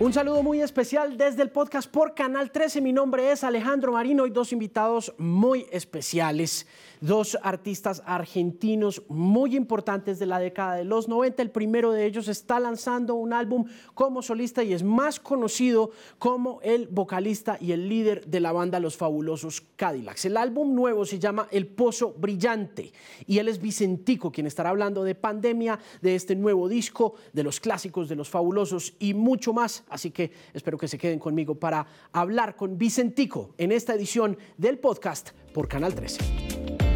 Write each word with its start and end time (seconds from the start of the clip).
Un 0.00 0.12
saludo 0.12 0.44
muy 0.44 0.60
especial 0.60 1.16
desde 1.16 1.42
el 1.42 1.50
podcast 1.50 1.90
por 1.90 2.14
Canal 2.14 2.52
13. 2.52 2.80
Mi 2.80 2.92
nombre 2.92 3.32
es 3.32 3.42
Alejandro 3.42 3.90
Marino 3.90 4.28
y 4.28 4.30
dos 4.30 4.52
invitados 4.52 5.12
muy 5.18 5.66
especiales, 5.72 6.68
dos 7.00 7.38
artistas 7.42 8.02
argentinos 8.06 9.02
muy 9.08 9.56
importantes 9.56 10.18
de 10.18 10.26
la 10.26 10.38
década 10.38 10.76
de 10.76 10.84
los 10.84 11.08
90. 11.08 11.42
El 11.42 11.50
primero 11.50 11.92
de 11.92 12.06
ellos 12.06 12.28
está 12.28 12.60
lanzando 12.60 13.14
un 13.14 13.32
álbum 13.32 13.66
como 13.94 14.22
solista 14.22 14.62
y 14.62 14.72
es 14.72 14.82
más 14.82 15.20
conocido 15.20 15.90
como 16.18 16.60
el 16.62 16.88
vocalista 16.88 17.58
y 17.60 17.72
el 17.72 17.88
líder 17.88 18.26
de 18.26 18.40
la 18.40 18.52
banda 18.52 18.80
Los 18.80 18.96
Fabulosos 18.96 19.62
Cadillacs. 19.76 20.24
El 20.24 20.36
álbum 20.36 20.74
nuevo 20.74 21.04
se 21.04 21.18
llama 21.18 21.48
El 21.50 21.66
Pozo 21.66 22.14
Brillante 22.18 22.92
y 23.26 23.38
él 23.38 23.48
es 23.48 23.60
Vicentico, 23.60 24.30
quien 24.30 24.46
estará 24.46 24.70
hablando 24.70 25.04
de 25.04 25.14
pandemia, 25.14 25.78
de 26.02 26.14
este 26.14 26.34
nuevo 26.34 26.68
disco, 26.68 27.14
de 27.32 27.42
los 27.42 27.60
clásicos 27.60 28.08
de 28.08 28.16
Los 28.16 28.28
Fabulosos 28.28 28.94
y 28.98 29.14
mucho 29.14 29.52
más 29.52 29.84
así 29.88 30.10
que 30.10 30.30
espero 30.54 30.78
que 30.78 30.88
se 30.88 30.98
queden 30.98 31.18
conmigo 31.18 31.54
para 31.54 31.86
hablar 32.12 32.56
con 32.56 32.78
Vicentico 32.78 33.54
en 33.58 33.72
esta 33.72 33.94
edición 33.94 34.36
del 34.56 34.78
podcast 34.78 35.30
por 35.52 35.68
Canal 35.68 35.94
13. 35.94 36.87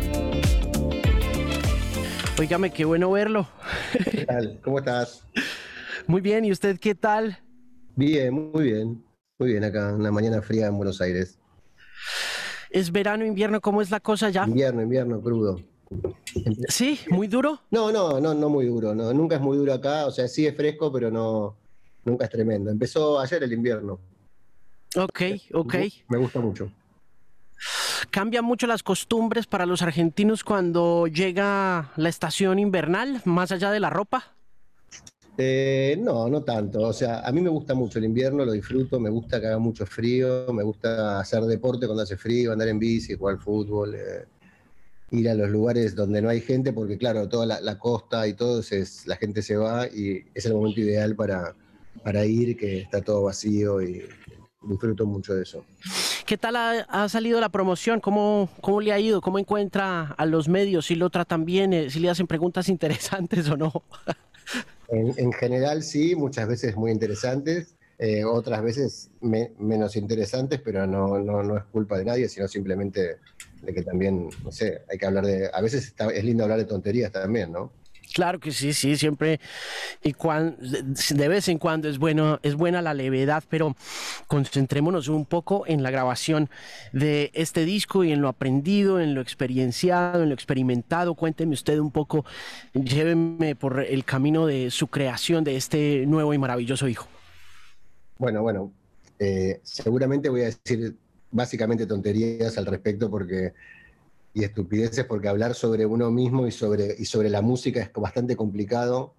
Oígame, 2.38 2.72
qué 2.72 2.84
bueno 2.84 3.10
verlo. 3.10 3.46
¿Qué 4.10 4.24
tal? 4.24 4.58
¿Cómo 4.64 4.78
estás? 4.78 5.24
Muy 6.06 6.20
bien, 6.20 6.44
¿y 6.44 6.52
usted 6.52 6.78
qué 6.80 6.94
tal? 6.94 7.38
Bien, 7.94 8.32
muy 8.32 8.64
bien. 8.64 9.04
Muy 9.38 9.50
bien 9.50 9.64
acá, 9.64 9.94
una 9.94 10.10
mañana 10.10 10.40
fría 10.40 10.66
en 10.66 10.76
Buenos 10.76 11.00
Aires. 11.00 11.38
¿Es 12.70 12.90
verano, 12.90 13.24
invierno? 13.24 13.60
¿Cómo 13.60 13.82
es 13.82 13.90
la 13.90 14.00
cosa 14.00 14.30
ya? 14.30 14.44
Invierno, 14.44 14.82
invierno, 14.82 15.20
crudo. 15.20 15.60
¿Sí? 16.68 16.98
¿Muy 17.10 17.28
duro? 17.28 17.60
No, 17.70 17.92
no, 17.92 18.18
no, 18.18 18.34
no 18.34 18.48
muy 18.48 18.66
duro. 18.66 18.94
No, 18.94 19.12
nunca 19.12 19.36
es 19.36 19.42
muy 19.42 19.58
duro 19.58 19.74
acá. 19.74 20.06
O 20.06 20.10
sea, 20.10 20.26
sí 20.26 20.46
es 20.46 20.56
fresco, 20.56 20.90
pero 20.90 21.10
no, 21.10 21.56
nunca 22.04 22.24
es 22.24 22.30
tremendo. 22.30 22.70
Empezó 22.70 23.20
ayer 23.20 23.42
el 23.42 23.52
invierno. 23.52 24.00
Ok, 24.96 25.20
ok. 25.52 25.74
Me 26.08 26.18
gusta 26.18 26.40
mucho. 26.40 26.72
¿Cambian 28.10 28.44
mucho 28.44 28.66
las 28.66 28.82
costumbres 28.82 29.46
para 29.46 29.66
los 29.66 29.82
argentinos 29.82 30.44
cuando 30.44 31.06
llega 31.06 31.92
la 31.96 32.08
estación 32.08 32.58
invernal, 32.58 33.22
más 33.24 33.52
allá 33.52 33.70
de 33.70 33.80
la 33.80 33.90
ropa? 33.90 34.34
Eh, 35.38 35.96
no, 35.98 36.28
no 36.28 36.42
tanto. 36.42 36.80
O 36.82 36.92
sea, 36.92 37.20
a 37.20 37.32
mí 37.32 37.40
me 37.40 37.48
gusta 37.48 37.74
mucho 37.74 37.98
el 37.98 38.04
invierno, 38.04 38.44
lo 38.44 38.52
disfruto, 38.52 39.00
me 39.00 39.10
gusta 39.10 39.40
que 39.40 39.46
haga 39.46 39.58
mucho 39.58 39.86
frío, 39.86 40.52
me 40.52 40.62
gusta 40.62 41.20
hacer 41.20 41.42
deporte 41.44 41.86
cuando 41.86 42.02
hace 42.02 42.16
frío, 42.16 42.52
andar 42.52 42.68
en 42.68 42.78
bici, 42.78 43.14
jugar 43.14 43.38
fútbol, 43.38 43.94
eh, 43.94 44.26
ir 45.10 45.28
a 45.28 45.34
los 45.34 45.48
lugares 45.48 45.94
donde 45.94 46.20
no 46.20 46.28
hay 46.28 46.40
gente, 46.40 46.72
porque 46.72 46.98
claro, 46.98 47.28
toda 47.28 47.60
la, 47.60 47.78
costa 47.78 48.26
y 48.26 48.34
todo, 48.34 48.60
es, 48.60 49.06
la 49.06 49.16
gente 49.16 49.42
se 49.42 49.56
va 49.56 49.86
y 49.86 50.24
es 50.34 50.44
el 50.46 50.54
momento 50.54 50.80
ideal 50.80 51.14
para, 51.16 51.54
para 52.02 52.24
ir, 52.24 52.56
que 52.56 52.80
está 52.80 53.00
todo 53.00 53.22
vacío 53.24 53.80
y 53.82 54.02
disfruto 54.62 55.06
mucho 55.06 55.34
de 55.34 55.42
eso. 55.42 55.64
¿Qué 56.32 56.38
tal 56.38 56.56
ha, 56.56 57.08
salido 57.10 57.42
la 57.42 57.50
promoción? 57.50 58.00
¿Cómo, 58.00 58.48
¿Cómo 58.62 58.80
le 58.80 58.90
ha 58.94 58.98
ido? 58.98 59.20
¿Cómo 59.20 59.38
encuentra 59.38 60.12
a 60.16 60.24
los 60.24 60.48
medios? 60.48 60.86
¿Si 60.86 60.94
lo 60.94 61.10
tratan 61.10 61.44
bien? 61.44 61.74
Eh, 61.74 61.90
¿Si 61.90 62.00
le 62.00 62.08
hacen 62.08 62.26
preguntas 62.26 62.68
interesantes 62.70 63.50
o 63.50 63.58
no? 63.58 63.70
en, 64.88 65.30
general 65.34 65.82
sí, 65.82 66.16
muchas 66.16 66.48
veces 66.48 66.74
muy 66.74 66.90
interesantes. 66.90 67.74
Eh, 67.98 68.24
otras 68.24 68.62
veces 68.62 69.10
menos 69.20 69.94
interesantes, 69.94 70.58
pero 70.64 70.86
no, 70.86 71.18
no, 71.18 71.42
no, 71.42 71.58
es 71.58 71.64
culpa 71.64 71.98
de 71.98 72.06
nadie, 72.06 72.30
sino 72.30 72.48
simplemente 72.48 73.18
de 73.60 73.74
que 73.74 73.82
también, 73.82 74.30
no 74.42 74.50
sé, 74.50 74.80
hay 74.88 74.96
que 74.96 75.04
hablar 75.04 75.26
de, 75.26 75.50
a 75.52 75.60
veces 75.60 75.94
es 76.14 76.24
lindo 76.24 76.44
hablar 76.44 76.60
de 76.60 76.64
tonterías 76.64 77.12
también, 77.12 77.52
¿no? 77.52 77.72
Claro 78.12 78.38
que 78.40 78.52
sí, 78.52 78.72
sí, 78.72 78.96
siempre 78.96 79.40
y 80.02 80.12
cuando, 80.12 80.56
de 80.60 81.28
vez 81.28 81.48
en 81.48 81.58
cuando 81.58 81.88
es 81.88 81.98
bueno, 81.98 82.38
es 82.42 82.54
buena 82.54 82.82
la 82.82 82.94
levedad, 82.94 83.42
pero 83.48 83.76
concentrémonos 84.26 85.08
un 85.08 85.24
poco 85.24 85.64
en 85.66 85.82
la 85.82 85.90
grabación 85.90 86.50
de 86.92 87.30
este 87.34 87.64
disco 87.64 88.04
y 88.04 88.12
en 88.12 88.20
lo 88.20 88.28
aprendido, 88.28 89.00
en 89.00 89.14
lo 89.14 89.20
experienciado, 89.20 90.22
en 90.22 90.28
lo 90.28 90.34
experimentado. 90.34 91.14
Cuénteme 91.14 91.54
usted 91.54 91.78
un 91.78 91.90
poco, 91.90 92.24
lléveme 92.74 93.54
por 93.54 93.80
el 93.80 94.04
camino 94.04 94.46
de 94.46 94.70
su 94.70 94.88
creación 94.88 95.44
de 95.44 95.56
este 95.56 96.04
nuevo 96.06 96.34
y 96.34 96.38
maravilloso 96.38 96.88
hijo. 96.88 97.08
Bueno, 98.18 98.42
bueno, 98.42 98.72
eh, 99.18 99.60
seguramente 99.62 100.28
voy 100.28 100.42
a 100.42 100.44
decir 100.44 100.96
básicamente 101.30 101.86
tonterías 101.86 102.58
al 102.58 102.66
respecto 102.66 103.10
porque 103.10 103.52
y 104.34 104.44
estupideces 104.44 105.04
porque 105.04 105.28
hablar 105.28 105.54
sobre 105.54 105.84
uno 105.84 106.10
mismo 106.10 106.46
y 106.46 106.52
sobre, 106.52 106.96
y 106.98 107.04
sobre 107.04 107.28
la 107.28 107.42
música 107.42 107.80
es 107.80 107.90
bastante 107.92 108.36
complicado 108.36 109.14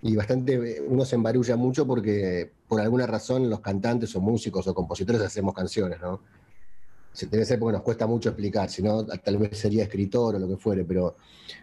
y 0.00 0.16
bastante 0.16 0.80
uno 0.80 1.04
se 1.04 1.16
embarulla 1.16 1.56
mucho 1.56 1.86
porque 1.86 2.50
por 2.66 2.80
alguna 2.80 3.06
razón 3.06 3.50
los 3.50 3.60
cantantes 3.60 4.14
o 4.16 4.20
músicos 4.20 4.66
o 4.66 4.74
compositores 4.74 5.20
hacemos 5.20 5.54
canciones, 5.54 6.00
¿no? 6.00 6.20
Debe 7.30 7.44
ser 7.44 7.58
porque 7.58 7.72
nos 7.72 7.82
cuesta 7.82 8.06
mucho 8.06 8.28
explicar, 8.28 8.70
si 8.70 8.80
no, 8.80 9.04
tal 9.04 9.38
vez 9.38 9.58
sería 9.58 9.82
escritor 9.82 10.36
o 10.36 10.38
lo 10.38 10.46
que 10.46 10.56
fuere, 10.56 10.84
pero, 10.84 11.16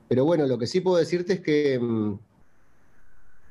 pero 0.08 0.26
bueno, 0.26 0.46
lo 0.46 0.58
que 0.58 0.68
sí 0.68 0.82
puedo 0.82 0.98
decirte 0.98 1.34
es 1.34 1.40
que 1.40 1.80
mm, 1.80 2.20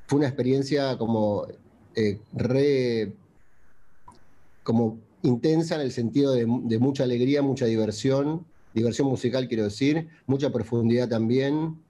fue 0.06 0.18
una 0.18 0.28
experiencia 0.28 0.98
como 0.98 1.46
eh, 1.94 2.20
re, 2.34 3.14
como 4.62 4.98
intensa 5.22 5.76
en 5.76 5.80
el 5.80 5.92
sentido 5.92 6.32
de, 6.32 6.46
de 6.64 6.78
mucha 6.78 7.04
alegría, 7.04 7.40
mucha 7.40 7.64
diversión, 7.64 8.44
diversión 8.74 9.08
musical 9.08 9.48
quiero 9.48 9.64
decir, 9.64 10.08
mucha 10.26 10.50
profundidad 10.50 11.08
también, 11.08 11.80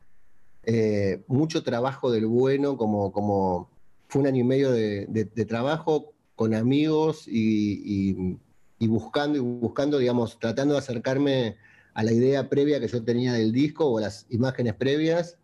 eh, 0.62 1.22
mucho 1.27 1.62
trabajo 1.62 2.12
del 2.12 2.27
bueno, 2.27 2.77
como, 2.77 3.11
como 3.11 3.71
fue 4.09 4.21
un 4.21 4.28
año 4.28 4.43
y 4.43 4.45
medio 4.45 4.71
de, 4.71 5.25
trabajo 5.49 6.12
con 6.37 6.55
amigos 6.55 7.25
y, 7.27 8.39
buscando 8.81 9.39
y 9.39 9.41
buscando, 9.41 9.99
digamos, 9.99 10.39
tratando 10.39 10.75
de 10.75 10.81
acercarme 10.81 11.56
a 11.94 12.03
la 12.03 12.12
idea 12.12 12.49
previa 12.49 12.81
que 12.81 12.89
yo 12.89 13.03
tenía 13.03 13.33
del 13.33 13.53
disco 13.53 13.87
o 13.87 13.99
las 13.99 14.27
imágenes 14.28 14.75
previas 14.75 15.39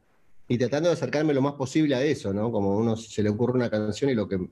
y 0.46 0.58
tratando 0.58 0.88
de 0.88 0.94
acercarme 0.94 1.32
lo 1.32 1.42
más 1.42 1.54
posible 1.54 1.94
a 1.94 2.02
eso, 2.02 2.34
¿no? 2.34 2.52
Como 2.52 2.76
uno 2.76 2.96
se 2.96 3.22
le 3.22 3.30
ocurre 3.30 3.54
una 3.54 3.70
canción 3.70 4.10
y 4.10 4.14
lo 4.14 4.28
que, 4.28 4.48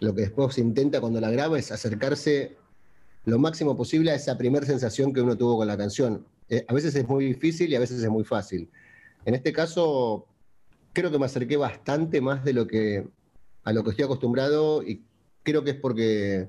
lo 0.00 0.14
que 0.14 0.22
después 0.22 0.56
intenta 0.58 1.00
cuando 1.00 1.20
la 1.20 1.30
graba 1.30 1.58
es 1.58 1.72
acercarse 1.72 2.56
lo 3.28 3.38
máximo 3.38 3.76
posible 3.76 4.10
a 4.10 4.14
esa 4.14 4.38
primera 4.38 4.66
sensación 4.66 5.12
que 5.12 5.20
uno 5.20 5.36
tuvo 5.36 5.58
con 5.58 5.66
la 5.66 5.76
canción. 5.76 6.26
Eh, 6.48 6.64
a 6.66 6.72
veces 6.72 6.94
es 6.94 7.06
muy 7.06 7.26
difícil 7.26 7.70
y 7.70 7.76
a 7.76 7.80
veces 7.80 8.02
es 8.02 8.08
muy 8.08 8.24
fácil. 8.24 8.70
En 9.24 9.34
este 9.34 9.52
caso, 9.52 10.26
creo 10.92 11.10
que 11.10 11.18
me 11.18 11.26
acerqué 11.26 11.56
bastante 11.56 12.20
más 12.20 12.44
de 12.44 12.52
lo 12.54 12.66
que 12.66 13.06
a 13.64 13.72
lo 13.72 13.84
que 13.84 13.90
estoy 13.90 14.06
acostumbrado 14.06 14.82
y 14.82 15.02
creo 15.42 15.62
que 15.62 15.72
es 15.72 15.76
porque 15.76 16.48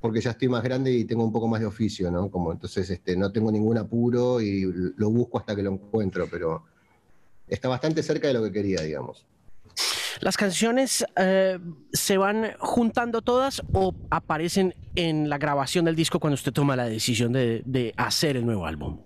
porque 0.00 0.20
ya 0.20 0.30
estoy 0.30 0.48
más 0.48 0.62
grande 0.62 0.92
y 0.92 1.04
tengo 1.04 1.24
un 1.24 1.32
poco 1.32 1.48
más 1.48 1.58
de 1.58 1.66
oficio, 1.66 2.10
¿no? 2.12 2.30
Como 2.30 2.52
entonces 2.52 2.88
este, 2.88 3.16
no 3.16 3.32
tengo 3.32 3.50
ningún 3.50 3.78
apuro 3.78 4.40
y 4.40 4.62
lo 4.96 5.10
busco 5.10 5.38
hasta 5.38 5.56
que 5.56 5.62
lo 5.62 5.72
encuentro, 5.72 6.28
pero 6.30 6.62
está 7.48 7.68
bastante 7.68 8.04
cerca 8.04 8.28
de 8.28 8.34
lo 8.34 8.44
que 8.44 8.52
quería, 8.52 8.82
digamos. 8.82 9.26
¿Las 10.20 10.36
canciones 10.36 11.04
eh, 11.16 11.58
se 11.92 12.18
van 12.18 12.52
juntando 12.58 13.22
todas 13.22 13.62
o 13.72 13.94
aparecen 14.10 14.74
en 14.94 15.28
la 15.28 15.38
grabación 15.38 15.84
del 15.84 15.96
disco 15.96 16.18
cuando 16.18 16.34
usted 16.34 16.52
toma 16.52 16.76
la 16.76 16.86
decisión 16.86 17.32
de, 17.32 17.94
hacer 17.96 18.36
el 18.36 18.46
nuevo 18.46 18.66
álbum? 18.66 19.00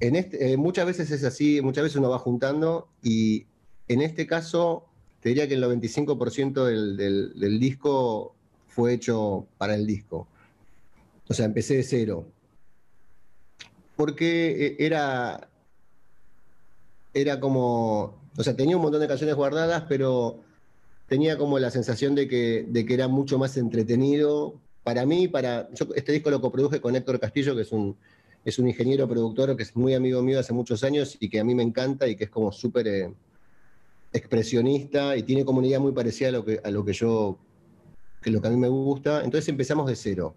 En 0.00 0.16
este, 0.16 0.52
eh, 0.52 0.56
muchas 0.56 0.86
veces 0.86 1.10
es 1.10 1.24
así, 1.24 1.60
muchas 1.60 1.84
veces 1.84 1.96
uno 1.96 2.10
va 2.10 2.18
juntando 2.18 2.88
y 3.02 3.46
en 3.88 4.02
este 4.02 4.26
caso 4.26 4.86
te 5.20 5.28
diría 5.28 5.46
que 5.46 5.54
el 5.54 5.62
95% 5.62 6.64
del, 6.64 6.96
del, 6.96 7.60
disco 7.60 8.34
fue 8.66 8.94
hecho 8.94 9.46
para 9.58 9.74
el 9.74 9.86
disco. 9.86 10.26
O 11.28 11.34
sea, 11.34 11.46
empecé 11.46 11.76
de 11.76 11.84
cero. 11.84 12.26
Porque 13.94 14.66
eh, 14.66 14.76
era, 14.80 15.48
era 17.14 17.38
como, 17.38 18.20
o 18.36 18.42
sea, 18.42 18.56
tenía 18.56 18.76
un 18.76 18.82
montón 18.82 19.00
de 19.00 19.06
canciones 19.06 19.36
guardadas, 19.36 19.84
pero 19.88 20.40
tenía 21.12 21.36
como 21.36 21.58
la 21.58 21.70
sensación 21.70 22.14
de 22.14 22.26
que, 22.26 22.64
de 22.66 22.86
que 22.86 22.94
era 22.94 23.06
mucho 23.06 23.38
más 23.38 23.58
entretenido. 23.58 24.54
Para 24.82 25.04
mí, 25.04 25.28
para, 25.28 25.68
yo 25.74 25.88
este 25.94 26.10
disco 26.10 26.30
lo 26.30 26.40
coproduje 26.40 26.80
con 26.80 26.96
Héctor 26.96 27.20
Castillo, 27.20 27.54
que 27.54 27.60
es 27.60 27.72
un, 27.72 27.98
es 28.46 28.58
un 28.58 28.66
ingeniero 28.66 29.06
productor 29.06 29.54
que 29.54 29.62
es 29.62 29.76
muy 29.76 29.92
amigo 29.92 30.22
mío 30.22 30.40
hace 30.40 30.54
muchos 30.54 30.82
años 30.84 31.18
y 31.20 31.28
que 31.28 31.38
a 31.38 31.44
mí 31.44 31.54
me 31.54 31.62
encanta 31.62 32.08
y 32.08 32.16
que 32.16 32.24
es 32.24 32.30
como 32.30 32.50
súper 32.50 32.88
eh, 32.88 33.12
expresionista 34.10 35.14
y 35.14 35.22
tiene 35.22 35.44
como 35.44 35.58
una 35.58 35.66
idea 35.66 35.80
muy 35.80 35.92
parecida 35.92 36.30
a 36.30 36.32
lo 36.32 36.46
que, 36.46 36.62
a 36.64 36.70
lo 36.70 36.82
que 36.82 36.94
yo, 36.94 37.36
que 38.22 38.30
lo 38.30 38.40
que 38.40 38.48
a 38.48 38.50
mí 38.50 38.56
me 38.56 38.68
gusta. 38.68 39.22
Entonces 39.22 39.50
empezamos 39.50 39.86
de 39.88 39.96
cero, 39.96 40.34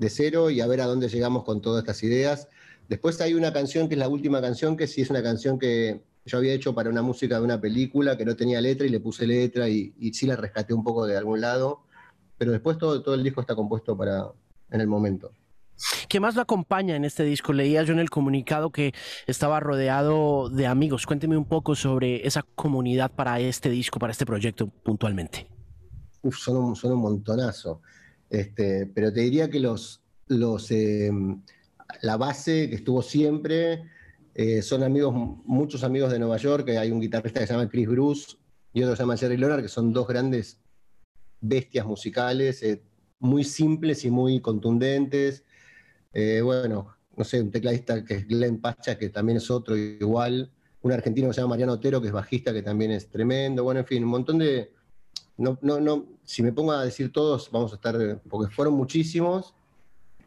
de 0.00 0.10
cero 0.10 0.50
y 0.50 0.60
a 0.60 0.66
ver 0.66 0.80
a 0.80 0.86
dónde 0.86 1.08
llegamos 1.08 1.44
con 1.44 1.62
todas 1.62 1.84
estas 1.84 2.02
ideas. 2.02 2.48
Después 2.88 3.20
hay 3.20 3.34
una 3.34 3.52
canción 3.52 3.88
que 3.88 3.94
es 3.94 4.00
la 4.00 4.08
última 4.08 4.40
canción, 4.40 4.76
que 4.76 4.88
sí 4.88 5.02
es 5.02 5.10
una 5.10 5.22
canción 5.22 5.56
que 5.56 6.00
yo 6.24 6.38
había 6.38 6.52
hecho 6.52 6.74
para 6.74 6.90
una 6.90 7.02
música 7.02 7.38
de 7.38 7.44
una 7.44 7.60
película 7.60 8.16
que 8.16 8.24
no 8.24 8.36
tenía 8.36 8.60
letra 8.60 8.86
y 8.86 8.90
le 8.90 9.00
puse 9.00 9.26
letra 9.26 9.68
y, 9.68 9.92
sí 10.12 10.26
la 10.26 10.36
rescaté 10.36 10.72
un 10.72 10.84
poco 10.84 11.06
de 11.06 11.16
algún 11.16 11.40
lado, 11.40 11.82
pero 12.38 12.52
después 12.52 12.78
todo, 12.78 13.02
todo 13.02 13.14
el 13.14 13.22
disco 13.22 13.40
está 13.40 13.54
compuesto 13.54 13.96
para 13.96 14.30
en 14.70 14.80
el 14.80 14.86
momento. 14.86 15.32
¿Qué 16.08 16.20
más 16.20 16.34
lo 16.34 16.42
acompaña 16.42 16.94
en 16.94 17.04
este 17.04 17.24
disco? 17.24 17.52
Leía 17.52 17.82
yo 17.82 17.92
en 17.92 17.98
el 17.98 18.10
comunicado 18.10 18.70
que 18.70 18.94
estaba 19.26 19.58
rodeado 19.60 20.48
de 20.48 20.66
amigos. 20.66 21.06
Cuénteme 21.06 21.36
un 21.36 21.44
poco 21.44 21.74
sobre 21.74 22.26
esa 22.26 22.42
comunidad 22.54 23.10
para 23.10 23.40
este 23.40 23.68
disco, 23.68 23.98
para 23.98 24.12
este 24.12 24.26
proyecto 24.26 24.68
puntualmente. 24.68 25.48
son, 26.30 26.56
un, 26.56 26.76
son 26.76 26.92
un 26.92 27.00
montonazo. 27.00 27.82
Este, 28.30 28.86
pero 28.86 29.12
te 29.12 29.20
diría 29.20 29.50
que 29.50 29.60
los, 29.60 30.02
los, 30.28 30.70
em, 30.70 31.42
la 32.02 32.16
base 32.16 32.68
que 32.68 32.76
estuvo 32.76 33.02
siempre 33.02 33.82
eh, 34.34 34.62
son 34.62 34.82
amigos, 34.82 35.14
muchos 35.44 35.84
amigos 35.84 36.10
de 36.10 36.18
Nueva 36.18 36.38
York, 36.38 36.68
hay 36.70 36.90
un 36.90 37.00
guitarrista 37.00 37.40
que 37.40 37.46
se 37.46 37.52
llama 37.52 37.68
Chris 37.68 37.86
Bruce 37.86 38.36
y 38.72 38.82
otro 38.82 38.92
que 38.92 38.96
se 38.96 39.02
llama 39.02 39.16
Jerry 39.16 39.36
Leonard, 39.36 39.62
que 39.62 39.68
son 39.68 39.92
dos 39.92 40.08
grandes 40.08 40.58
bestias 41.40 41.84
musicales, 41.84 42.62
eh, 42.62 42.82
muy 43.18 43.44
simples 43.44 44.04
y 44.04 44.10
muy 44.10 44.40
contundentes. 44.40 45.44
Eh, 46.14 46.40
bueno, 46.42 46.96
no 47.16 47.24
sé, 47.24 47.40
un 47.42 47.50
tecladista 47.50 48.04
que 48.04 48.14
es 48.14 48.26
Glenn 48.26 48.60
Pacha, 48.60 48.96
que 48.96 49.10
también 49.10 49.36
es 49.36 49.50
otro 49.50 49.76
igual. 49.76 50.50
Un 50.80 50.92
argentino 50.92 51.28
que 51.28 51.34
se 51.34 51.40
llama 51.40 51.50
Mariano 51.50 51.74
Otero, 51.74 52.00
que 52.00 52.08
es 52.08 52.12
bajista, 52.12 52.52
que 52.52 52.62
también 52.62 52.90
es 52.90 53.08
tremendo. 53.08 53.62
Bueno, 53.64 53.80
en 53.80 53.86
fin, 53.86 54.02
un 54.02 54.10
montón 54.10 54.38
de. 54.38 54.72
No, 55.36 55.58
no, 55.62 55.80
no, 55.80 56.06
si 56.24 56.42
me 56.42 56.52
pongo 56.52 56.72
a 56.72 56.84
decir 56.84 57.12
todos, 57.12 57.50
vamos 57.52 57.72
a 57.72 57.76
estar. 57.76 58.20
Porque 58.28 58.52
fueron 58.52 58.74
muchísimos. 58.74 59.54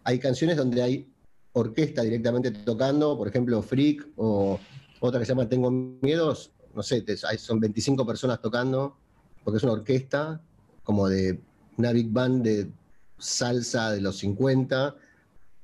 Hay 0.04 0.20
canciones 0.20 0.56
donde 0.58 0.82
hay 0.82 1.15
orquesta 1.56 2.02
directamente 2.04 2.52
tocando, 2.52 3.18
por 3.18 3.28
ejemplo, 3.28 3.62
Freak, 3.62 4.08
o 4.18 4.60
otra 5.00 5.20
que 5.20 5.26
se 5.26 5.32
llama 5.32 5.50
Tengo 5.50 5.72
Miedos. 5.72 6.52
No 6.74 6.84
sé, 6.84 7.04
son 7.38 7.60
25 7.60 8.06
personas 8.06 8.42
tocando, 8.42 8.98
porque 9.44 9.58
es 9.58 9.64
una 9.64 9.74
orquesta, 9.74 10.42
como 10.84 11.08
de 11.08 11.40
una 11.78 11.92
big 11.92 12.10
band 12.12 12.44
de 12.44 12.70
salsa 13.18 13.92
de 13.92 14.02
los 14.02 14.18
50 14.18 14.96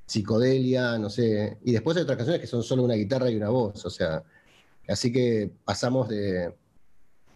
psicodelia, 0.05 0.97
no 0.97 1.09
sé. 1.09 1.57
Y 1.63 1.71
después 1.71 1.95
hay 1.95 2.03
otras 2.03 2.17
canciones 2.17 2.41
que 2.41 2.47
son 2.47 2.63
solo 2.63 2.83
una 2.83 2.95
guitarra 2.95 3.29
y 3.29 3.35
una 3.35 3.49
voz, 3.49 3.85
o 3.85 3.89
sea. 3.89 4.23
Así 4.88 5.11
que 5.11 5.51
pasamos 5.63 6.09
de, 6.09 6.53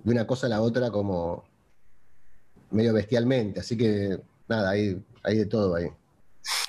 una 0.06 0.28
cosa 0.28 0.48
a 0.48 0.50
la 0.50 0.62
otra 0.62 0.92
como 0.92 1.46
medio 2.72 2.94
bestialmente. 2.94 3.60
Así 3.60 3.78
que 3.78 4.20
nada, 4.48 4.72
hay, 4.72 5.02
hay 5.24 5.38
de 5.38 5.46
todo 5.46 5.76
ahí. 5.76 5.88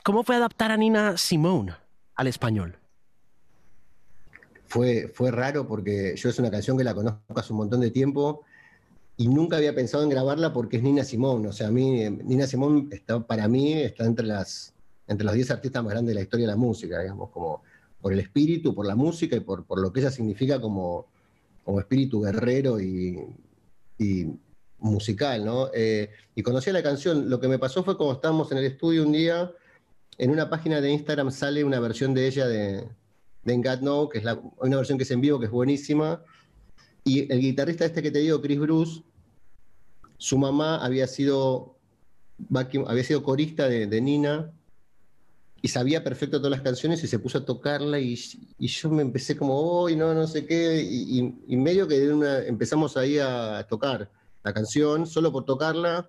¿Cómo 0.07 0.23
fue 0.23 0.37
adaptar 0.37 0.71
a 0.71 0.77
Nina 0.77 1.17
Simone 1.17 1.75
al 2.15 2.29
español? 2.29 2.77
Fue, 4.67 5.09
fue 5.13 5.33
raro 5.33 5.67
porque 5.67 6.15
yo 6.15 6.29
es 6.29 6.39
una 6.39 6.49
canción 6.49 6.79
que 6.79 6.85
la 6.85 6.95
conozco 6.95 7.25
hace 7.35 7.53
un 7.53 7.57
montón 7.57 7.81
de 7.81 7.91
tiempo 7.91 8.45
y 9.17 9.27
nunca 9.27 9.57
había 9.57 9.75
pensado 9.75 10.05
en 10.05 10.11
grabarla 10.11 10.53
porque 10.53 10.77
es 10.77 10.85
Nina 10.85 11.03
Simone. 11.03 11.49
O 11.49 11.53
sea, 11.53 11.67
a 11.67 11.71
mí, 11.73 12.09
Nina 12.09 12.47
Simone 12.47 12.87
está, 12.93 13.27
para 13.27 13.49
mí 13.49 13.73
está 13.73 14.05
entre 14.05 14.27
las 14.27 14.75
entre 15.09 15.25
los 15.25 15.35
10 15.35 15.51
artistas 15.51 15.83
más 15.83 15.93
grandes 15.93 16.11
de 16.11 16.15
la 16.15 16.23
historia 16.23 16.47
de 16.47 16.53
la 16.53 16.57
música, 16.57 17.01
digamos, 17.01 17.31
como 17.31 17.65
por 18.01 18.13
el 18.13 18.21
espíritu, 18.21 18.77
por 18.77 18.87
la 18.87 18.95
música 18.95 19.35
y 19.35 19.41
por, 19.41 19.65
por 19.65 19.81
lo 19.81 19.93
que 19.93 19.99
ella 19.99 20.13
significa 20.13 20.61
como, 20.61 21.07
como 21.65 21.81
espíritu 21.81 22.21
guerrero 22.21 22.81
y, 22.81 23.27
musical, 24.79 25.45
¿no? 25.45 25.69
Eh, 25.75 26.11
y 26.37 26.45
conocía 26.45 26.73
la 26.73 26.83
canción, 26.85 27.29
lo 27.29 27.41
que 27.41 27.49
me 27.49 27.59
pasó 27.59 27.83
fue 27.83 27.97
como 27.97 28.13
estábamos 28.13 28.53
en 28.53 28.59
el 28.59 28.67
estudio 28.67 29.03
un 29.03 29.11
día, 29.11 29.51
en 30.19 30.31
una 30.31 30.49
página 30.49 30.81
de 30.81 30.91
Instagram 30.91 31.31
sale 31.31 31.65
una 31.65 31.81
versión 31.81 32.15
de 32.15 32.27
ella 32.27 32.47
de, 32.47 32.89
de 33.45 33.63
que 34.11 34.19
es 34.19 34.25
una 34.59 34.77
versión 34.77 34.99
que 34.99 35.05
es 35.05 35.11
en 35.11 35.21
vivo, 35.21 35.39
que 35.39 35.47
es 35.47 35.51
buenísima, 35.51 36.23
y 37.05 37.31
el 37.33 37.41
guitarrista 37.41 37.85
este 37.85 38.03
que 38.03 38.11
te 38.11 38.19
digo, 38.19 38.41
Chris 38.41 38.59
Bruce, 38.59 39.03
su 40.19 40.39
mamá 40.39 40.85
había 40.85 41.07
sido, 41.07 41.77
había 42.87 43.05
sido 43.05 43.23
corista 43.23 43.69
de, 43.69 44.01
Nina, 44.01 44.53
y 45.63 45.69
sabía 45.69 46.03
perfecto 46.03 46.39
todas 46.39 46.51
las 46.51 46.63
canciones 46.63 47.03
y 47.05 47.07
se 47.07 47.19
puso 47.19 47.39
a 47.39 47.45
tocarla 47.45 48.01
y, 48.01 48.17
yo 48.59 48.91
me 48.91 49.03
empecé 49.03 49.37
como, 49.37 49.83
uy, 49.83 49.97
no, 49.97 50.15
no 50.15 50.27
sé 50.27 50.47
qué, 50.47 50.83
y, 50.83 51.57
medio 51.57 51.87
que 51.87 52.05
empezamos 52.47 52.97
ahí 52.97 53.19
a 53.19 53.65
tocar 53.69 54.11
la 54.43 54.53
canción 54.53 55.07
solo 55.07 55.31
por 55.31 55.45
tocarla 55.45 56.09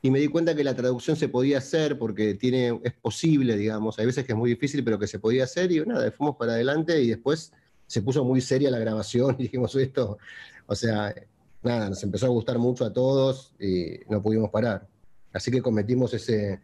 y 0.00 0.10
me 0.10 0.20
di 0.20 0.28
cuenta 0.28 0.54
que 0.54 0.64
la 0.64 0.74
traducción 0.74 1.16
se 1.16 1.28
podía 1.28 1.58
hacer 1.58 1.98
porque 1.98 2.34
tiene, 2.34 2.80
es 2.84 2.92
posible, 2.94 3.56
digamos, 3.56 3.98
hay 3.98 4.06
veces 4.06 4.24
que 4.24 4.32
es 4.32 4.38
muy 4.38 4.50
difícil, 4.50 4.84
pero 4.84 4.98
que 4.98 5.06
se 5.06 5.18
podía 5.18 5.44
hacer 5.44 5.72
y 5.72 5.80
nada, 5.80 6.10
fuimos 6.12 6.36
para 6.36 6.52
adelante 6.52 7.02
y 7.02 7.08
después 7.08 7.52
se 7.86 8.02
puso 8.02 8.24
muy 8.24 8.40
seria 8.40 8.70
la 8.70 8.78
grabación 8.78 9.36
y 9.38 9.44
dijimos 9.44 9.74
esto, 9.74 10.18
o 10.66 10.74
sea, 10.74 11.14
nada, 11.62 11.88
nos 11.88 12.02
empezó 12.02 12.26
a 12.26 12.30
gustar 12.30 12.58
mucho 12.58 12.84
a 12.84 12.92
todos 12.92 13.52
y 13.58 14.00
no 14.08 14.22
pudimos 14.22 14.50
parar. 14.50 14.86
Así 15.32 15.50
que 15.50 15.62
cometimos 15.62 16.14
ese, 16.14 16.60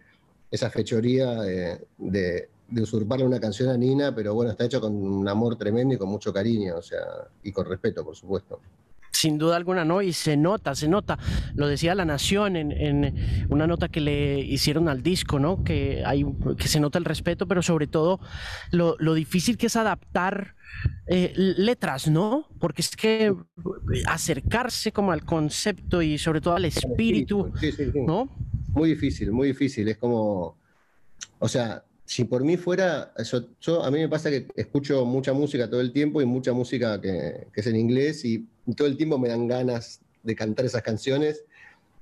esa 0.50 0.70
fechoría 0.70 1.42
de, 1.42 2.48
usurparle 2.80 3.24
una 3.24 3.40
canción 3.40 3.68
a 3.68 3.76
Nina, 3.76 4.14
pero 4.14 4.34
bueno, 4.34 4.52
está 4.52 4.64
hecho 4.64 4.80
con 4.80 4.94
un 4.94 5.28
amor 5.28 5.56
tremendo 5.56 5.94
y 5.94 5.98
con 5.98 6.08
mucho 6.08 6.32
cariño, 6.32 6.76
o 6.76 6.82
sea, 6.82 7.00
y 7.42 7.52
con 7.52 7.66
respeto, 7.66 8.04
por 8.04 8.16
supuesto. 8.16 8.60
Sin 9.14 9.38
duda 9.38 9.54
alguna, 9.56 9.84
¿no? 9.84 10.02
Y 10.02 10.12
se 10.12 10.36
nota, 10.36 10.74
se 10.74 10.88
nota. 10.88 11.18
Lo 11.54 11.68
decía 11.68 11.94
La 11.94 12.04
Nación 12.04 12.56
en, 12.56 13.46
una 13.48 13.66
nota 13.66 13.88
que 13.88 14.00
le 14.00 14.40
hicieron 14.40 14.88
al 14.88 15.02
disco, 15.02 15.38
¿no? 15.38 15.62
Que, 15.62 16.02
hay, 16.04 16.26
que 16.58 16.66
se 16.66 16.80
nota 16.80 16.98
el 16.98 17.04
respeto, 17.04 17.46
pero 17.46 17.62
sobre 17.62 17.86
todo 17.86 18.18
lo, 18.72 19.14
difícil 19.14 19.56
que 19.56 19.66
es 19.66 19.76
adaptar 19.76 20.56
eh, 21.06 21.32
letras, 21.36 22.08
¿no? 22.08 22.48
Porque 22.58 22.82
es 22.82 22.96
que 22.96 23.32
acercarse 24.06 24.90
como 24.90 25.12
al 25.12 25.24
concepto 25.24 26.02
y 26.02 26.18
sobre 26.18 26.40
todo 26.40 26.56
al 26.56 26.64
espíritu, 26.64 27.52
¿no? 27.94 28.28
Muy 28.70 28.90
difícil, 28.90 29.30
muy 29.30 29.48
difícil. 29.48 29.86
Es 29.86 29.96
como, 29.96 30.58
o 31.38 31.48
sea, 31.48 31.84
si 32.06 32.24
por 32.24 32.44
mí 32.44 32.56
fuera, 32.56 33.14
a 33.16 33.90
mí 33.90 33.98
me 33.98 34.08
pasa 34.08 34.30
que 34.30 34.46
escucho 34.56 35.04
mucha 35.06 35.32
música 35.32 35.70
todo 35.70 35.80
el 35.80 35.92
tiempo 35.92 36.20
y 36.20 36.26
mucha 36.26 36.52
música 36.52 37.00
que, 37.00 37.48
es 37.54 37.66
en 37.66 37.76
inglés 37.76 38.24
y 38.24 38.46
todo 38.76 38.86
el 38.86 38.96
tiempo 38.96 39.18
me 39.18 39.28
dan 39.28 39.48
ganas 39.48 40.00
de 40.22 40.36
cantar 40.36 40.66
esas 40.66 40.82
canciones 40.82 41.44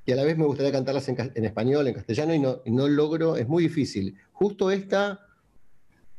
y 0.04 0.12
a 0.12 0.16
la 0.16 0.24
vez 0.24 0.36
me 0.36 0.44
gustaría 0.44 0.72
cantarlas 0.72 1.08
en, 1.08 1.44
español, 1.44 1.86
en 1.86 1.94
castellano 1.94 2.60
y 2.64 2.70
no, 2.70 2.88
logro, 2.88 3.36
es 3.36 3.46
muy 3.46 3.62
difícil. 3.64 4.16
Justo 4.32 4.72
esta, 4.72 5.20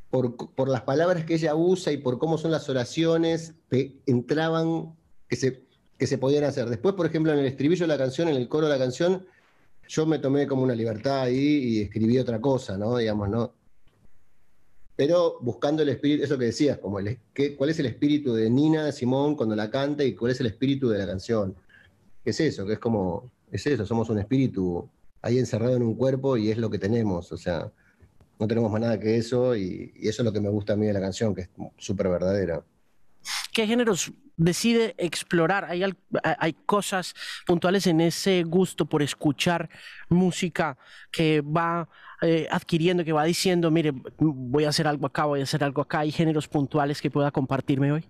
por, 0.10 0.70
las 0.70 0.84
palabras 0.84 1.26
que 1.26 1.34
ella 1.34 1.54
usa 1.54 1.92
y 1.92 1.98
por 1.98 2.18
cómo 2.18 2.38
son 2.38 2.52
las 2.52 2.70
oraciones, 2.70 3.54
entraban 4.06 4.96
que 5.28 5.36
se, 5.36 5.64
que 5.98 6.08
se 6.08 6.18
podían 6.18 6.46
hacer. 6.46 6.70
Después, 6.70 6.96
por 6.96 7.06
ejemplo, 7.06 7.34
en 7.34 7.40
el 7.40 7.46
estribillo 7.46 7.84
de 7.84 7.90
la 7.90 7.98
canción, 7.98 8.30
en 8.30 8.38
el 8.38 8.48
coro 8.48 8.68
de 8.68 8.74
la 8.74 8.80
canción, 8.80 9.26
yo 9.90 10.06
me 10.06 10.20
tomé 10.20 10.48
como 10.48 10.64
una 10.64 10.76
libertad 10.76 11.24
ahí 11.24 11.36
y 11.36 11.82
escribí 11.82 12.18
otra 12.18 12.40
cosa, 12.40 12.78
¿no? 12.78 12.96
Digamos, 12.96 13.28
¿no? 13.28 13.54
Pero 14.96 15.40
buscando 15.42 15.82
el 15.82 15.90
espíritu, 15.90 16.24
eso 16.24 16.38
que 16.38 16.46
decías, 16.46 16.78
como 16.78 17.00
el, 17.00 17.20
cuál 17.58 17.70
es 17.70 17.80
el 17.80 17.88
espíritu 17.88 18.34
de 18.34 18.50
Nina 18.50 18.92
Simón 18.92 19.36
cuando 19.36 19.56
la 19.56 19.70
canta 19.70 20.04
y 20.04 20.14
cuál 20.14 20.32
es 20.32 20.40
el 20.40 20.48
espíritu 20.48 20.90
de 20.90 21.00
la 21.00 21.08
canción. 21.08 21.56
¿Qué 22.24 22.30
es 22.30 22.40
eso? 22.40 22.66
Que 22.66 22.74
es 22.74 22.80
como, 22.80 23.32
es 23.52 23.66
eso, 23.66 23.86
somos 23.86 24.10
un 24.10 24.20
espíritu 24.20 24.88
ahí 25.22 25.40
encerrado 25.40 25.76
en 25.76 25.84
un 25.84 25.96
cuerpo 25.96 26.38
y 26.38 26.52
es 26.52 26.58
lo 26.58 26.70
que 26.70 26.78
tenemos, 26.78 27.32
o 27.32 27.38
sea, 27.38 27.72
no 28.40 28.48
tenemos 28.48 28.72
más 28.72 28.82
nada 28.82 29.00
que 29.00 29.18
eso 29.18 29.56
y, 29.56 29.94
y 29.96 30.08
eso 30.10 30.22
es 30.22 30.26
lo 30.26 30.34
que 30.34 30.42
me 30.42 30.50
gusta 30.50 30.74
a 30.74 30.76
mí 30.76 30.86
de 30.86 30.94
la 30.94 31.02
canción, 31.02 31.34
que 31.34 31.42
es 31.42 31.50
súper 31.78 32.10
verdadera. 32.10 32.64
¿Qué 33.54 33.68
géneros 33.68 34.12
decide 34.36 34.96
explorar? 34.98 35.66
¿Hay, 35.66 35.84
hay 36.24 36.54
cosas 36.66 37.14
puntuales 37.46 37.86
en 37.86 38.02
ese 38.02 38.44
gusto 38.44 38.86
por 38.86 39.04
escuchar 39.04 39.70
música 40.10 40.78
que 41.12 41.42
va 41.42 41.88
eh, 42.24 42.48
adquiriendo, 42.50 43.04
que 43.06 43.14
va 43.14 43.24
diciendo, 43.26 43.70
mire, 43.70 43.94
voy 44.18 44.66
a 44.66 44.70
hacer 44.70 44.88
algo 44.88 45.06
acá, 45.06 45.26
voy 45.26 45.42
a 45.42 45.44
hacer 45.44 45.64
algo 45.64 45.82
acá? 45.82 46.00
¿Hay 46.00 46.12
géneros 46.12 46.48
puntuales 46.48 47.00
que 47.00 47.12
pueda 47.12 47.30
compartirme 47.30 47.92
hoy? 47.92 48.04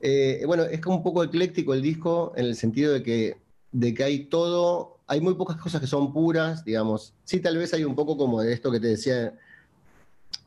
Eh, 0.00 0.42
bueno, 0.44 0.64
es 0.64 0.80
como 0.80 0.96
un 0.96 1.02
poco 1.04 1.22
ecléctico 1.22 1.72
el 1.72 1.82
disco 1.82 2.32
en 2.36 2.46
el 2.46 2.56
sentido 2.56 2.92
de 2.92 3.04
que, 3.04 3.36
de 3.70 3.94
que 3.94 4.02
hay 4.02 4.24
todo, 4.24 4.98
hay 5.06 5.20
muy 5.20 5.34
pocas 5.34 5.56
cosas 5.56 5.80
que 5.80 5.86
son 5.86 6.12
puras, 6.12 6.64
digamos. 6.64 7.14
Sí, 7.22 7.38
tal 7.38 7.58
vez 7.58 7.72
hay 7.74 7.84
un 7.84 7.94
poco 7.94 8.16
como 8.16 8.40
de 8.40 8.52
esto 8.52 8.72
que 8.72 8.80
te 8.80 8.88
decía 8.88 9.38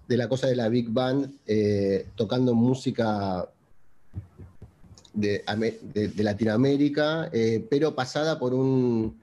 de 0.07 0.17
la 0.17 0.29
cosa 0.29 0.47
de 0.47 0.55
la 0.55 0.69
Big 0.69 0.89
Band, 0.89 1.31
eh, 1.47 2.07
tocando 2.15 2.53
música 2.53 3.50
de, 5.13 5.43
Latinoamérica, 6.17 7.29
eh, 7.31 7.65
pero 7.69 7.95
pasada 7.95 8.38
por 8.38 8.53
un 8.53 9.17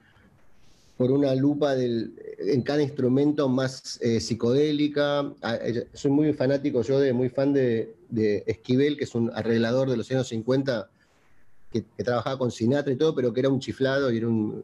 por 0.96 1.10
una 1.10 1.34
lupa 1.34 1.74
del, 1.74 2.14
en 2.38 2.62
cada 2.62 2.80
instrumento 2.80 3.48
más 3.48 3.98
eh, 4.02 4.20
psicodélica. 4.20 5.32
Ah, 5.42 5.58
soy 5.94 6.10
muy 6.12 6.32
fanático 6.32 6.82
yo, 6.82 7.00
de 7.00 7.12
muy 7.12 7.28
fan 7.28 7.52
de, 7.52 7.96
Esquivel, 8.46 8.96
que 8.96 9.04
es 9.04 9.14
un 9.16 9.32
arreglador 9.34 9.90
de 9.90 9.96
los 9.96 10.08
años 10.12 10.28
50, 10.28 10.88
que, 11.72 11.82
trabajaba 12.04 12.38
con 12.38 12.52
Sinatra 12.52 12.92
y 12.92 12.96
todo, 12.96 13.16
pero 13.16 13.32
que 13.32 13.40
era 13.40 13.48
un 13.48 13.58
chiflado 13.58 14.12
y 14.12 14.18
era 14.18 14.28
un, 14.28 14.62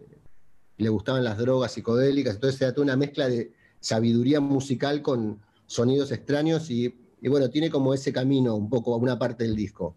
le 0.77 0.89
gustaban 0.91 1.25
las 1.25 1.39
drogas 1.39 1.73
psicodélicas. 1.73 2.37
Entonces 2.37 2.59
se 2.59 2.67
trató 2.67 2.83
una 2.83 2.97
mezcla 2.97 3.29
de 3.29 3.51
sabiduría 3.81 4.39
musical 4.39 5.03
con, 5.03 5.41
sonidos 5.69 6.11
extraños 6.11 6.69
y, 6.71 6.93
bueno, 7.23 7.49
tiene 7.51 7.71
como 7.71 7.95
ese 7.95 8.13
camino 8.13 8.57
un 8.57 8.69
poco 8.69 8.95
a 8.95 8.97
una 8.97 9.17
parte 9.17 9.45
del 9.45 9.55
disco. 9.55 9.95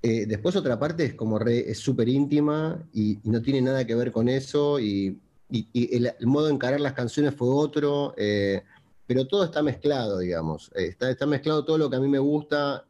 Eh, 0.00 0.26
después 0.26 0.54
otra 0.54 0.78
parte 0.78 1.04
es 1.04 1.14
como 1.14 1.40
es 1.40 1.78
súper 1.78 2.08
íntima 2.08 2.80
y, 2.92 3.18
no 3.24 3.42
tiene 3.42 3.62
nada 3.62 3.84
que 3.84 3.96
ver 3.96 4.12
con 4.12 4.28
eso 4.28 4.78
y, 4.78 5.18
el, 5.50 6.14
modo 6.20 6.46
de 6.46 6.52
encarar 6.52 6.78
las 6.78 6.92
canciones 6.92 7.34
fue 7.34 7.48
otro, 7.48 8.14
eh, 8.16 8.62
pero 9.06 9.26
todo 9.26 9.42
está 9.42 9.62
mezclado, 9.62 10.18
digamos. 10.18 10.70
Eh, 10.76 10.88
está, 10.88 11.10
está, 11.10 11.26
mezclado 11.26 11.64
todo 11.64 11.78
lo 11.78 11.90
que 11.90 11.96
a 11.96 12.00
mí 12.00 12.06
me 12.08 12.18
gusta. 12.20 12.86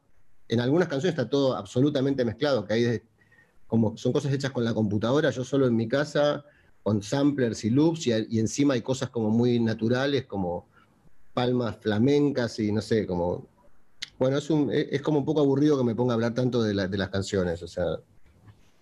En 0.47 0.59
algunas 0.59 0.89
canciones 0.89 1.17
está 1.17 1.29
todo 1.29 1.55
absolutamente 1.55 2.25
mezclado, 2.25 2.65
que 2.65 2.73
hay 2.73 3.01
como 3.69 3.95
son 3.97 4.11
cosas 4.11 4.33
hechas 4.33 4.51
con 4.51 4.65
la 4.65 4.73
computadora, 4.73 5.29
yo 5.29 5.43
solo 5.43 5.67
en 5.67 5.75
mi 5.75 5.87
casa, 5.87 6.43
con 6.81 7.03
samplers 7.03 7.63
y 7.63 7.69
loops, 7.69 8.07
y, 8.07 8.39
encima 8.39 8.73
hay 8.73 8.81
cosas 8.81 9.11
como 9.11 9.29
muy 9.29 9.59
naturales, 9.59 10.25
como 10.25 10.67
palmas 11.39 11.77
flamencas 11.77 12.59
y 12.59 12.69
no 12.69 12.81
sé, 12.81 13.07
como... 13.07 13.47
Bueno, 14.17 14.37
es, 14.37 14.49
un, 14.49 14.69
es 14.73 15.01
como 15.01 15.19
un 15.19 15.25
poco 15.25 15.39
aburrido 15.39 15.77
que 15.77 15.85
me 15.85 15.95
ponga 15.95 16.11
a 16.11 16.15
hablar 16.15 16.33
tanto 16.33 16.61
de, 16.61 16.73
de 16.89 16.97
las 16.97 17.07
canciones, 17.07 17.63
o 17.63 17.67
sea, 17.67 17.85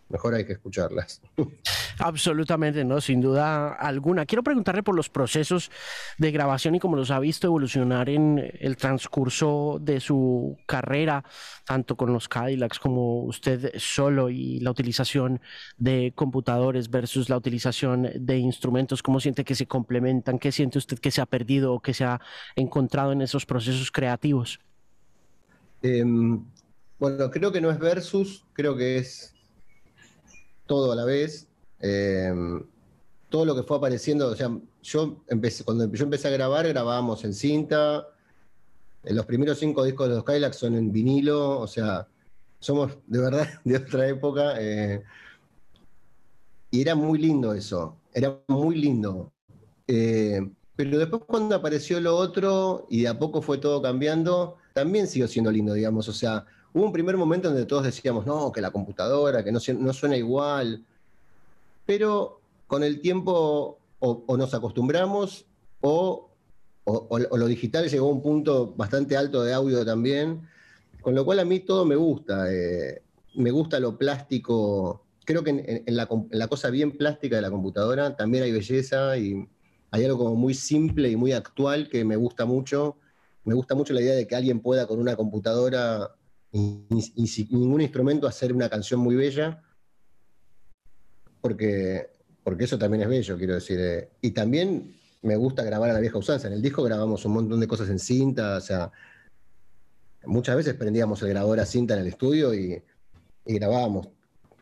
mejor 0.10 0.34
hay 0.34 0.44
que 0.44 0.54
escucharlas. 0.54 1.22
Absolutamente, 2.00 2.84
no, 2.84 3.01
sin 3.01 3.22
duda 3.22 3.74
alguna. 3.74 4.25
Quiero 4.25 4.44
preguntarle 4.44 4.84
por 4.84 4.96
los 4.96 5.10
procesos 5.10 5.72
de 6.18 6.32
grabación 6.32 6.75
y 6.75 6.80
cómo 6.80 6.96
los 6.96 7.12
ha 7.12 7.20
visto 7.20 7.48
evolucionar 7.48 8.10
en 8.10 8.51
el 8.60 8.77
transcurso 8.77 9.80
de 9.82 10.00
su 10.00 10.58
carrera, 10.66 11.24
tanto 11.66 11.96
con 11.96 12.13
los 12.13 12.27
Cadillacs 12.27 12.80
como 12.80 13.24
usted 13.24 13.74
solo 13.77 14.30
y 14.30 14.60
la 14.60 14.72
utilización 14.72 15.42
de 15.77 16.13
computadores 16.16 16.89
versus 16.89 17.30
la 17.30 17.38
utilización 17.38 18.10
de 18.16 18.38
instrumentos. 18.38 19.01
¿Cómo 19.01 19.20
siente 19.20 19.44
que 19.44 19.56
se 19.56 19.66
complementan? 19.66 20.39
¿Qué 20.39 20.51
siente 20.51 20.77
usted 20.77 21.00
que 21.00 21.12
se 21.12 21.22
ha 21.22 21.25
perdido 21.25 21.74
o 21.74 21.80
que 21.80 21.94
se 21.94 22.04
ha 22.04 22.22
encontrado 22.56 23.12
en 23.12 23.22
esos 23.22 23.46
procesos 23.46 23.92
creativos? 23.92 24.60
Em, 25.82 26.44
bueno, 27.00 27.30
creo 27.32 27.51
que 27.51 27.62
no 27.62 27.70
es 27.70 27.80
versus, 27.80 28.46
creo 28.54 28.75
que 28.75 28.98
es 28.98 29.34
todo 30.66 30.92
a 30.92 30.96
la 30.96 31.06
vez. 31.06 31.47
Em, 31.79 32.63
todo 33.29 33.46
lo 33.46 33.55
que 33.55 33.63
fue 33.63 33.77
apareciendo, 33.77 34.27
o 34.29 34.36
sea, 34.36 34.50
yo 34.81 35.24
empecé, 35.27 35.63
cuando 35.63 35.91
yo 35.91 36.03
empecé 36.03 36.27
a 36.27 36.31
grabar, 36.31 36.67
grabábamos 36.67 37.24
en 37.25 37.34
cinta. 37.34 38.07
Los 39.03 39.25
primeros 39.25 39.60
cinco 39.60 39.84
discos 39.84 40.10
de 40.10 40.15
los 40.15 40.24
Kylax 40.24 40.57
son 40.57 40.75
en 40.75 40.91
vinilo, 40.91 41.60
o 41.60 41.67
sea, 41.67 42.07
somos 42.60 42.98
de 43.05 43.19
verdad 43.19 43.48
de 43.63 43.77
otra 43.77 44.07
época. 44.07 44.55
Eh, 44.60 45.03
y 46.72 46.81
era 46.81 46.96
muy 46.96 47.19
lindo 47.19 47.53
eso, 47.53 47.98
era 48.13 48.39
muy 48.48 48.75
lindo. 48.75 49.31
Eh, 49.88 50.41
pero 50.75 51.00
después 51.00 51.24
cuando 51.25 51.55
apareció 51.55 52.00
lo 52.00 52.15
otro 52.15 52.86
y 52.89 53.01
de 53.01 53.07
a 53.07 53.17
poco 53.17 53.41
fue 53.41 53.57
todo 53.57 53.81
cambiando, 53.81 54.57
también 54.74 55.07
siguió 55.07 55.27
siendo 55.27 55.51
lindo, 55.51 55.74
digamos. 55.74 56.07
O 56.07 56.13
sea, 56.13 56.46
hubo 56.74 56.86
un 56.86 56.91
primer 56.91 57.17
momento 57.17 57.50
donde 57.50 57.65
todos 57.65 57.84
decíamos, 57.84 58.25
no, 58.25 58.51
que 58.51 58.62
la 58.62 58.72
computadora, 58.72 59.43
que 59.43 59.51
no, 59.51 59.60
no 59.79 59.93
suena 59.93 60.17
igual, 60.17 60.86
pero 61.88 62.41
con 62.67 62.84
el 62.84 63.01
tiempo 63.01 63.79
o, 64.00 64.38
nos 64.38 64.53
acostumbramos 64.53 65.48
o, 65.82 66.29
lo 66.86 67.48
digital 67.48 67.89
llegó 67.89 68.08
a 68.08 68.12
un 68.12 68.22
punto 68.22 68.75
bastante 68.75 69.17
alto 69.17 69.44
de 69.44 69.53
audio 69.53 69.84
también, 69.84 70.48
con 71.01 71.15
lo 71.15 71.25
cual 71.25 71.39
a 71.39 71.46
mí 71.46 71.60
todo 71.62 71.84
me 71.86 71.96
gusta, 71.96 72.53
eh, 72.53 73.01
me 73.36 73.51
gusta 73.51 73.79
lo 73.79 73.98
plástico, 73.98 75.06
creo 75.25 75.44
que 75.44 75.84
en, 75.86 75.96
la, 75.96 76.08
la 76.29 76.48
cosa 76.48 76.70
bien 76.70 76.91
plástica 76.91 77.38
de 77.38 77.41
la 77.41 77.50
computadora 77.50 78.15
también 78.15 78.44
hay 78.44 78.51
belleza 78.51 79.17
y 79.17 79.48
hay 79.91 80.06
algo 80.06 80.17
como 80.17 80.36
muy 80.36 80.53
simple 80.53 81.10
y 81.10 81.15
muy 81.15 81.32
actual 81.32 81.89
que 81.89 82.03
me 82.06 82.15
gusta 82.15 82.46
mucho. 82.46 82.98
Me 83.44 83.53
gusta 83.53 83.75
mucho 83.75 83.94
la 83.94 84.01
idea 84.01 84.15
de 84.15 84.27
que 84.27 84.36
alguien 84.36 84.60
pueda 84.60 84.88
con 84.88 85.00
una 85.00 85.15
computadora 85.15 86.15
y, 86.51 87.27
sin 87.27 87.48
ningún 87.51 87.82
instrumento 87.82 88.27
hacer 88.27 88.53
una 88.53 88.70
canción 88.70 89.00
muy 89.00 89.15
bella, 89.15 89.63
porque, 91.48 92.10
porque 92.44 92.66
eso 92.66 92.77
también 92.77 93.04
es 93.04 93.10
bello, 93.10 93.38
quiero 93.38 93.54
decir. 93.54 93.80
Eh. 93.80 94.10
Y 94.22 94.32
también 94.32 94.96
me 95.22 95.36
gusta 95.36 95.63
grabar 95.63 95.89
a 95.89 95.94
la 95.94 96.00
vieja 96.00 96.18
usanza. 96.18 96.48
En 96.48 96.54
el 96.54 96.62
disco 96.62 96.84
grabamos 96.84 97.24
un 97.25 97.34
montón 97.34 97.60
de 97.60 97.68
cosas 97.68 97.89
en 97.89 98.00
cinta, 98.00 98.58
o 98.58 98.62
sea, 98.62 98.92
muchas 100.25 100.58
veces 100.58 100.74
prendíamos 100.74 101.22
el 101.22 101.30
grabador 101.30 101.60
a 101.60 101.66
cinta 101.66 101.94
en 101.94 102.01
el 102.01 102.08
estudio 102.08 102.54
y, 102.54 102.84
grabábamos 103.46 104.10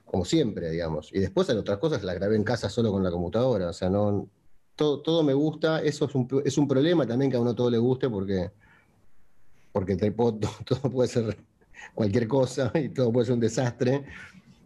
como 0.05 0.25
siempre, 0.25 0.69
digamos. 0.69 1.09
Y 1.11 1.19
después 1.19 1.49
en 1.49 1.57
otras 1.57 1.79
cosas 1.79 2.03
las 2.03 2.15
grabé 2.15 2.35
en 2.35 2.43
casa 2.43 2.69
solo 2.69 2.91
con 2.91 3.03
la 3.03 3.11
computadora, 3.11 3.69
o 3.69 3.73
sea, 3.73 3.89
no... 3.89 4.29
Todo, 4.75 5.01
todo 5.01 5.23
me 5.23 5.33
gusta, 5.33 5.81
eso 5.81 6.03
es 6.03 6.13
un, 6.15 6.27
es 6.43 6.57
un 6.57 6.67
problema 6.67 7.07
también 7.07 7.31
que 7.31 7.37
a 7.37 7.39
uno 7.39 7.55
todo 7.55 7.69
le 7.69 7.77
guste 7.77 8.09
porque 8.09 8.51
porque 9.71 9.97
todo, 9.97 10.39
todo 10.65 10.89
puede 10.89 11.09
ser 11.09 11.37
cualquier 11.93 12.29
cosa 12.29 12.71
y 12.75 12.89
todo 12.89 13.11
puede 13.11 13.25
ser 13.25 13.33
un 13.33 13.41
desastre. 13.41 14.05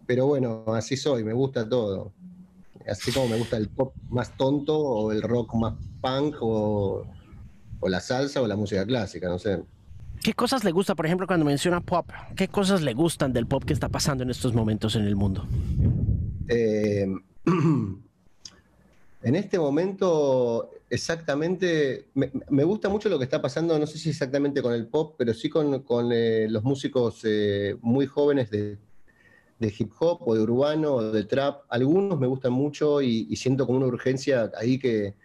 Pero 0.10 0.26
bueno, 0.26 0.64
así 0.74 0.98
soy, 0.98 1.24
me 1.24 1.34
gusta 1.34 1.70
todo. 1.70 2.12
Así 2.88 3.12
como 3.12 3.28
me 3.28 3.38
gusta 3.38 3.58
el 3.58 3.70
pop 3.70 3.94
más 4.10 4.36
tonto 4.36 4.76
o 4.76 5.12
el 5.12 5.22
rock 5.22 5.54
más 5.54 5.76
punk 6.02 6.38
o, 6.42 7.06
la 7.84 8.00
salsa 8.00 8.42
o 8.42 8.48
la 8.48 8.56
música 8.56 8.84
clásica, 8.88 9.30
no 9.30 9.38
sé. 9.38 9.62
¿Qué 10.24 10.34
cosas 10.34 10.64
le 10.64 10.72
gusta, 10.72 10.96
por 10.96 11.06
ejemplo, 11.06 11.28
cuando 11.28 11.46
menciona 11.46 11.80
pop? 11.80 12.10
¿Qué 12.36 12.48
cosas 12.48 12.82
le 12.82 12.96
gustan 12.96 13.34
del 13.34 13.46
pop 13.46 13.64
que 13.64 13.74
está 13.74 13.88
pasando 13.88 14.24
en 14.24 14.32
estos 14.32 14.56
momentos 14.56 14.96
en 14.96 15.04
el 15.04 15.16
mundo? 15.16 15.46
Eh, 16.48 17.06
en 17.46 19.36
este 19.36 19.60
momento 19.60 20.72
exactamente, 20.90 22.08
me, 22.16 22.64
gusta 22.64 22.90
mucho 22.90 23.10
lo 23.10 23.20
que 23.20 23.26
está 23.26 23.40
pasando, 23.44 23.78
no 23.78 23.86
sé 23.86 24.00
si 24.00 24.10
exactamente 24.10 24.64
con 24.64 24.74
el 24.74 24.88
pop, 24.88 25.14
pero 25.20 25.36
sí 25.36 25.52
con, 25.52 25.84
eh, 26.12 26.48
los 26.50 26.64
músicos 26.64 27.22
eh, 27.26 27.78
muy 27.82 28.08
jóvenes 28.08 28.50
de, 28.50 28.80
hip 29.68 29.92
hop 30.00 30.28
o 30.28 30.36
de 30.36 30.42
urbano 30.42 30.94
o 30.96 31.12
de 31.12 31.24
trap. 31.26 31.64
Algunos 31.70 32.20
me 32.20 32.28
gustan 32.28 32.54
mucho 32.54 33.02
y, 33.02 33.36
siento 33.36 33.66
como 33.66 33.78
una 33.78 33.88
urgencia 33.88 34.52
ahí 34.56 34.80
que, 34.80 35.16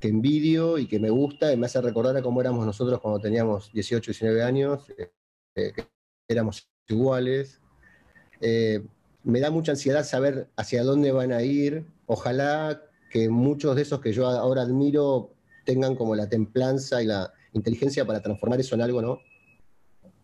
envidio 0.00 0.78
y 0.78 0.86
que 0.86 0.98
me 0.98 1.10
gusta 1.10 1.52
y 1.52 1.58
me 1.58 1.66
hace 1.66 1.78
recordar 1.80 2.16
a 2.16 2.22
cómo 2.22 2.40
éramos 2.40 2.64
nosotros 2.64 3.00
cuando 3.00 3.20
teníamos 3.20 3.70
18, 3.72 4.12
19 4.12 4.42
años, 4.42 4.86
eh, 4.96 5.12
que 5.54 5.86
éramos 6.26 6.70
iguales. 6.88 7.60
me 9.22 9.40
da 9.40 9.50
mucha 9.50 9.72
ansiedad 9.72 10.04
saber 10.04 10.48
hacia 10.56 10.82
dónde 10.84 11.12
van 11.12 11.32
a 11.32 11.42
ir. 11.42 11.84
Ojalá 12.06 12.82
que 13.10 13.28
muchos 13.28 13.76
de 13.76 13.82
esos 13.82 14.00
que 14.00 14.12
yo 14.12 14.26
ahora 14.26 14.62
admiro 14.62 15.34
tengan 15.64 15.94
como 15.94 16.14
la 16.14 16.28
templanza 16.28 17.02
y 17.02 17.06
la 17.06 17.32
inteligencia 17.52 18.04
para 18.06 18.22
transformar 18.22 18.60
eso 18.60 18.74
en 18.74 18.82
algo, 18.82 19.02
¿no? 19.02 19.20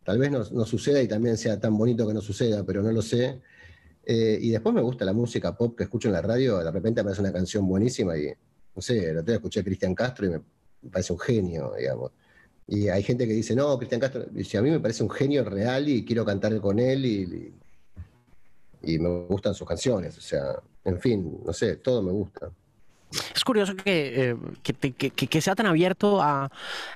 Tal 0.06 0.18
vez 0.18 0.30
no, 0.30 0.64
suceda 0.64 1.02
y 1.02 1.08
también 1.08 1.36
sea 1.36 1.58
tan 1.58 1.76
bonito 1.76 2.06
que 2.06 2.14
no 2.14 2.20
suceda, 2.20 2.64
pero 2.64 2.80
no 2.80 2.92
lo 2.92 3.02
sé. 3.02 3.40
Eh, 4.04 4.38
y 4.40 4.50
después 4.50 4.72
me 4.72 4.80
gusta 4.80 5.04
la 5.04 5.12
música 5.12 5.56
pop 5.56 5.76
que 5.76 5.82
escucho 5.82 6.06
en 6.06 6.14
la 6.14 6.22
radio, 6.22 6.58
de 6.58 6.70
repente 6.70 7.00
aparece 7.00 7.22
una 7.22 7.32
canción 7.32 7.66
buenísima 7.66 8.16
y, 8.16 8.28
no 8.28 8.80
sé, 8.80 9.12
la 9.12 9.22
otra 9.22 9.32
vez 9.32 9.34
escuché 9.34 9.60
a 9.60 9.64
Cristian 9.64 9.96
Castro 9.96 10.26
y 10.26 10.30
me 10.30 10.40
parece 10.92 11.12
un 11.12 11.18
genio, 11.18 11.72
digamos. 11.76 12.12
Y 12.68 12.86
hay 12.86 13.02
gente 13.02 13.26
que 13.26 13.32
dice, 13.32 13.56
no, 13.56 13.76
Cristian 13.78 14.00
Castro, 14.00 14.26
dice, 14.30 14.58
a 14.58 14.62
mí 14.62 14.70
me 14.70 14.78
parece 14.78 15.02
un 15.02 15.10
genio 15.10 15.42
real 15.42 15.88
y 15.88 16.04
quiero 16.04 16.24
cantar 16.24 16.60
con 16.60 16.78
él 16.78 17.04
y, 17.04 17.52
y 18.82 18.98
me 19.00 19.26
gustan 19.26 19.54
sus 19.54 19.66
canciones, 19.66 20.16
o 20.18 20.20
sea, 20.20 20.62
en 20.84 21.00
fin, 21.00 21.40
no 21.44 21.52
sé, 21.52 21.78
todo 21.78 22.00
me 22.00 22.12
gusta. 22.12 22.52
Es 23.34 23.44
curioso 23.44 23.72
eh, 23.84 24.36
que, 24.62 24.92
que, 24.92 25.40
sea 25.40 25.54
tan 25.54 25.66
abierto 25.66 26.20
a 26.20 26.50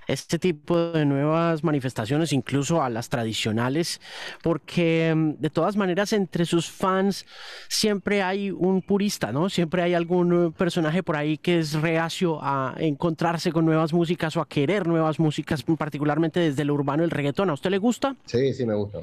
este 0.09 0.39
tipo 0.39 0.77
de 0.91 1.05
nuevas 1.05 1.63
manifestaciones, 1.63 2.33
incluso 2.33 2.83
a 2.83 2.91
las 2.91 3.09
tradicionales, 3.09 4.01
porque 4.43 5.15
mm, 5.15 5.35
de 5.41 5.51
todas 5.51 5.77
maneras 5.77 6.13
entre 6.13 6.47
sus 6.47 6.69
fans 6.69 7.27
siempre 7.69 8.23
hay 8.23 8.51
un 8.51 8.83
purista, 8.83 9.33
¿no? 9.33 9.49
Siempre 9.49 9.83
hay 9.83 9.95
algún 9.95 10.53
personaje 10.53 11.03
por 11.03 11.17
ahí 11.17 11.39
que 11.39 11.61
es 11.61 11.75
reacio 11.75 12.41
a 12.43 12.75
encontrarse 12.79 13.53
con 13.53 13.65
nuevas 13.65 13.93
músicas 13.93 14.37
o 14.37 14.41
a 14.41 14.49
querer 14.49 14.89
nuevas 14.89 15.21
músicas, 15.21 15.63
particularmente 15.63 16.41
desde 16.41 16.63
el 16.63 16.71
urbano, 16.71 17.05
el 17.05 17.11
reggaetón. 17.11 17.51
¿A 17.51 17.55
usted 17.55 17.71
le 17.71 17.79
gusta? 17.79 18.17
Sí, 18.27 18.53
sí, 18.53 18.67
me 18.67 18.75
gusta. 18.75 18.99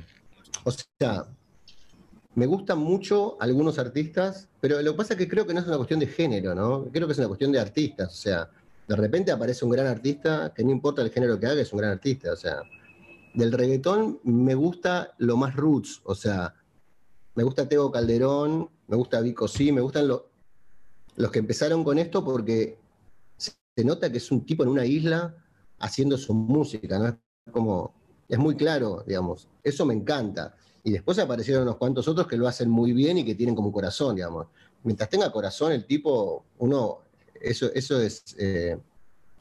O 0.64 0.72
sea, 0.72 1.26
me 2.38 2.46
gustan 2.46 2.78
mucho 2.78 3.36
algunos 3.40 3.80
artistas, 3.80 4.48
pero 4.62 4.80
lo 4.84 4.92
que 4.92 4.98
pasa 4.98 5.14
es 5.16 5.18
que 5.18 5.28
creo 5.28 5.48
que 5.48 5.56
no 5.56 5.60
es 5.60 5.66
una 5.66 5.78
cuestión 5.78 6.00
de 6.00 6.06
género, 6.06 6.54
¿no? 6.54 6.86
Creo 6.92 7.08
que 7.08 7.14
es 7.14 7.18
una 7.18 7.30
cuestión 7.30 7.52
de 7.52 7.60
artistas. 7.60 8.14
O 8.14 8.16
sea, 8.16 8.48
de 8.88 8.96
repente 8.96 9.32
aparece 9.32 9.66
un 9.66 9.72
gran 9.72 9.88
artista 9.88 10.54
que 10.56 10.64
no 10.64 10.70
importa 10.70 11.02
el 11.02 11.10
género 11.10 11.40
que 11.40 11.48
haga, 11.48 11.60
es 11.60 11.74
un 11.74 11.80
gran 11.80 11.94
artista. 11.94 12.32
O 12.32 12.36
sea, 12.36 12.62
del 13.34 13.52
reggaetón 13.52 14.20
me 14.24 14.54
gusta 14.54 15.16
lo 15.18 15.36
más 15.36 15.56
roots. 15.56 16.02
O 16.04 16.14
sea, 16.14 16.54
me 17.34 17.42
gusta 17.42 17.68
Teo 17.68 17.92
Calderón, 17.92 18.70
me 18.86 18.98
gusta 18.98 19.20
Vico 19.20 19.48
Sí, 19.48 19.72
me 19.72 19.82
gustan 19.82 20.08
los 20.08 21.32
que 21.32 21.40
empezaron 21.40 21.84
con 21.84 21.98
esto 21.98 22.24
porque 22.24 22.78
se 23.36 23.84
nota 23.84 24.12
que 24.12 24.20
es 24.20 24.32
un 24.32 24.46
tipo 24.46 24.62
en 24.62 24.70
una 24.70 24.86
isla 24.86 25.36
haciendo 25.80 26.20
su 26.20 26.36
música, 26.36 27.00
¿no? 27.00 27.08
Es 27.08 27.52
como, 27.52 27.96
es 28.30 28.38
muy 28.38 28.56
claro, 28.56 29.04
digamos. 29.08 29.48
Eso 29.64 29.88
me 29.88 29.96
encanta. 29.96 30.56
Y 30.84 30.92
después 30.92 31.20
aparecieron 31.20 31.64
unos 31.64 31.78
cuantos 31.78 32.08
otros 32.08 32.28
que 32.28 32.38
lo 32.38 32.48
hacen 32.48 32.70
muy 32.70 32.94
bien 32.94 33.18
y 33.18 33.26
que 33.26 33.36
tienen 33.36 33.56
como 33.56 33.72
corazón, 33.72 34.16
digamos. 34.16 34.48
Mientras 34.84 35.10
tenga 35.10 35.32
corazón 35.32 35.72
el 35.72 35.86
tipo, 35.86 36.46
uno, 36.60 37.00
eso, 37.42 37.72
eso 37.74 38.02
es, 38.02 38.36
eh, 38.38 38.78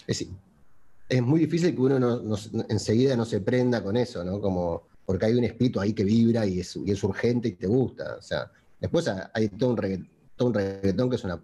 es, 0.06 1.22
muy 1.22 1.40
difícil 1.40 1.74
que 1.74 1.80
uno 1.80 2.20
enseguida 2.68 3.16
no 3.16 3.24
se 3.24 3.40
prenda 3.40 3.82
con 3.82 3.96
eso, 3.96 4.24
¿no? 4.24 4.40
Como, 4.40 4.84
porque 5.04 5.26
hay 5.26 5.34
un 5.34 5.44
espíritu 5.44 5.80
ahí 5.80 5.92
que 5.92 6.04
vibra 6.04 6.46
y 6.46 6.60
es, 6.60 6.76
y 6.76 6.90
es 6.90 7.02
urgente 7.04 7.48
y 7.48 7.52
te 7.52 7.66
gusta. 7.66 8.16
O 8.18 8.22
sea, 8.22 8.50
después 8.80 9.08
hay 9.32 9.48
todo 9.50 9.70
un, 9.70 9.76
reggaetón, 9.76 11.10
que 11.10 11.16
es 11.16 11.24
una, 11.24 11.40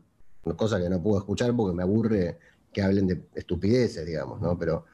cosa 0.57 0.81
que 0.81 0.89
no 0.89 1.01
puedo 1.03 1.19
escuchar 1.19 1.55
porque 1.55 1.77
me 1.77 1.83
aburre 1.83 2.39
que 2.73 2.83
hablen 2.83 3.07
de 3.07 3.23
estupideces, 3.35 4.05
digamos, 4.05 4.41
¿no? 4.41 4.59
Pero, 4.59 4.85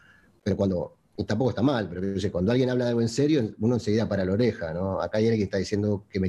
pero 0.43 0.57
cuando 0.57 0.98
y 1.19 1.25
tampoco 1.25 1.51
está 1.51 1.63
mal, 1.63 1.89
pero 1.89 2.31
cuando 2.31 2.53
alguien 2.53 2.71
habla 2.71 2.85
de 2.85 2.91
algo 2.91 3.03
en 3.03 3.09
serio, 3.09 3.51
uno 3.59 3.75
enseguida 3.75 4.09
para 4.09 4.25
la 4.25 4.33
oreja, 4.33 4.73
¿no? 4.73 5.01
Acá 5.03 5.19
hay 5.19 5.25
alguien 5.25 5.41
que 5.41 5.45
está 5.45 5.59
diciendo 5.59 6.05
que, 6.09 6.21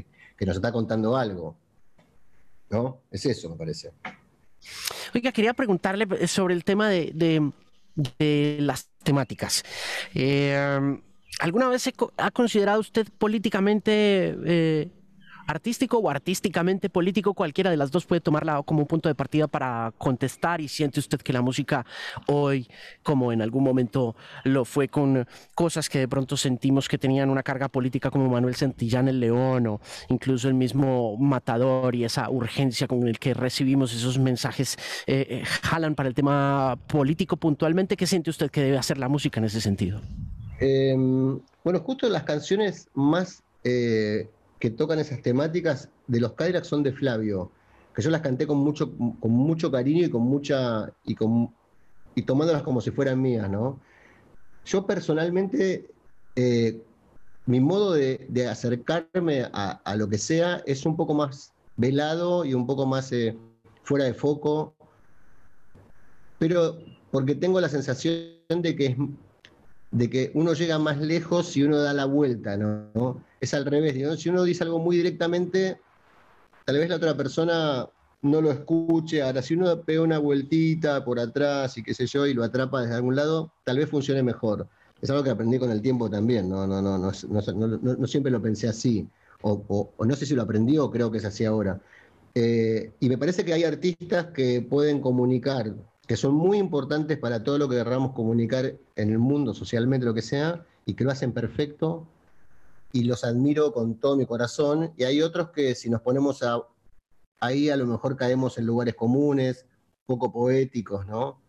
nos 0.46 0.56
está 0.56 0.72
contando 0.72 1.16
algo. 1.16 1.56
¿No? 2.72 3.02
Es 3.12 3.24
eso, 3.26 3.50
me 3.50 3.56
parece. 3.56 3.92
Oiga, 5.14 5.32
quería 5.32 5.54
preguntarle 5.54 6.28
sobre 6.28 6.56
el 6.56 6.64
tema 6.64 6.90
de, 6.90 7.52
las 8.60 8.90
temáticas. 9.04 9.64
Eh, 10.16 11.00
¿Alguna 11.40 11.70
vez 11.70 11.88
ha 12.18 12.32
considerado 12.32 12.80
usted 12.80 13.08
políticamente 13.18 14.36
eh, 14.44 14.90
artístico 15.50 15.98
o 15.98 16.10
artísticamente 16.10 16.90
político, 16.90 17.34
cualquiera 17.34 17.72
de 17.72 17.78
las 17.78 17.90
dos 17.90 18.06
puede 18.06 18.22
tomarla 18.22 18.62
como 18.64 18.82
un 18.82 18.88
punto 18.88 19.10
de 19.10 19.16
partida 19.16 19.48
para 19.48 19.92
contestar 19.98 20.62
y 20.62 20.68
siente 20.68 21.00
usted 21.00 21.20
que 21.20 21.34
la 21.34 21.42
música 21.42 21.86
hoy, 22.28 22.68
como 23.02 23.34
en 23.34 23.42
algún 23.42 23.64
momento 23.64 24.16
lo 24.44 24.64
fue 24.64 24.88
con 24.88 25.28
cosas 25.56 25.90
que 25.90 26.00
de 26.00 26.08
pronto 26.08 26.38
sentimos 26.38 26.88
que 26.88 27.00
tenían 27.00 27.30
una 27.32 27.42
carga 27.42 27.68
política 27.68 28.12
como 28.12 28.30
Manuel 28.30 28.56
Santillán 28.56 29.08
el 29.08 29.20
León 29.20 29.66
o 29.66 29.82
incluso 30.10 30.48
el 30.48 30.54
mismo 30.54 31.18
Matador 31.18 31.96
y 31.96 32.04
esa 32.04 32.30
urgencia 32.30 32.88
con 32.88 33.08
el 33.08 33.18
que 33.18 33.34
recibimos 33.34 33.94
esos 33.94 34.20
mensajes 34.20 34.78
eh, 35.08 35.26
eh, 35.30 35.44
jalan 35.64 35.96
para 35.96 36.10
el 36.10 36.16
tema 36.16 36.78
político 36.88 37.38
puntualmente, 37.38 37.98
¿qué 37.98 38.06
siente 38.06 38.30
usted 38.30 38.52
que 38.52 38.62
debe 38.62 38.78
hacer 38.78 39.00
la 39.00 39.10
música 39.10 39.40
en 39.40 39.46
ese 39.46 39.62
sentido? 39.62 40.00
Em, 40.60 41.40
bueno, 41.64 41.80
justo 41.80 42.08
las 42.08 42.24
canciones 42.24 42.88
más 42.94 43.42
eh, 43.64 44.30
que 44.60 44.70
tocan 44.70 45.00
esas 45.00 45.22
temáticas 45.22 45.90
de 46.08 46.20
los 46.20 46.34
Cadillacs 46.34 46.68
son 46.68 46.84
de 46.84 46.92
Flavio, 46.92 47.52
que 47.96 48.02
yo 48.02 48.10
las 48.10 48.22
canté 48.22 48.46
con 48.46 48.58
mucho, 48.58 48.92
con 49.20 49.32
mucho 49.32 49.72
cariño 49.72 50.06
y 50.06 50.10
con 50.10 50.22
mucha. 50.22 50.92
y 51.06 51.16
con 51.16 51.54
y 52.16 52.24
tomándolas 52.24 52.64
como 52.64 52.82
si 52.82 52.92
fueran 52.92 53.22
mías, 53.22 53.50
¿no? 53.50 53.80
Yo 54.66 54.86
personalmente, 54.86 55.90
eh, 56.36 56.82
mi 57.46 57.60
modo 57.60 57.94
de, 57.94 58.48
acercarme 58.50 59.48
a, 59.54 59.96
lo 59.96 60.10
que 60.10 60.18
sea 60.18 60.62
es 60.66 60.86
un 60.86 60.98
poco 60.98 61.14
más 61.14 61.54
velado 61.78 62.44
y 62.44 62.54
un 62.54 62.68
poco 62.68 62.86
más 62.86 63.12
eh, 63.14 63.38
fuera 63.84 64.06
de 64.06 64.14
foco, 64.14 64.76
pero 66.40 66.78
porque 67.12 67.36
tengo 67.36 67.62
la 67.62 67.70
sensación 67.70 68.34
de 68.50 68.76
que 68.76 68.98
de 69.92 70.10
que 70.10 70.32
uno 70.36 70.54
llega 70.54 70.78
más 70.78 71.00
lejos 71.00 71.48
si 71.48 71.64
uno 71.64 71.80
da 71.80 71.94
la 71.94 72.06
vuelta, 72.06 72.58
¿no? 72.58 73.24
Es 73.40 73.54
al 73.54 73.66
revés, 73.66 73.96
si 74.20 74.30
uno 74.30 74.44
dice 74.44 74.64
algo 74.64 74.80
muy 74.80 74.98
directamente, 74.98 75.80
tal 76.66 76.78
vez 76.78 76.90
la 76.90 76.98
otra 76.98 77.16
persona 77.16 77.88
no 78.22 78.42
lo 78.42 78.52
escuche, 78.52 79.22
ahora 79.22 79.42
si 79.42 79.54
uno 79.54 79.82
pega 79.82 80.02
una 80.02 80.20
vueltita 80.20 81.04
por 81.06 81.20
atrás 81.20 81.78
y 81.78 81.84
qué 81.84 81.94
sé 81.94 82.06
yo, 82.06 82.28
y 82.28 82.34
lo 82.34 82.44
atrapa 82.44 82.82
desde 82.82 82.96
algún 82.96 83.16
lado, 83.16 83.52
tal 83.64 83.78
vez 83.78 83.90
funcione 83.90 84.24
mejor. 84.24 84.68
Es 85.02 85.10
algo 85.10 85.24
que 85.24 85.30
aprendí 85.30 85.58
con 85.58 85.72
el 85.72 85.82
tiempo 85.82 86.10
también, 86.10 86.50
no, 86.50 86.68
no, 86.68 86.82
no, 86.82 86.98
no, 86.98 87.12
no, 87.12 88.08
siempre 88.08 88.32
lo 88.32 88.42
pensé 88.42 88.68
así, 88.68 89.08
o, 89.42 89.94
no 90.06 90.16
sé 90.16 90.26
si 90.26 90.36
lo 90.36 90.42
aprendí 90.42 90.78
o 90.78 90.92
creo 90.92 91.10
que 91.10 91.20
es 91.20 91.26
así 91.26 91.46
ahora. 91.46 91.80
Eh, 92.36 92.92
y 93.00 93.10
me 93.10 93.18
parece 93.18 93.46
que 93.46 93.54
hay 93.54 93.64
artistas 93.64 94.28
que 94.28 94.62
pueden 94.62 95.00
comunicar 95.00 95.74
que 96.10 96.18
son 96.18 96.34
muy 96.34 96.58
importantes 96.58 97.20
para 97.20 97.44
todo 97.44 97.60
lo 97.60 97.70
que 97.70 97.76
querramos 97.76 98.14
comunicar 98.14 98.74
en 98.96 99.10
el 99.12 99.20
mundo, 99.20 99.54
socialmente, 99.54 100.08
lo 100.08 100.16
que 100.16 100.24
sea, 100.24 100.66
y 100.88 100.96
que 100.96 101.04
lo 101.04 101.12
hacen 101.12 101.34
perfecto, 101.34 102.08
y 102.92 103.04
los 103.04 103.24
admiro 103.24 103.72
con 103.72 104.00
todo 104.00 104.16
mi 104.16 104.26
corazón, 104.26 104.94
y 104.98 105.04
hay 105.04 105.22
otros 105.22 105.50
que 105.52 105.76
si 105.76 105.90
nos 105.90 106.02
ponemos 106.02 106.44
a, 106.44 106.62
ahí 107.40 107.70
a 107.70 107.78
lo 107.78 107.86
mejor 107.86 108.16
caemos 108.16 108.58
en 108.58 108.66
lugares 108.66 108.96
comunes, 108.96 109.66
poco 110.06 110.32
poéticos, 110.32 111.06
¿no? 111.08 111.42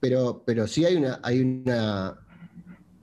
Pero, 0.00 0.42
pero 0.46 0.66
sí 0.66 0.84
hay 0.84 0.96
una, 0.96 1.20
hay 1.22 1.40
una, 1.40 2.18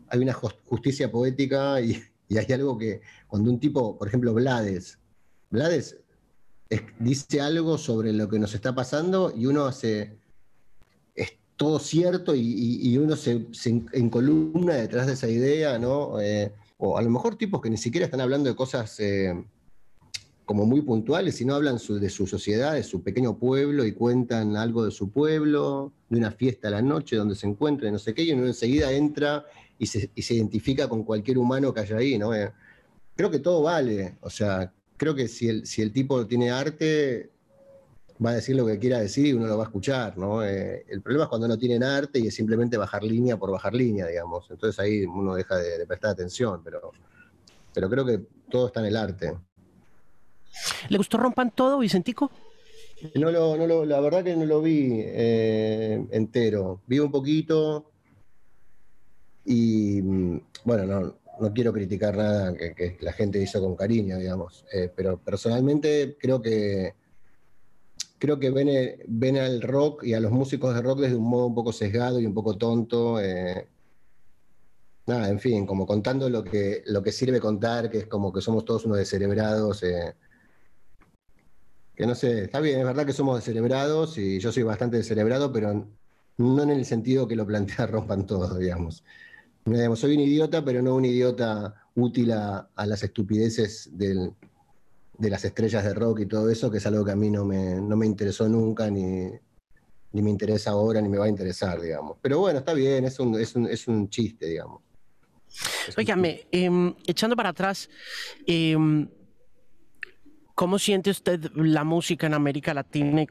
hay 0.09 0.19
una 0.19 0.33
justicia 0.33 1.11
poética 1.11 1.79
y, 1.81 2.01
hay 2.29 2.53
algo 2.53 2.77
que 2.77 3.01
cuando 3.27 3.49
un 3.49 3.59
tipo, 3.59 3.97
por 3.97 4.07
ejemplo, 4.07 4.33
Blades, 4.33 4.99
Blades 5.49 5.97
dice 6.99 7.39
algo 7.39 7.77
sobre 7.77 8.11
lo 8.11 8.27
que 8.27 8.37
nos 8.37 8.53
está 8.53 8.75
pasando 8.75 9.31
y 9.33 9.45
uno 9.45 9.65
hace 9.65 10.17
todo 11.57 11.79
cierto 11.79 12.33
y, 12.35 12.97
uno 12.97 13.15
se, 13.15 13.47
encolumna 13.91 14.75
detrás 14.75 15.07
de 15.07 15.13
esa 15.13 15.27
idea, 15.27 15.79
¿no? 15.79 16.21
Eh, 16.21 16.53
o 16.77 16.97
a 16.97 17.01
lo 17.01 17.09
mejor 17.09 17.35
tipos 17.35 17.61
que 17.61 17.69
ni 17.69 17.77
siquiera 17.77 18.05
están 18.05 18.21
hablando 18.21 18.49
de 18.49 18.55
cosas 18.55 18.99
eh, 18.99 19.33
como 20.45 20.65
muy 20.65 20.81
puntuales, 20.81 21.35
sino 21.35 21.55
hablan 21.55 21.77
de 21.77 22.09
su 22.09 22.25
sociedad, 22.25 22.73
de 22.73 22.83
su 22.83 23.03
pequeño 23.03 23.37
pueblo 23.37 23.85
y 23.85 23.91
cuentan 23.91 24.55
algo 24.55 24.85
de 24.85 24.91
su 24.91 25.11
pueblo, 25.11 25.91
de 26.09 26.19
una 26.19 26.31
fiesta 26.31 26.69
a 26.69 26.71
la 26.71 26.81
noche 26.81 27.17
donde 27.17 27.35
se 27.35 27.47
encuentran, 27.47 27.91
no 27.91 27.99
sé 27.99 28.13
qué, 28.13 28.23
y 28.23 28.31
uno 28.31 28.47
enseguida 28.47 28.91
entra 28.93 29.45
y 29.77 29.87
se, 29.87 30.09
identifica 30.15 30.87
con 30.87 31.03
cualquier 31.03 31.37
humano 31.37 31.73
que 31.73 31.81
haya 31.81 31.97
ahí, 31.97 32.17
¿no? 32.17 32.33
Eh, 32.33 32.51
creo 33.15 33.29
que 33.29 33.39
todo 33.39 33.63
vale, 33.63 34.17
o 34.21 34.29
sea, 34.29 34.71
creo 34.95 35.13
que 35.15 35.27
si 35.27 35.49
el, 35.49 35.65
si 35.65 35.81
el 35.81 35.91
tipo 35.91 36.25
tiene 36.25 36.49
arte, 36.51 37.31
va 38.23 38.31
a 38.31 38.35
decir 38.35 38.55
lo 38.55 38.65
que 38.65 38.79
quiera 38.79 38.99
decir 38.99 39.27
y 39.27 39.33
uno 39.33 39.47
lo 39.47 39.57
va 39.57 39.63
a 39.63 39.67
escuchar, 39.67 40.17
¿no? 40.17 40.43
Eh, 40.43 40.85
el 40.89 41.01
problema 41.01 41.25
es 41.25 41.29
cuando 41.29 41.47
no 41.47 41.57
tienen 41.57 41.83
arte 41.83 42.19
y 42.19 42.27
es 42.27 42.35
simplemente 42.35 42.77
bajar 42.77 43.03
línea 43.03 43.37
por 43.37 43.51
bajar 43.51 43.73
línea, 43.73 44.07
digamos. 44.07 44.49
Entonces 44.49 44.79
ahí 44.79 45.05
uno 45.05 45.35
deja 45.35 45.57
de, 45.57 45.85
prestar 45.85 46.11
atención, 46.11 46.61
pero, 46.63 46.91
pero 47.73 47.89
creo 47.89 48.05
que 48.05 48.21
todo 48.49 48.67
está 48.67 48.79
en 48.79 48.85
el 48.87 48.97
arte. 48.97 49.33
¿Le 50.89 50.97
gustó 50.97 51.17
Rompan 51.17 51.51
Todo, 51.51 51.79
Vicentico? 51.79 52.31
No 53.13 53.29
lo, 53.29 53.55
no 53.55 53.67
lo, 53.67 53.85
la 53.85 53.99
verdad 53.99 54.23
que 54.23 54.35
no 54.35 54.45
lo 54.45 54.61
vi 54.61 54.89
eh, 54.93 56.03
entero. 56.11 56.81
Vi 56.87 56.97
un 56.97 57.11
poquito 57.11 57.91
y, 59.45 60.01
mm, 60.01 60.41
bueno, 60.65 60.85
no, 60.85 61.15
no 61.39 61.53
quiero 61.53 61.71
criticar 61.71 62.17
nada 62.17 62.55
que, 62.55 62.97
la 63.01 63.13
gente 63.13 63.41
hizo 63.41 63.61
con 63.61 63.75
cariño, 63.75 64.17
digamos, 64.17 64.65
eh, 64.73 64.91
pero 64.95 65.17
personalmente 65.19 66.17
creo 66.19 66.41
que 66.41 66.95
creo 68.19 68.39
que 68.39 68.49
ven, 68.49 68.69
ven 69.07 69.37
al 69.37 69.61
rock 69.61 70.03
y 70.03 70.13
a 70.13 70.19
los 70.19 70.31
músicos 70.31 70.73
de 70.75 70.81
rock 70.81 71.01
desde 71.01 71.15
un 71.15 71.29
modo 71.29 71.47
un 71.47 71.55
poco 71.55 71.71
sesgado 71.71 72.19
y 72.19 72.25
un 72.25 72.33
poco 72.33 72.57
tonto. 72.57 73.19
Eh. 73.19 73.67
nada, 75.05 75.29
en 75.29 75.39
fin, 75.39 75.65
como 75.65 75.85
contando 75.85 76.29
lo 76.29 76.43
que, 76.43 76.83
lo 76.87 77.03
que 77.03 77.11
sirve 77.11 77.39
contar, 77.39 77.89
que 77.89 77.99
es 77.99 78.07
como 78.07 78.33
que 78.33 78.41
somos 78.41 78.65
todos 78.65 78.85
unos 78.85 78.97
descerebrados. 78.97 79.83
Eh. 79.83 80.15
que 81.95 82.05
no 82.05 82.15
sé, 82.15 82.45
está 82.45 82.59
bien, 82.59 82.79
es 82.79 82.85
verdad 82.85 83.05
que 83.05 83.13
somos 83.13 83.37
descerebrados 83.37 84.17
y 84.17 84.39
yo 84.39 84.51
soy 84.51 84.63
bastante 84.63 84.97
descerebrado, 84.97 85.51
pero 85.51 85.87
no 86.37 86.63
en 86.63 86.69
el 86.69 86.85
sentido 86.85 87.27
que 87.27 87.35
lo 87.35 87.45
plantea 87.45 87.87
rompan 87.87 88.25
todos, 88.25 88.57
digamos. 88.57 89.03
soy 89.95 90.15
un 90.15 90.21
idiota, 90.21 90.63
pero 90.63 90.81
no 90.81 90.95
un 90.95 91.05
idiota 91.05 91.75
útil 91.95 92.31
a 92.31 92.69
las 92.85 93.03
estupideces 93.03 93.89
del, 93.97 94.33
de 95.17 95.29
las 95.29 95.43
estrellas 95.45 95.83
de 95.83 95.93
rock 95.93 96.21
y 96.21 96.25
todo 96.25 96.49
eso, 96.49 96.69
que 96.69 96.77
es 96.77 96.85
algo 96.85 97.03
que 97.03 97.11
a 97.11 97.15
mí 97.15 97.29
no 97.29 97.45
me, 97.45 97.75
no 97.75 97.95
me 97.95 98.05
interesó 98.05 98.47
nunca, 98.47 98.89
ni, 98.89 99.31
ni 100.11 100.21
me 100.21 100.29
interesa 100.29 100.71
ahora, 100.71 101.01
ni 101.01 101.09
me 101.09 101.17
va 101.17 101.25
a 101.25 101.29
interesar, 101.29 101.79
digamos. 101.81 102.17
Pero 102.21 102.39
bueno, 102.39 102.59
está 102.59 102.73
bien, 102.73 103.05
es 103.05 103.19
un, 103.19 103.39
es 103.39 103.55
un, 103.55 103.67
es 103.67 103.87
un 103.87 104.09
chiste, 104.09 104.45
digamos. 104.47 104.81
Óigame, 105.97 106.47
em, 106.51 106.93
echando 107.05 107.35
para 107.35 107.49
atrás, 107.49 107.89
em, 108.45 109.07
¿cómo 110.53 110.77
siente 110.77 111.09
usted 111.09 111.51
la 111.55 111.83
música 111.83 112.27
en 112.27 112.33
América 112.33 112.73
Latina 112.73 113.23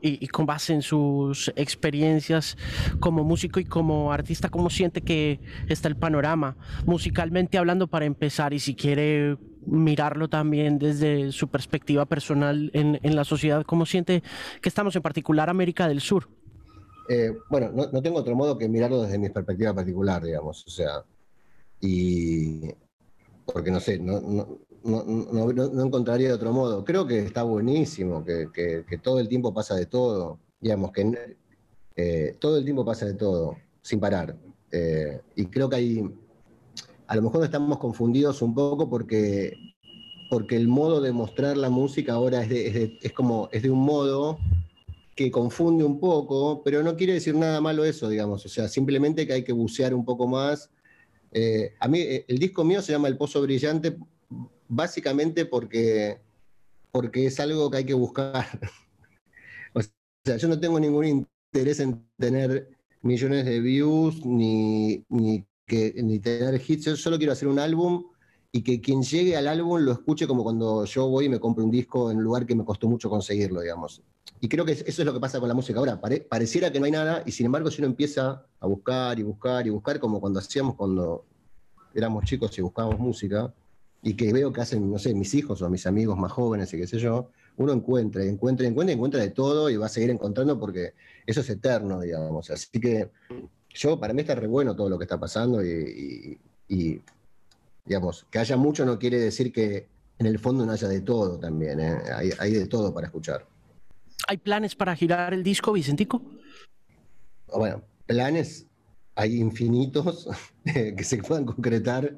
y 0.00 0.26
con, 0.28 0.46
base 0.46 0.74
en 0.74 0.82
sus 0.82 1.52
experiencias 1.56 2.56
como 3.00 3.24
músico 3.24 3.60
y 3.60 3.64
como 3.64 4.12
artista, 4.12 4.48
¿cómo 4.48 4.70
siente 4.70 5.02
que 5.02 5.40
está 5.68 5.88
el 5.88 5.96
panorama 5.96 6.56
musicalmente 6.84 7.58
hablando 7.58 7.86
para 7.86 8.04
empezar? 8.04 8.52
Y 8.54 8.58
si 8.58 8.74
quiere 8.74 9.36
mirarlo 9.70 10.28
también 10.28 10.78
desde 10.78 11.32
su 11.32 11.48
perspectiva 11.48 12.06
personal 12.06 12.70
en, 12.72 13.16
la 13.16 13.24
sociedad, 13.24 13.64
¿cómo 13.64 13.86
siente 13.86 14.22
que 14.60 14.68
estamos 14.68 14.94
en 14.96 15.02
particular 15.02 15.50
América 15.50 15.88
del 15.88 16.00
Sur? 16.00 16.28
Eh, 17.08 17.32
bueno, 17.48 17.70
no, 17.72 18.02
tengo 18.02 18.18
otro 18.18 18.34
modo 18.34 18.58
que 18.58 18.68
mirarlo 18.68 19.02
desde 19.02 19.18
mi 19.18 19.30
perspectiva 19.30 19.74
particular, 19.74 20.22
digamos, 20.22 20.66
o 20.66 20.70
sea, 20.70 21.04
y 21.80 22.70
porque 23.46 23.70
no 23.70 23.80
sé, 23.80 23.98
no, 23.98 24.20
no, 24.20 25.84
encontraría 25.84 26.34
otro 26.34 26.52
modo. 26.52 26.84
Creo 26.84 27.06
que 27.06 27.20
está 27.20 27.42
buenísimo, 27.42 28.24
que, 28.24 28.84
todo 29.02 29.20
el 29.20 29.28
tiempo 29.28 29.54
pasa 29.54 29.74
de 29.74 29.86
todo, 29.86 30.38
digamos, 30.60 30.92
que 30.92 31.36
eh, 31.96 32.36
todo 32.38 32.58
el 32.58 32.64
tiempo 32.64 32.84
pasa 32.84 33.06
de 33.06 33.14
todo, 33.14 33.56
sin 33.82 34.00
parar. 34.00 34.36
Eh, 34.70 35.20
y 35.34 35.46
creo 35.46 35.68
que 35.68 35.76
hay, 35.76 36.10
a 37.08 37.16
lo 37.16 37.22
mejor 37.22 37.42
estamos 37.42 37.78
confundidos 37.78 38.42
un 38.42 38.54
poco 38.54 38.88
porque, 38.88 39.54
porque 40.30 40.56
el 40.56 40.68
modo 40.68 41.00
de 41.00 41.10
mostrar 41.10 41.56
la 41.56 41.70
música 41.70 42.12
ahora 42.12 42.44
es, 42.44 42.92
es, 43.02 43.12
como, 43.12 43.48
es 43.50 43.62
de 43.62 43.70
un 43.70 43.80
modo 43.80 44.38
que 45.16 45.30
confunde 45.30 45.84
un 45.84 45.98
poco, 45.98 46.62
pero 46.62 46.82
no 46.82 46.96
quiere 46.96 47.14
decir 47.14 47.34
nada 47.34 47.62
malo 47.62 47.84
eso, 47.84 48.10
digamos, 48.10 48.44
o 48.44 48.48
sea, 48.48 48.68
simplemente 48.68 49.26
que 49.26 49.32
hay 49.32 49.42
que 49.42 49.54
bucear 49.54 49.94
un 49.94 50.04
poco 50.04 50.28
más. 50.28 50.70
Eh, 51.32 51.72
a 51.80 51.88
mí 51.88 52.00
el 52.28 52.38
disco 52.38 52.62
mío 52.62 52.82
se 52.82 52.92
llama 52.92 53.08
El 53.08 53.16
Pozo 53.16 53.40
Brillante 53.40 53.96
básicamente 54.68 55.46
porque, 55.46 56.20
porque 56.92 57.26
es 57.26 57.40
algo 57.40 57.70
que 57.70 57.78
hay 57.78 57.84
que 57.84 57.94
buscar. 57.94 58.46
o 59.72 59.80
sea, 60.24 60.36
yo 60.36 60.46
no 60.46 60.60
tengo 60.60 60.78
ningún 60.78 61.26
interés 61.52 61.80
en 61.80 62.06
tener 62.18 62.68
millones 63.00 63.46
de 63.46 63.60
views 63.60 64.24
ni, 64.26 65.04
ni, 65.08 65.44
que, 65.68 65.94
ni 66.02 66.18
tener 66.18 66.60
hits. 66.66 66.86
Yo 66.86 66.96
solo 66.96 67.18
quiero 67.18 67.32
hacer 67.32 67.46
un 67.46 67.60
álbum 67.60 68.06
y 68.50 68.62
que 68.62 68.80
quien 68.80 69.02
llegue 69.02 69.36
al 69.36 69.46
álbum 69.46 69.80
lo 69.82 69.92
escuche 69.92 70.26
como 70.26 70.42
cuando 70.42 70.84
yo 70.84 71.06
voy 71.08 71.26
y 71.26 71.28
me 71.28 71.38
compro 71.38 71.62
un 71.62 71.70
disco 71.70 72.10
en 72.10 72.16
un 72.16 72.24
lugar 72.24 72.46
que 72.46 72.56
me 72.56 72.64
costó 72.64 72.88
mucho 72.88 73.08
conseguirlo, 73.08 73.60
digamos. 73.60 74.02
Y 74.40 74.48
creo 74.48 74.64
que 74.64 74.72
eso 74.72 74.84
es 74.86 75.04
lo 75.04 75.12
que 75.12 75.20
pasa 75.20 75.38
con 75.38 75.48
la 75.48 75.54
música 75.54 75.78
ahora. 75.78 76.00
pareciera 76.00 76.72
que 76.72 76.80
no 76.80 76.86
hay 76.86 76.92
nada, 76.92 77.22
y 77.26 77.32
sin 77.32 77.46
embargo, 77.46 77.70
si 77.70 77.80
uno 77.80 77.86
empieza 77.86 78.46
a 78.58 78.66
buscar 78.66 79.18
y 79.18 79.22
buscar 79.22 79.66
y 79.66 79.70
buscar, 79.70 80.00
como 80.00 80.20
cuando 80.20 80.38
hacíamos 80.38 80.74
cuando 80.76 81.24
éramos 81.94 82.24
chicos 82.24 82.56
y 82.58 82.62
buscábamos 82.62 82.98
música, 82.98 83.52
y 84.02 84.14
que 84.14 84.32
veo 84.32 84.52
que 84.52 84.60
hacen, 84.60 84.90
no 84.90 84.98
sé, 84.98 85.12
mis 85.12 85.34
hijos 85.34 85.60
o 85.60 85.68
mis 85.68 85.86
amigos 85.86 86.16
más 86.16 86.32
jóvenes 86.32 86.72
y 86.72 86.78
qué 86.78 86.86
sé 86.86 86.98
yo, 86.98 87.30
uno 87.56 87.72
encuentra 87.72 88.24
y 88.24 88.28
encuentra 88.28 88.64
y 88.64 88.68
encuentra 88.68 88.92
y 88.92 88.94
encuentra 88.94 89.20
de 89.20 89.30
todo 89.30 89.68
y 89.68 89.76
va 89.76 89.86
a 89.86 89.88
seguir 89.88 90.10
encontrando 90.10 90.58
porque 90.58 90.94
eso 91.26 91.40
es 91.40 91.50
eterno, 91.50 92.00
digamos. 92.00 92.48
Así 92.50 92.80
que 92.80 93.10
yo, 93.74 93.98
para 93.98 94.12
mí 94.12 94.22
está 94.22 94.34
re 94.34 94.46
bueno 94.46 94.74
todo 94.74 94.88
lo 94.88 94.98
que 94.98 95.04
está 95.04 95.18
pasando 95.18 95.64
y, 95.64 96.38
digamos, 97.84 98.26
que 98.30 98.38
haya 98.38 98.56
mucho 98.56 98.84
no 98.84 98.98
quiere 98.98 99.18
decir 99.18 99.52
que 99.52 99.86
en 100.18 100.26
el 100.26 100.38
fondo 100.38 100.66
no 100.66 100.72
haya 100.72 100.88
de 100.88 101.00
todo 101.00 101.38
también, 101.38 101.80
¿eh? 101.80 101.98
hay, 102.14 102.30
hay, 102.38 102.52
de 102.52 102.66
todo 102.66 102.92
para 102.92 103.06
escuchar. 103.06 103.46
¿Hay 104.26 104.38
planes 104.38 104.74
para 104.74 104.96
girar 104.96 105.32
el 105.32 105.42
disco, 105.42 105.72
Vicentico? 105.72 106.20
Bueno, 107.54 107.82
planes 108.06 108.66
hay 109.18 109.36
infinitos 109.36 110.28
que 110.64 111.04
se 111.04 111.18
puedan 111.18 111.44
concretar. 111.44 112.16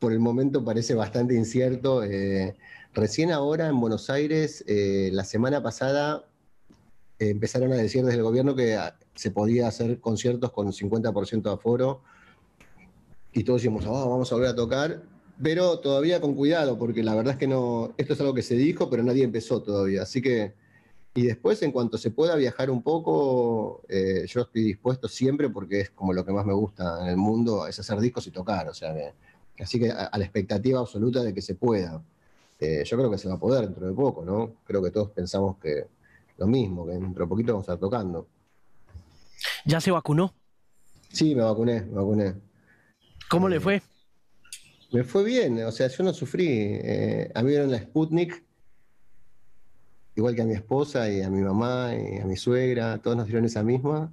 Por 0.00 0.12
el 0.12 0.18
momento 0.18 0.64
parece 0.64 0.94
bastante 0.94 1.34
incierto. 1.34 2.02
Eh, 2.02 2.56
recién 2.94 3.30
ahora 3.30 3.68
en 3.68 3.80
Buenos 3.80 4.10
Aires, 4.10 4.64
eh, 4.66 5.10
la 5.12 5.24
semana 5.24 5.62
pasada, 5.62 6.24
empezaron 7.30 7.72
a 7.72 7.76
decir 7.76 8.04
desde 8.04 8.18
el 8.18 8.24
gobierno 8.24 8.54
que 8.54 8.74
ah, 8.74 8.96
se 9.14 9.30
podía 9.30 9.68
hacer 9.68 10.00
conciertos 10.00 10.52
con 10.52 10.72
50% 10.72 11.42
de 11.42 11.50
aforo 11.50 12.02
y 13.32 13.44
todos 13.44 13.60
decíamos, 13.62 13.84
oh, 13.86 14.10
vamos 14.10 14.30
a 14.30 14.34
volver 14.34 14.50
a 14.50 14.54
tocar, 14.54 15.02
pero 15.42 15.78
todavía 15.80 16.20
con 16.20 16.34
cuidado, 16.34 16.78
porque 16.78 17.02
la 17.02 17.14
verdad 17.14 17.32
es 17.32 17.38
que 17.38 17.46
no, 17.46 17.94
esto 17.96 18.12
es 18.12 18.20
algo 18.20 18.34
que 18.34 18.42
se 18.42 18.54
dijo, 18.54 18.90
pero 18.90 19.02
nadie 19.02 19.24
empezó 19.24 19.62
todavía. 19.62 20.02
Así 20.02 20.20
que, 20.20 20.54
y 21.14 21.22
después, 21.22 21.62
en 21.62 21.72
cuanto 21.72 21.98
se 21.98 22.10
pueda 22.10 22.36
viajar 22.36 22.70
un 22.70 22.82
poco, 22.82 23.82
eh, 23.88 24.24
yo 24.26 24.42
estoy 24.42 24.62
dispuesto 24.64 25.08
siempre, 25.08 25.48
porque 25.48 25.80
es 25.80 25.90
como 25.90 26.12
lo 26.12 26.24
que 26.24 26.32
más 26.32 26.44
me 26.46 26.52
gusta 26.52 27.02
en 27.02 27.08
el 27.08 27.16
mundo, 27.16 27.66
es 27.66 27.78
hacer 27.78 27.98
discos 28.00 28.26
y 28.26 28.30
tocar. 28.30 28.68
O 28.68 28.74
sea, 28.74 28.94
así 29.58 29.78
que 29.78 29.90
a, 29.90 30.10
la 30.16 30.24
expectativa 30.24 30.80
absoluta 30.80 31.22
de 31.22 31.34
que 31.34 31.42
se 31.42 31.54
pueda. 31.54 32.02
Eh, 32.60 32.84
yo 32.86 32.96
creo 32.96 33.10
que 33.10 33.18
se 33.18 33.28
va 33.28 33.34
a 33.34 33.40
poder 33.40 33.64
dentro 33.64 33.86
de 33.86 33.92
poco, 33.92 34.24
¿no? 34.24 34.54
Creo 34.64 34.82
que 34.82 34.90
todos 34.90 35.10
pensamos 35.10 35.56
que 35.58 35.86
lo 36.42 36.48
mismo, 36.48 36.84
que 36.84 36.92
dentro 36.94 37.24
de 37.24 37.28
poquito 37.28 37.52
vamos 37.52 37.68
a 37.68 37.74
estar 37.74 37.80
tocando. 37.80 38.26
¿Ya 39.64 39.80
se 39.80 39.92
vacunó? 39.92 40.34
Sí, 41.08 41.34
me 41.34 41.42
vacuné, 41.42 41.82
me 41.82 41.94
vacuné. 41.94 42.34
¿Cómo 43.30 43.48
le 43.48 43.60
fue? 43.60 43.80
Me 44.92 45.04
fue 45.04 45.22
bien, 45.24 45.62
o 45.64 45.70
sea, 45.70 45.86
yo 45.86 46.02
no 46.02 46.12
sufrí. 46.12 46.48
Eh, 46.48 47.30
a 47.34 47.40
mí 47.40 47.44
me 47.46 47.50
dieron 47.52 47.70
la 47.70 47.78
Sputnik, 47.78 48.42
igual 50.16 50.34
que 50.34 50.42
a 50.42 50.44
mi 50.44 50.54
esposa 50.54 51.08
y 51.08 51.22
a 51.22 51.30
mi 51.30 51.40
mamá 51.40 51.92
y 51.94 52.18
a 52.18 52.24
mi 52.26 52.36
suegra, 52.36 52.98
todos 52.98 53.16
nos 53.16 53.26
dieron 53.26 53.44
esa 53.44 53.62
misma. 53.62 54.12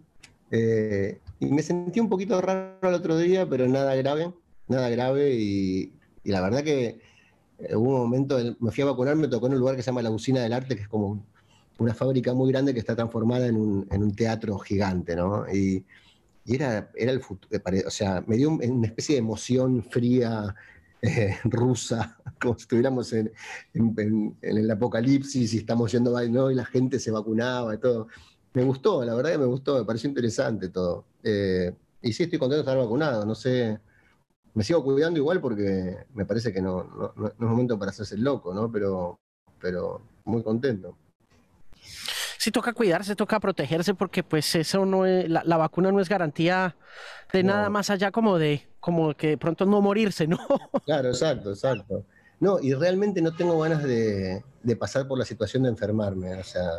Eh, 0.52 1.20
y 1.40 1.48
me 1.48 1.64
sentí 1.64 2.00
un 2.00 2.10
poquito 2.10 2.40
raro 2.42 2.78
el 2.84 2.94
otro 2.94 3.18
día, 3.18 3.50
pero 3.50 3.68
nada 3.68 3.96
grave, 3.96 4.32
nada 4.68 4.90
grave. 4.90 5.34
Y, 5.34 5.94
la 6.26 6.42
verdad 6.42 6.64
que 6.64 7.00
eh, 7.58 7.76
hubo 7.76 7.96
un 7.96 8.02
momento, 8.02 8.38
me 8.60 8.72
fui 8.72 8.84
a 8.84 8.88
vacunar, 8.88 9.16
me 9.16 9.28
tocó 9.28 9.48
en 9.48 9.54
un 9.54 9.60
lugar 9.60 9.76
que 9.76 9.82
se 9.82 9.88
llama 9.88 10.04
la 10.04 10.12
Usina 10.12 10.42
del 10.44 10.54
Arte, 10.54 10.76
que 10.76 10.84
es 10.84 10.88
como 10.88 11.26
una 11.80 11.94
fábrica 11.94 12.34
muy 12.34 12.52
grande 12.52 12.74
que 12.74 12.80
está 12.80 12.96
transformada 12.96 13.48
en 13.48 13.56
un, 13.56 13.88
en 13.90 14.04
un 14.04 14.16
teatro 14.16 14.58
gigante, 14.60 15.16
¿no? 15.16 15.46
Y, 15.52 15.86
era, 16.46 16.90
era 16.96 17.12
el 17.12 17.22
futuro, 17.22 17.62
o 17.86 17.92
sea, 17.92 18.24
me 18.26 18.36
dio 18.36 18.50
una 18.50 18.88
especie 18.88 19.14
de 19.16 19.20
emoción 19.20 19.84
fría 19.84 20.56
eh, 21.02 21.38
rusa, 21.44 22.18
como 22.42 22.56
si 22.56 22.62
estuviéramos 22.64 23.14
en, 23.14 23.32
el 24.42 24.72
apocalipsis 24.72 25.54
y 25.54 25.58
estamos 25.58 25.92
yendo 25.92 26.20
¿no? 26.30 26.50
y 26.50 26.56
la 26.56 26.66
gente 26.66 27.00
se 27.00 27.12
vacunaba 27.12 27.76
y 27.76 27.78
todo. 27.78 28.08
Me 28.54 28.64
gustó, 28.64 29.06
la 29.06 29.14
verdad 29.14 29.34
que 29.34 29.38
me 29.38 29.46
gustó, 29.46 29.78
me 29.78 29.86
pareció 29.86 30.10
interesante 30.10 30.70
todo. 30.70 31.06
Eh, 31.24 31.72
y 32.02 32.14
sí, 32.14 32.24
estoy 32.24 32.40
contento 32.40 32.64
de 32.64 32.72
estar 32.72 32.78
vacunado, 32.78 33.26
no 33.28 33.36
sé, 33.36 33.80
me 34.56 34.64
sigo 34.64 34.84
cuidando 34.84 35.20
igual 35.20 35.40
porque 35.42 35.98
me 36.16 36.26
parece 36.26 36.52
que 36.52 36.62
no, 36.62 36.84
no, 36.84 37.14
no 37.16 37.28
es 37.28 37.40
momento 37.40 37.78
para 37.78 37.92
hacerse 37.92 38.16
el 38.16 38.24
loco, 38.24 38.56
¿no? 38.56 38.72
Pero, 38.72 39.20
pero 39.60 40.02
muy 40.26 40.42
contento 40.42 40.98
sí 42.38 42.52
toca 42.52 42.74
cuidarse, 42.74 43.16
toca 43.16 43.40
protegerse 43.40 43.94
porque 43.94 44.24
pues 44.24 44.56
eso 44.56 44.86
no 44.86 45.06
es, 45.06 45.30
la, 45.30 45.58
vacuna 45.58 45.92
no 45.92 46.00
es 46.00 46.10
garantía 46.10 46.76
de 47.34 47.44
nada 47.44 47.70
más 47.70 47.90
allá 47.90 48.12
como 48.12 48.38
de 48.38 48.68
como 48.80 49.14
que 49.14 49.30
de 49.30 49.38
pronto 49.38 49.66
no 49.66 49.82
morirse, 49.82 50.26
¿no? 50.26 50.40
Claro, 50.86 51.10
exacto, 51.10 51.52
exacto. 51.52 52.06
No, 52.40 52.60
y 52.62 52.74
realmente 52.74 53.22
no 53.22 53.36
tengo 53.36 53.60
ganas 53.60 53.84
de, 53.84 54.42
pasar 54.80 55.08
por 55.08 55.20
la 55.20 55.26
situación 55.26 55.64
de 55.64 55.70
enfermarme, 55.70 56.36
o 56.36 56.44
sea, 56.44 56.70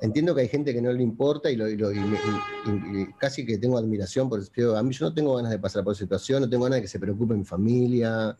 entiendo 0.00 0.34
que 0.34 0.40
hay 0.40 0.48
gente 0.48 0.74
que 0.74 0.82
no 0.82 0.92
le 0.92 1.02
importa 1.02 1.48
y, 1.50 1.56
casi 3.18 3.46
que 3.46 3.58
tengo 3.58 3.78
admiración 3.78 4.28
por 4.28 4.40
eso. 4.40 4.76
A 4.76 4.82
mí 4.82 4.92
yo 4.92 5.06
no 5.06 5.14
tengo 5.14 5.36
ganas 5.36 5.52
de 5.52 5.58
pasar 5.60 5.84
por 5.84 5.92
esa 5.92 6.00
situación, 6.00 6.42
no 6.42 6.50
tengo 6.50 6.64
ganas 6.64 6.78
de 6.78 6.82
que 6.82 6.88
se 6.88 6.98
preocupe 6.98 7.34
mi 7.34 7.44
familia, 7.44 8.36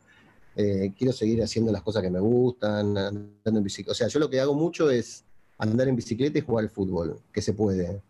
eh, 0.57 0.93
quiero 0.99 1.13
seguir 1.13 1.43
haciendo 1.43 1.71
las 1.71 1.83
cosas 1.83 2.03
que 2.03 2.11
me 2.11 2.21
gustan, 2.21 2.99
andando 2.99 3.59
en 3.59 3.63
bicicleta. 3.63 3.93
O 3.93 3.95
sea, 3.95 4.09
yo 4.09 4.19
lo 4.19 4.29
que 4.29 4.41
hago 4.41 4.55
mucho 4.55 4.91
es 4.91 5.25
andar 5.59 5.89
en 5.89 5.97
bicicleta 5.97 6.39
y 6.39 6.43
jugar 6.43 6.65
al 6.65 6.71
fútbol, 6.71 7.21
que 7.33 7.43
se 7.43 7.53
puede. 7.53 8.01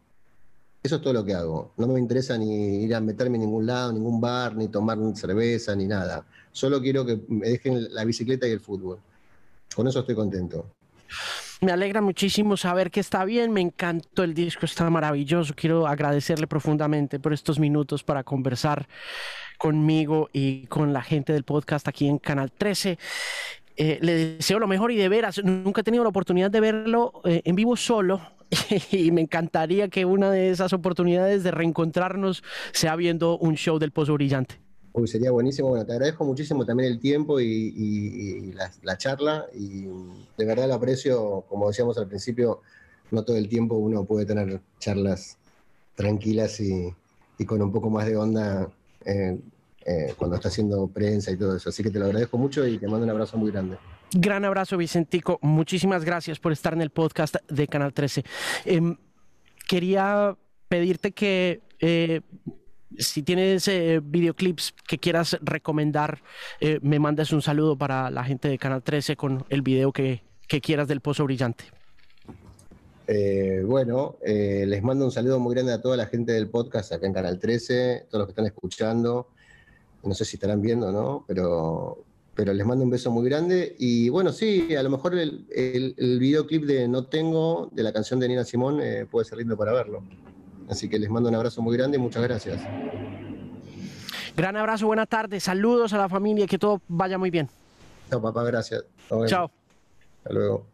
Eso 0.83 0.97
es 0.97 1.03
todo 1.03 1.15
lo 1.15 1.25
que 1.25 1.35
hago. 1.35 1.73
No 1.79 1.87
me 1.87 1.99
interesa 1.99 2.37
ni 2.37 2.85
ir 2.85 2.95
a 2.95 3.01
meterme 3.01 3.37
en 3.37 3.45
ningún 3.45 3.67
lado, 3.67 3.93
ningún 3.93 4.21
bar, 4.21 4.55
ni 4.55 4.69
tomar 4.69 4.99
cerveza, 5.15 5.75
ni 5.75 5.87
nada. 5.87 6.27
Solo 6.53 6.81
quiero 6.81 7.07
que 7.07 7.21
me 7.29 7.49
dejen 7.49 7.93
la 7.95 8.05
bicicleta 8.05 8.47
y 8.47 8.51
el 8.51 8.61
fútbol. 8.61 8.99
Con 9.75 9.89
eso 9.89 10.01
estoy 10.01 10.15
contento. 10.15 10.67
Me 11.61 11.73
alegra 11.73 12.03
muchísimo 12.03 12.59
saber 12.59 12.91
que 12.91 13.01
está 13.01 13.25
bien, 13.25 13.51
me 13.51 13.63
encantó 13.63 14.23
el 14.25 14.35
disco, 14.35 14.67
está 14.67 14.91
maravilloso. 14.91 15.55
Quiero 15.57 15.87
agradecerle 15.87 16.47
profundamente 16.47 17.19
por 17.19 17.33
estos 17.33 17.59
minutos 17.59 18.05
para 18.05 18.23
conversar 18.23 18.87
conmigo 19.57 20.29
y 20.33 20.67
con 20.67 20.93
la 20.93 21.03
gente 21.03 21.33
del 21.33 21.45
podcast 21.45 21.89
aquí 21.89 22.07
en 22.07 22.19
Canal 22.19 22.53
13. 22.53 22.99
Eh, 23.77 23.99
le 24.01 24.37
deseo 24.37 24.59
lo 24.61 24.69
mejor 24.69 24.93
y 24.93 24.97
de 24.97 25.09
veras, 25.09 25.43
nunca 25.43 25.81
he 25.81 25.85
tenido 25.85 26.05
la 26.05 26.11
oportunidad 26.11 26.51
de 26.51 26.61
verlo 26.61 27.21
eh, 27.25 27.43
en 27.45 27.57
vivo 27.57 27.77
solo 27.77 28.21
y 28.93 29.11
me 29.11 29.21
encantaría 29.21 29.89
que 29.89 30.05
una 30.05 30.31
de 30.31 30.51
esas 30.51 30.73
oportunidades 30.73 31.43
de 31.43 31.51
reencontrarnos 31.51 32.45
sea 32.73 32.95
viendo 32.95 33.37
un 33.39 33.57
show 33.57 33.81
del 33.81 33.91
Pozo 33.91 34.15
Brillante. 34.15 34.61
Uy, 34.93 35.09
sería 35.09 35.33
buenísimo. 35.33 35.71
Bueno, 35.71 35.85
te 35.85 35.93
agradezco 35.93 36.25
muchísimo 36.25 36.65
también 36.65 36.93
el 36.93 37.01
tiempo 37.01 37.41
y, 37.41 38.55
la, 38.83 38.97
charla 38.97 39.47
y 39.53 39.87
de 40.39 40.45
verdad 40.45 40.69
lo 40.69 40.75
aprecio, 40.75 41.45
como 41.49 41.67
decíamos 41.67 41.99
al 41.99 42.07
principio, 42.07 42.61
no 43.11 43.25
todo 43.25 43.37
el 43.37 43.49
tiempo 43.49 43.75
uno 43.75 44.05
puede 44.05 44.25
tener 44.25 44.61
charlas 44.79 45.37
tranquilas 45.97 46.61
y, 46.61 46.95
con 47.45 47.61
un 47.61 47.73
poco 47.73 47.91
más 47.91 48.07
de 48.07 48.17
onda. 48.17 48.71
Eh, 49.05 49.37
eh, 49.87 50.15
cuando 50.17 50.37
está 50.37 50.49
haciendo 50.49 50.89
prensa 50.89 51.31
y 51.31 51.37
todo 51.37 51.57
eso. 51.57 51.69
Así 51.69 51.83
que 51.83 51.91
te 51.91 51.99
lo 51.99 52.07
agradezco 52.07 52.39
mucho 52.39 52.67
y 52.67 52.79
te 52.79 52.89
mando 52.89 53.05
un 53.05 53.11
abrazo 53.11 53.37
muy 53.37 53.51
grande. 53.51 53.77
Gran 54.13 54.47
abrazo, 54.47 54.79
Vicentico. 54.79 55.39
Muchísimas 55.43 56.07
gracias 56.07 56.39
por 56.39 56.53
estar 56.53 56.73
en 56.73 56.81
el 56.81 56.89
podcast 56.89 57.37
de 57.51 57.69
Canal 57.69 57.93
13. 57.93 58.25
Em, 58.65 58.97
quería 59.69 60.39
pedirte 60.69 61.13
que 61.13 61.61
eh, 61.81 62.23
si 62.97 63.23
tienes 63.23 63.69
eh, 63.69 64.01
videoclips 64.03 64.73
que 64.89 64.99
quieras 64.99 65.37
recomendar, 65.43 66.23
me 66.81 66.99
mandes 66.99 67.33
un 67.33 67.43
saludo 67.43 67.77
para 67.77 68.11
la 68.11 68.25
gente 68.25 68.49
de 68.49 68.57
Canal 68.57 68.83
13 68.83 69.17
con 69.17 69.45
el 69.51 69.61
video 69.61 69.93
que, 69.93 70.23
que 70.49 70.63
quieras 70.63 70.89
del 70.89 71.03
Pozo 71.03 71.25
Brillante. 71.25 71.65
bueno, 73.67 74.17
les 74.25 74.83
mando 74.83 75.05
un 75.05 75.11
saludo 75.11 75.39
muy 75.41 75.55
grande 75.55 75.73
a 75.75 75.83
toda 75.83 75.99
la 75.99 76.07
gente 76.07 76.33
del 76.33 76.49
podcast 76.49 76.93
acá 76.93 77.07
en 77.07 77.13
Canal 77.13 77.39
13, 77.39 78.07
todos 78.09 78.21
los 78.21 78.27
que 78.29 78.31
están 78.31 78.47
escuchando 78.47 79.34
no 80.05 80.15
sé 80.15 80.25
si 80.25 80.37
estarán 80.37 80.61
viendo, 80.61 80.91
¿no? 80.93 81.25
Pero, 81.27 82.05
pero 82.35 82.53
les 82.53 82.67
mando 82.67 82.85
un 82.85 82.91
beso 82.91 83.11
muy 83.11 83.29
grande. 83.29 83.77
Y 83.79 84.09
bueno, 84.09 84.33
sí, 84.33 84.75
a 84.75 84.83
lo 84.83 84.91
mejor 84.91 85.15
el, 85.17 85.47
el, 85.51 86.19
videoclip 86.19 86.65
de 86.65 86.89
No 86.89 87.07
Tengo, 87.07 87.69
de 87.73 87.83
la 87.83 87.93
canción 87.93 88.21
de 88.21 88.29
Nina 88.29 88.45
Simón, 88.45 88.81
eh, 88.81 89.07
puede 89.11 89.25
ser 89.25 89.39
lindo 89.39 89.57
para 89.57 89.73
verlo. 89.73 90.03
Así 90.69 90.89
que 90.89 90.99
les 90.99 91.11
mando 91.11 91.29
un 91.29 91.35
abrazo 91.35 91.63
muy 91.63 91.77
grande 91.77 91.99
y 91.99 92.01
muchas 92.01 92.23
gracias. 92.23 92.61
Gran 94.37 94.57
abrazo, 94.57 94.87
buena 94.87 95.07
tarde, 95.07 95.39
saludos 95.39 95.93
a 95.93 95.99
la 95.99 96.09
familia, 96.09 96.47
que 96.47 96.59
todo 96.59 96.81
vaya 96.89 97.19
muy 97.19 97.31
bien. 97.31 97.49
Chao, 98.11 98.21
papá, 98.21 98.43
gracias. 98.45 98.85
Chao. 99.27 99.51
Hasta 100.25 100.33
luego. 100.33 100.74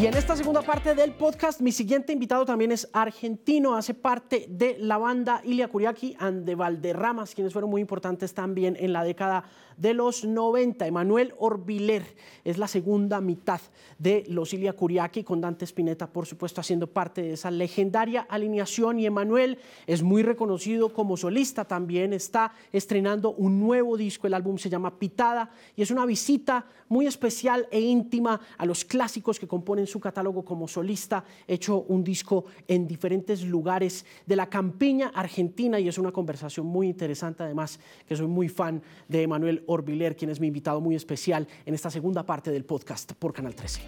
Y 0.00 0.06
en 0.06 0.14
esta 0.14 0.36
segunda 0.36 0.62
parte 0.62 0.94
del 0.94 1.10
podcast, 1.10 1.60
mi 1.60 1.72
siguiente 1.72 2.12
invitado 2.12 2.44
también 2.44 2.70
es 2.70 2.88
argentino, 2.92 3.74
hace 3.74 3.94
parte 3.94 4.46
de 4.48 4.76
la 4.78 4.96
banda 4.96 5.40
Ilia 5.42 5.66
Curiaki 5.66 6.14
and 6.20 6.44
de 6.44 6.54
Valderramas, 6.54 7.34
quienes 7.34 7.52
fueron 7.52 7.68
muy 7.68 7.80
importantes 7.80 8.32
también 8.32 8.76
en 8.78 8.92
la 8.92 9.02
década 9.02 9.42
de 9.78 9.94
los 9.94 10.24
90. 10.24 10.86
Emanuel 10.86 11.32
Orbiler 11.38 12.04
es 12.44 12.58
la 12.58 12.68
segunda 12.68 13.20
mitad 13.20 13.60
de 13.98 14.24
los 14.28 14.52
Ilia 14.52 14.74
Kuriaki, 14.74 15.24
con 15.24 15.40
Dante 15.40 15.64
Spinetta, 15.64 16.08
por 16.08 16.26
supuesto, 16.26 16.60
haciendo 16.60 16.88
parte 16.88 17.22
de 17.22 17.32
esa 17.32 17.50
legendaria 17.50 18.26
alineación. 18.28 18.98
Y 18.98 19.06
Emanuel 19.06 19.58
es 19.86 20.02
muy 20.02 20.22
reconocido 20.22 20.92
como 20.92 21.16
solista, 21.16 21.64
también 21.64 22.12
está 22.12 22.52
estrenando 22.72 23.32
un 23.32 23.60
nuevo 23.60 23.96
disco, 23.96 24.26
el 24.26 24.34
álbum 24.34 24.58
se 24.58 24.68
llama 24.68 24.98
Pitada, 24.98 25.50
y 25.76 25.82
es 25.82 25.90
una 25.90 26.04
visita 26.06 26.66
muy 26.88 27.06
especial 27.06 27.68
e 27.70 27.80
íntima 27.80 28.40
a 28.56 28.66
los 28.66 28.84
clásicos 28.84 29.38
que 29.38 29.46
componen 29.46 29.86
su 29.86 30.00
catálogo 30.00 30.44
como 30.44 30.66
solista, 30.66 31.24
hecho 31.46 31.82
un 31.88 32.02
disco 32.02 32.46
en 32.66 32.86
diferentes 32.86 33.42
lugares 33.44 34.04
de 34.26 34.36
la 34.36 34.48
campiña 34.48 35.12
argentina, 35.14 35.78
y 35.78 35.88
es 35.88 35.98
una 35.98 36.12
conversación 36.12 36.66
muy 36.66 36.88
interesante, 36.88 37.42
además, 37.42 37.78
que 38.06 38.16
soy 38.16 38.26
muy 38.26 38.48
fan 38.48 38.82
de 39.06 39.22
Emanuel 39.22 39.64
Orbiler, 39.68 40.16
quien 40.16 40.30
es 40.30 40.40
mi 40.40 40.48
invitado 40.48 40.80
muy 40.80 40.96
especial 40.96 41.46
en 41.66 41.74
esta 41.74 41.90
segunda 41.90 42.24
parte 42.24 42.50
del 42.50 42.64
podcast 42.64 43.12
por 43.12 43.32
Canal 43.32 43.54
13. 43.54 43.82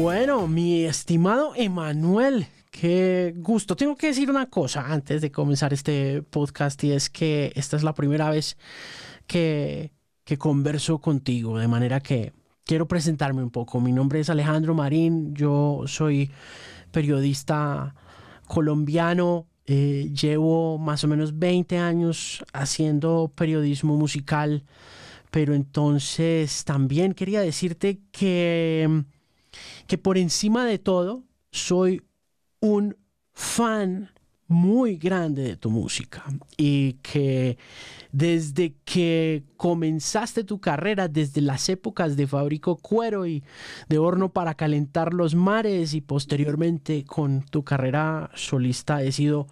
Bueno, 0.00 0.48
mi 0.48 0.84
estimado 0.84 1.52
Emanuel, 1.54 2.46
qué 2.72 3.32
gusto. 3.36 3.76
Tengo 3.76 3.96
que 3.96 4.08
decir 4.08 4.28
una 4.28 4.50
cosa 4.50 4.92
antes 4.92 5.22
de 5.22 5.30
comenzar 5.30 5.72
este 5.72 6.22
podcast 6.22 6.82
y 6.82 6.92
es 6.92 7.08
que 7.08 7.52
esta 7.54 7.76
es 7.76 7.84
la 7.84 7.94
primera 7.94 8.28
vez 8.30 8.58
que, 9.28 9.92
que 10.24 10.36
converso 10.36 10.98
contigo, 10.98 11.58
de 11.58 11.68
manera 11.68 12.00
que 12.00 12.32
quiero 12.64 12.88
presentarme 12.88 13.44
un 13.44 13.50
poco. 13.50 13.80
Mi 13.80 13.92
nombre 13.92 14.18
es 14.18 14.28
Alejandro 14.28 14.74
Marín, 14.74 15.34
yo 15.34 15.84
soy 15.86 16.30
periodista 16.90 17.94
colombiano, 18.48 19.46
eh, 19.66 20.10
llevo 20.14 20.78
más 20.78 21.02
o 21.04 21.08
menos 21.08 21.38
20 21.38 21.78
años 21.78 22.44
haciendo 22.52 23.32
periodismo 23.34 23.96
musical, 23.96 24.64
pero 25.30 25.54
entonces 25.54 26.64
también 26.64 27.14
quería 27.14 27.40
decirte 27.40 28.00
que, 28.12 29.04
que 29.86 29.98
por 29.98 30.18
encima 30.18 30.64
de 30.64 30.78
todo 30.78 31.24
soy 31.50 32.02
un 32.60 32.96
fan 33.34 34.10
muy 34.48 34.96
grande 34.96 35.42
de 35.42 35.56
tu 35.56 35.70
música 35.70 36.24
y 36.56 36.94
que 36.94 37.58
desde 38.16 38.72
que 38.86 39.42
comenzaste 39.58 40.42
tu 40.42 40.58
carrera, 40.58 41.06
desde 41.06 41.42
las 41.42 41.68
épocas 41.68 42.16
de 42.16 42.26
Fabrico 42.26 42.76
Cuero 42.76 43.26
y 43.26 43.44
de 43.90 43.98
Horno 43.98 44.30
para 44.30 44.54
Calentar 44.54 45.12
los 45.12 45.34
Mares 45.34 45.92
y 45.92 46.00
posteriormente 46.00 47.04
con 47.04 47.42
tu 47.42 47.62
carrera 47.62 48.30
solista, 48.34 49.02
he 49.02 49.12
sido 49.12 49.48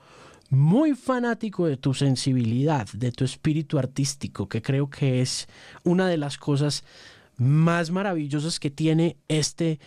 muy 0.48 0.94
fanático 0.94 1.66
de 1.66 1.76
tu 1.76 1.92
sensibilidad, 1.92 2.88
de 2.94 3.12
tu 3.12 3.24
espíritu 3.24 3.78
artístico, 3.78 4.48
que 4.48 4.62
creo 4.62 4.88
que 4.88 5.20
es 5.20 5.46
una 5.82 6.08
de 6.08 6.16
las 6.16 6.38
cosas 6.38 6.84
más 7.36 7.90
maravillosas 7.90 8.58
que 8.58 8.70
tiene 8.70 9.18
este 9.28 9.78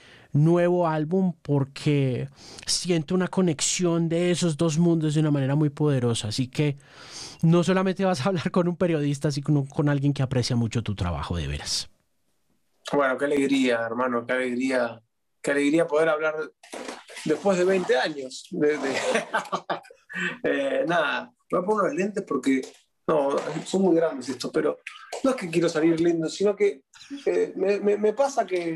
nuevo 0.43 0.87
álbum 0.87 1.33
porque 1.41 2.29
siento 2.65 3.15
una 3.15 3.27
conexión 3.27 4.09
de 4.09 4.31
esos 4.31 4.57
dos 4.57 4.77
mundos 4.77 5.13
de 5.13 5.21
una 5.21 5.31
manera 5.31 5.55
muy 5.55 5.69
poderosa. 5.69 6.29
Así 6.29 6.47
que 6.47 6.77
no 7.41 7.63
solamente 7.63 8.05
vas 8.05 8.25
a 8.25 8.29
hablar 8.29 8.51
con 8.51 8.67
un 8.67 8.75
periodista, 8.75 9.31
sino 9.31 9.65
con 9.65 9.89
alguien 9.89 10.13
que 10.13 10.23
aprecia 10.23 10.55
mucho 10.55 10.83
tu 10.83 10.95
trabajo 10.95 11.35
de 11.35 11.47
veras. 11.47 11.89
Bueno, 12.91 13.17
qué 13.17 13.25
alegría, 13.25 13.81
hermano, 13.81 14.25
qué 14.25 14.33
alegría, 14.33 15.01
qué 15.41 15.51
alegría 15.51 15.87
poder 15.87 16.09
hablar 16.09 16.35
después 17.25 17.57
de 17.57 17.65
20 17.65 17.97
años. 17.97 18.49
Eh, 20.41 20.83
nada, 20.87 21.31
voy 21.51 21.59
a 21.59 21.63
poner 21.63 21.91
los 21.91 21.93
lentes 21.93 22.23
porque 22.27 22.61
no, 23.07 23.35
son 23.65 23.83
muy 23.83 23.95
grandes 23.95 24.29
estos, 24.29 24.51
pero 24.51 24.79
no 25.23 25.29
es 25.29 25.35
que 25.35 25.49
quiero 25.49 25.69
salir 25.69 25.99
lindo, 26.01 26.27
sino 26.27 26.55
que 26.55 26.83
eh, 27.25 27.53
me, 27.55 28.13
pasa 28.13 28.45
que 28.45 28.75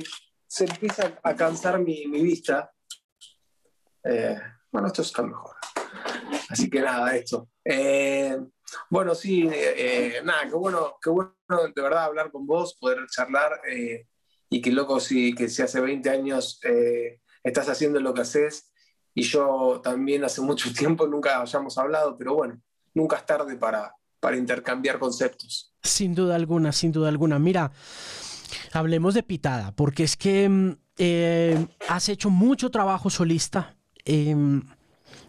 se 0.52 0.66
empieza 0.66 1.18
a 1.24 1.34
cansar 1.34 1.80
mi, 1.80 2.06
vista. 2.08 2.74
Eh, 4.04 4.38
bueno, 4.70 4.90
esto 4.90 5.02
está 5.02 5.24
mejor. 5.24 5.56
Así 6.50 6.70
que 6.70 6.82
nada, 6.82 7.16
esto. 7.16 7.48
Eh, 7.64 8.38
bueno, 8.90 9.16
sí, 9.16 9.48
eh, 9.50 10.20
nada, 10.26 10.50
qué 10.50 10.56
bueno, 10.56 10.98
qué 11.02 11.10
bueno 11.10 11.34
de 11.74 11.82
verdad 11.82 12.04
hablar 12.04 12.32
con 12.32 12.46
vos, 12.46 12.76
poder 12.78 13.00
charlar 13.08 13.62
y 14.50 14.62
que 14.62 14.72
loco, 14.74 15.00
sí, 15.00 15.34
que 15.34 15.48
si 15.48 15.62
hace 15.62 15.80
20 15.80 16.10
años 16.10 16.60
estás 17.42 17.70
haciendo 17.70 18.02
lo 18.02 18.14
que 18.14 18.22
haces 18.22 18.74
y 19.14 19.24
yo 19.24 19.80
también 19.82 20.26
hace 20.26 20.42
mucho 20.42 20.74
tiempo 20.78 21.08
nunca 21.08 21.42
hayamos 21.42 21.78
hablado, 21.78 22.18
pero 22.18 22.36
bueno, 22.36 22.62
nunca 22.94 23.16
es 23.16 23.26
tarde 23.26 23.56
para, 23.56 23.96
para 24.20 24.36
intercambiar 24.36 25.00
conceptos. 25.00 25.74
Sin 25.82 26.14
duda 26.14 26.36
alguna, 26.36 26.74
sin 26.74 26.92
duda 26.92 27.08
alguna. 27.08 27.40
Mira, 27.40 27.72
Hablemos 28.72 29.14
de 29.14 29.24
Pitada, 29.24 29.74
porque 29.76 30.04
es 30.04 30.18
que 30.18 30.48
mm, 30.48 30.72
eh, 30.98 31.68
has 31.88 32.10
hecho 32.10 32.30
mucho 32.30 32.70
trabajo 32.72 33.10
solista. 33.10 33.76
Em, 34.06 34.62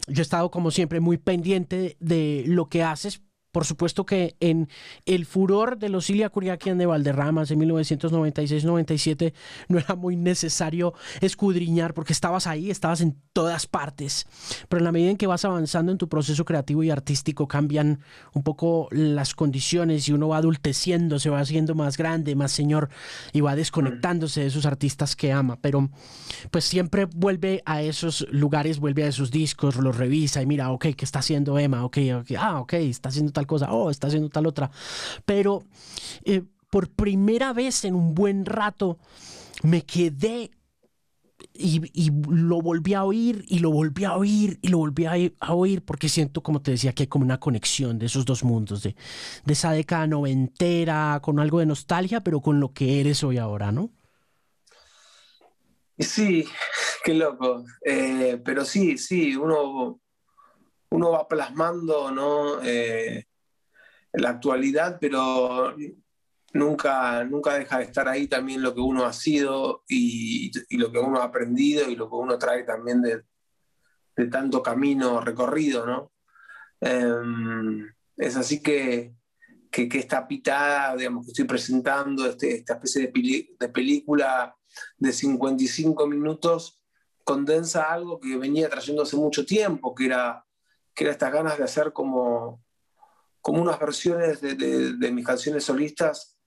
yo 0.07 0.19
he 0.19 0.21
estado, 0.21 0.51
como 0.51 0.71
siempre, 0.71 0.99
muy 0.99 1.17
pendiente 1.17 1.97
de 1.99 2.43
lo 2.47 2.67
que 2.67 2.83
haces 2.83 3.21
por 3.53 3.65
supuesto 3.65 4.05
que 4.05 4.35
en 4.39 4.67
el 5.05 5.27
furor 5.27 5.77
de 5.77 5.89
los 5.89 6.09
Ilia 6.09 6.29
Curiaquian 6.29 6.79
de 6.79 6.87
Valderramas 6.87 7.51
en 7.51 7.59
1996-97 7.59 9.31
no 9.67 9.77
era 9.77 9.95
muy 9.95 10.15
necesario 10.15 10.95
escudriñar 11.21 11.93
porque 11.93 12.13
estabas 12.13 12.47
ahí, 12.47 12.71
estabas 12.71 13.01
en 13.01 13.15
todas 13.31 13.67
partes. 13.67 14.25
Pero 14.69 14.79
en 14.79 14.85
la 14.85 14.91
medida 14.91 15.11
en 15.11 15.17
que 15.17 15.27
vas 15.27 15.45
avanzando 15.45 15.91
en 15.91 15.99
tu 15.99 16.09
proceso 16.09 16.45
creativo 16.45 16.81
y 16.81 16.89
artístico 16.89 17.47
cambian 17.47 17.99
un 18.33 18.41
poco 18.41 18.87
las 18.89 19.35
condiciones 19.35 20.09
y 20.09 20.13
uno 20.13 20.29
va 20.29 20.37
adulteciendo, 20.37 21.19
se 21.19 21.29
va 21.29 21.39
haciendo 21.39 21.75
más 21.75 21.95
grande, 21.95 22.35
más 22.35 22.51
señor 22.51 22.89
y 23.33 23.41
va 23.41 23.55
desconectándose 23.55 24.41
de 24.41 24.47
esos 24.47 24.65
artistas 24.65 25.15
que 25.15 25.31
ama. 25.31 25.59
Pero 25.61 25.91
pues 26.49 26.65
siempre 26.65 27.05
vuelve 27.05 27.61
a 27.67 27.83
esos 27.83 28.25
lugares, 28.31 28.79
vuelve 28.79 29.03
a 29.03 29.09
esos 29.09 29.29
discos, 29.29 29.75
los 29.75 29.95
revisa 29.95 30.41
y 30.41 30.47
mira, 30.47 30.71
ok, 30.71 30.87
¿qué 30.97 31.05
está 31.05 31.19
haciendo 31.19 31.59
Emma? 31.59 31.85
Ok, 31.85 31.99
okay 32.19 32.35
ah, 32.35 32.59
ok, 32.59 32.73
está 32.73 33.09
haciendo 33.09 33.31
tal 33.31 33.42
cosa, 33.45 33.71
oh, 33.71 33.89
está 33.89 34.07
haciendo 34.07 34.29
tal 34.29 34.47
otra. 34.47 34.71
Pero 35.25 35.63
eh, 36.25 36.43
por 36.69 36.89
primera 36.89 37.53
vez 37.53 37.85
en 37.85 37.95
un 37.95 38.13
buen 38.13 38.45
rato 38.45 38.97
me 39.63 39.83
quedé 39.83 40.51
y, 41.53 42.11
lo 42.29 42.61
volví 42.61 42.93
a 42.93 43.03
oír 43.03 43.45
y 43.47 43.59
lo 43.59 43.71
volví 43.71 44.05
a 44.05 44.15
oír 44.15 44.59
y 44.61 44.69
lo 44.69 44.79
volví 44.79 45.05
a, 45.05 45.53
oír 45.53 45.83
porque 45.83 46.09
siento, 46.09 46.41
como 46.41 46.61
te 46.61 46.71
decía, 46.71 46.93
que 46.93 47.03
hay 47.03 47.07
como 47.07 47.25
una 47.25 47.39
conexión 47.39 47.99
de 47.99 48.07
esos 48.07 48.25
dos 48.25 48.43
mundos, 48.43 48.83
de, 48.83 48.95
de 49.45 49.53
esa 49.53 49.71
década 49.71 50.07
noventera, 50.07 51.19
con 51.21 51.39
algo 51.39 51.59
de 51.59 51.65
nostalgia, 51.65 52.21
pero 52.21 52.41
con 52.41 52.59
lo 52.59 52.73
que 52.73 52.99
eres 52.99 53.23
hoy 53.23 53.37
ahora, 53.37 53.71
¿no? 53.71 53.91
Sí, 55.99 56.45
qué 57.03 57.13
loco. 57.13 57.65
Eh, 57.85 58.41
pero 58.43 58.65
sí, 58.65 58.97
sí, 58.97 59.35
uno, 59.35 59.99
uno 60.89 61.11
va 61.11 61.27
plasmando, 61.27 62.11
¿no? 62.11 62.61
Eh, 62.63 63.25
la 64.13 64.29
actualidad, 64.29 64.97
pero 65.01 65.75
nunca, 66.53 67.23
nunca 67.23 67.55
deja 67.55 67.79
de 67.79 67.85
estar 67.85 68.07
ahí 68.07 68.27
también 68.27 68.61
lo 68.61 68.73
que 68.73 68.81
uno 68.81 69.05
ha 69.05 69.13
sido 69.13 69.83
y, 69.87 70.51
lo 70.77 70.91
que 70.91 70.99
uno 70.99 71.19
ha 71.19 71.25
aprendido 71.25 71.89
y 71.89 71.95
lo 71.95 72.09
que 72.09 72.15
uno 72.15 72.37
trae 72.37 72.63
también 72.63 73.01
de, 73.01 73.23
tanto 74.29 74.61
camino 74.61 75.21
recorrido, 75.21 75.85
¿no? 75.85 76.11
Em, 76.79 77.91
es 78.17 78.35
así 78.35 78.61
que, 78.61 79.15
que, 79.71 79.89
esta 79.93 80.27
pitada, 80.27 80.95
digamos, 80.95 81.25
que 81.25 81.31
estoy 81.31 81.45
presentando, 81.45 82.27
este, 82.27 82.57
esta 82.57 82.73
especie 82.73 83.07
de, 83.07 83.55
de 83.59 83.69
película 83.69 84.55
de 84.97 85.11
55 85.11 86.07
minutos, 86.07 86.83
condensa 87.23 87.91
algo 87.91 88.19
que 88.19 88.37
venía 88.37 88.69
trayendo 88.69 89.03
hace 89.03 89.15
mucho 89.17 89.45
tiempo, 89.45 89.95
que 89.95 90.05
era, 90.07 90.45
que 90.93 91.05
era 91.05 91.13
estas 91.13 91.33
ganas 91.33 91.57
de 91.57 91.63
hacer 91.63 91.93
como 91.93 92.62
como 93.43 93.61
unas 93.61 93.77
versiones 93.77 94.39
de, 94.39 95.11
mis 95.11 95.25
canciones 95.25 95.65
solistas 95.65 96.39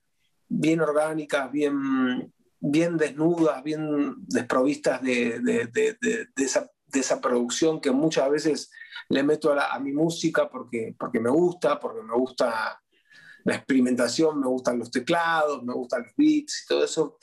bien 0.49 0.81
orgánicas, 0.81 1.53
bien, 1.53 2.33
bien 2.59 2.97
desnudas, 2.97 3.63
bien 3.63 4.15
desprovistas 4.27 5.03
de, 5.03 5.69
esa, 6.37 7.21
producción 7.21 7.83
que 7.83 7.91
muchas 7.91 8.31
veces 8.31 8.71
le 9.11 9.23
meto 9.23 9.53
a, 9.53 9.79
mi 9.79 9.93
música 9.93 10.49
porque, 10.49 10.97
porque 10.99 11.21
me 11.21 11.29
gusta, 11.29 11.79
porque 11.79 12.01
me 12.01 12.15
gusta 12.15 12.81
la 13.45 13.55
experimentación, 13.57 14.41
me 14.41 14.47
gustan 14.47 14.79
los 14.79 14.91
teclados, 14.91 15.63
me 15.65 15.75
gustan 15.75 16.03
los 16.03 16.13
beats 16.17 16.63
y 16.63 16.67
todo 16.67 16.83
eso. 16.83 17.19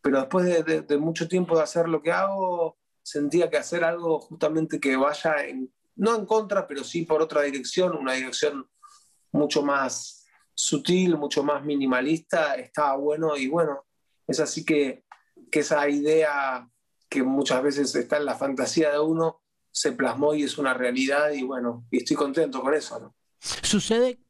Pero 0.00 0.20
después 0.20 0.64
de, 0.64 0.98
mucho 0.98 1.26
tiempo 1.26 1.56
de 1.56 1.64
hacer 1.64 1.88
lo 1.88 2.00
que 2.00 2.12
hago, 2.12 2.78
sentía 3.02 3.50
que 3.50 3.56
hacer 3.56 3.82
algo 3.82 4.20
justamente 4.20 4.78
que 4.78 4.94
vaya 4.96 5.34
no 5.96 6.14
en 6.14 6.26
contra, 6.26 6.68
pero 6.68 6.84
sí 6.84 7.04
por 7.04 7.20
otra 7.20 7.42
dirección, 7.42 7.96
una 7.96 8.12
dirección 8.12 8.70
mucho 9.32 9.62
más 9.62 10.26
sutil, 10.54 11.16
mucho 11.16 11.42
más 11.42 11.64
minimalista, 11.64 12.54
estaba 12.54 12.96
bueno 12.96 13.36
y 13.36 13.48
bueno, 13.48 13.86
es 14.26 14.40
así 14.40 14.64
que, 14.64 15.04
que 15.50 15.60
esa 15.60 15.88
idea 15.88 16.68
que 17.08 17.22
muchas 17.22 17.62
veces 17.62 17.94
está 17.94 18.18
en 18.18 18.26
la 18.26 18.36
fantasía 18.36 18.92
de 18.92 19.00
uno, 19.00 19.40
se 19.72 19.92
plasmó 19.92 20.34
y 20.34 20.42
es 20.42 20.58
una 20.58 20.74
realidad 20.74 21.30
y 21.30 21.42
bueno, 21.42 21.86
y 21.90 21.98
estoy 21.98 22.16
contento 22.16 22.60
con 22.60 22.74
eso. 22.74 23.14
Sucede 23.38 24.20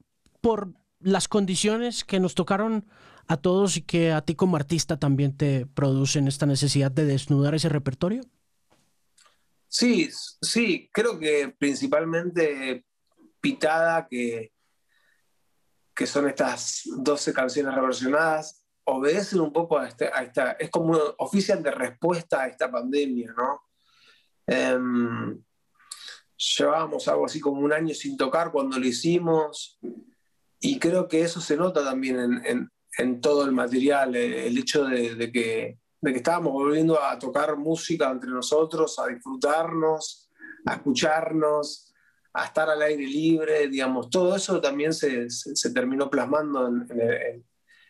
por 0.41 0.73
las 1.01 1.29
condiciones 1.29 2.05
que 2.05 2.21
nos 2.21 2.35
tocaron 2.35 2.87
a 3.27 3.37
todos 3.37 3.77
y 3.77 3.83
que 3.83 4.13
a 4.13 4.23
ti 4.23 4.35
como 4.35 4.57
artista 4.57 4.99
también 4.99 5.37
te 5.37 5.67
producen 5.67 6.27
esta 6.27 6.47
necesidad 6.47 6.91
de 6.91 7.05
desnudar 7.05 7.55
ese 7.55 7.69
repertorio? 7.69 8.23
Sí, 9.69 10.11
sí, 10.43 10.91
creo 10.93 11.19
que 11.19 11.55
principalmente 11.57 12.85
Pitada, 13.41 14.09
que, 14.09 14.53
que 16.01 16.07
son 16.07 16.27
estas 16.31 16.85
12 16.97 17.35
canciones 17.35 17.75
reversionadas, 17.75 18.65
obedecen 18.85 19.39
un 19.39 19.53
poco 19.53 19.77
a, 19.77 19.87
este, 19.87 20.07
a 20.07 20.23
esta, 20.23 20.53
es 20.53 20.71
como 20.71 20.97
oficial 21.19 21.63
de 21.63 21.71
respuesta 21.71 22.41
a 22.41 22.47
esta 22.47 22.71
pandemia, 22.71 23.35
¿no? 23.37 23.61
Em, 24.47 25.45
llevábamos 26.39 27.07
algo 27.07 27.27
así 27.27 27.39
como 27.39 27.61
un 27.61 27.75
año 27.75 27.95
sin 27.95 28.17
tocar 28.17 28.51
cuando 28.51 28.79
lo 28.79 28.87
hicimos 28.87 29.79
y 30.59 30.79
creo 30.79 31.07
que 31.07 31.21
eso 31.21 31.39
se 31.39 31.59
nota 31.59 31.85
también 31.85 32.41
en, 32.47 32.71
en, 32.97 33.21
todo 33.21 33.45
el 33.45 33.53
material, 33.53 34.17
eh, 34.17 34.47
el 34.47 34.57
hecho 34.57 34.87
de, 34.87 35.17
de, 35.17 35.31
que, 35.31 35.81
de, 36.01 36.13
que, 36.13 36.17
estábamos 36.17 36.55
volviendo 36.55 36.99
a 36.99 37.19
tocar 37.19 37.59
música 37.59 38.11
entre 38.11 38.31
nosotros, 38.31 38.99
a 38.99 39.07
disfrutarnos, 39.07 40.31
a 40.65 40.77
escucharnos, 40.77 41.90
a 42.33 42.45
estar 42.45 42.69
al 42.69 42.83
aire 42.83 43.05
libre, 43.05 43.69
digamos, 43.69 44.09
todo 44.09 44.37
eso 44.37 44.61
también 44.61 44.93
se, 44.93 45.29
se, 45.31 45.71
terminó 45.73 46.09
plasmando 46.09 46.69
en, 46.69 46.87
el, 46.91 47.45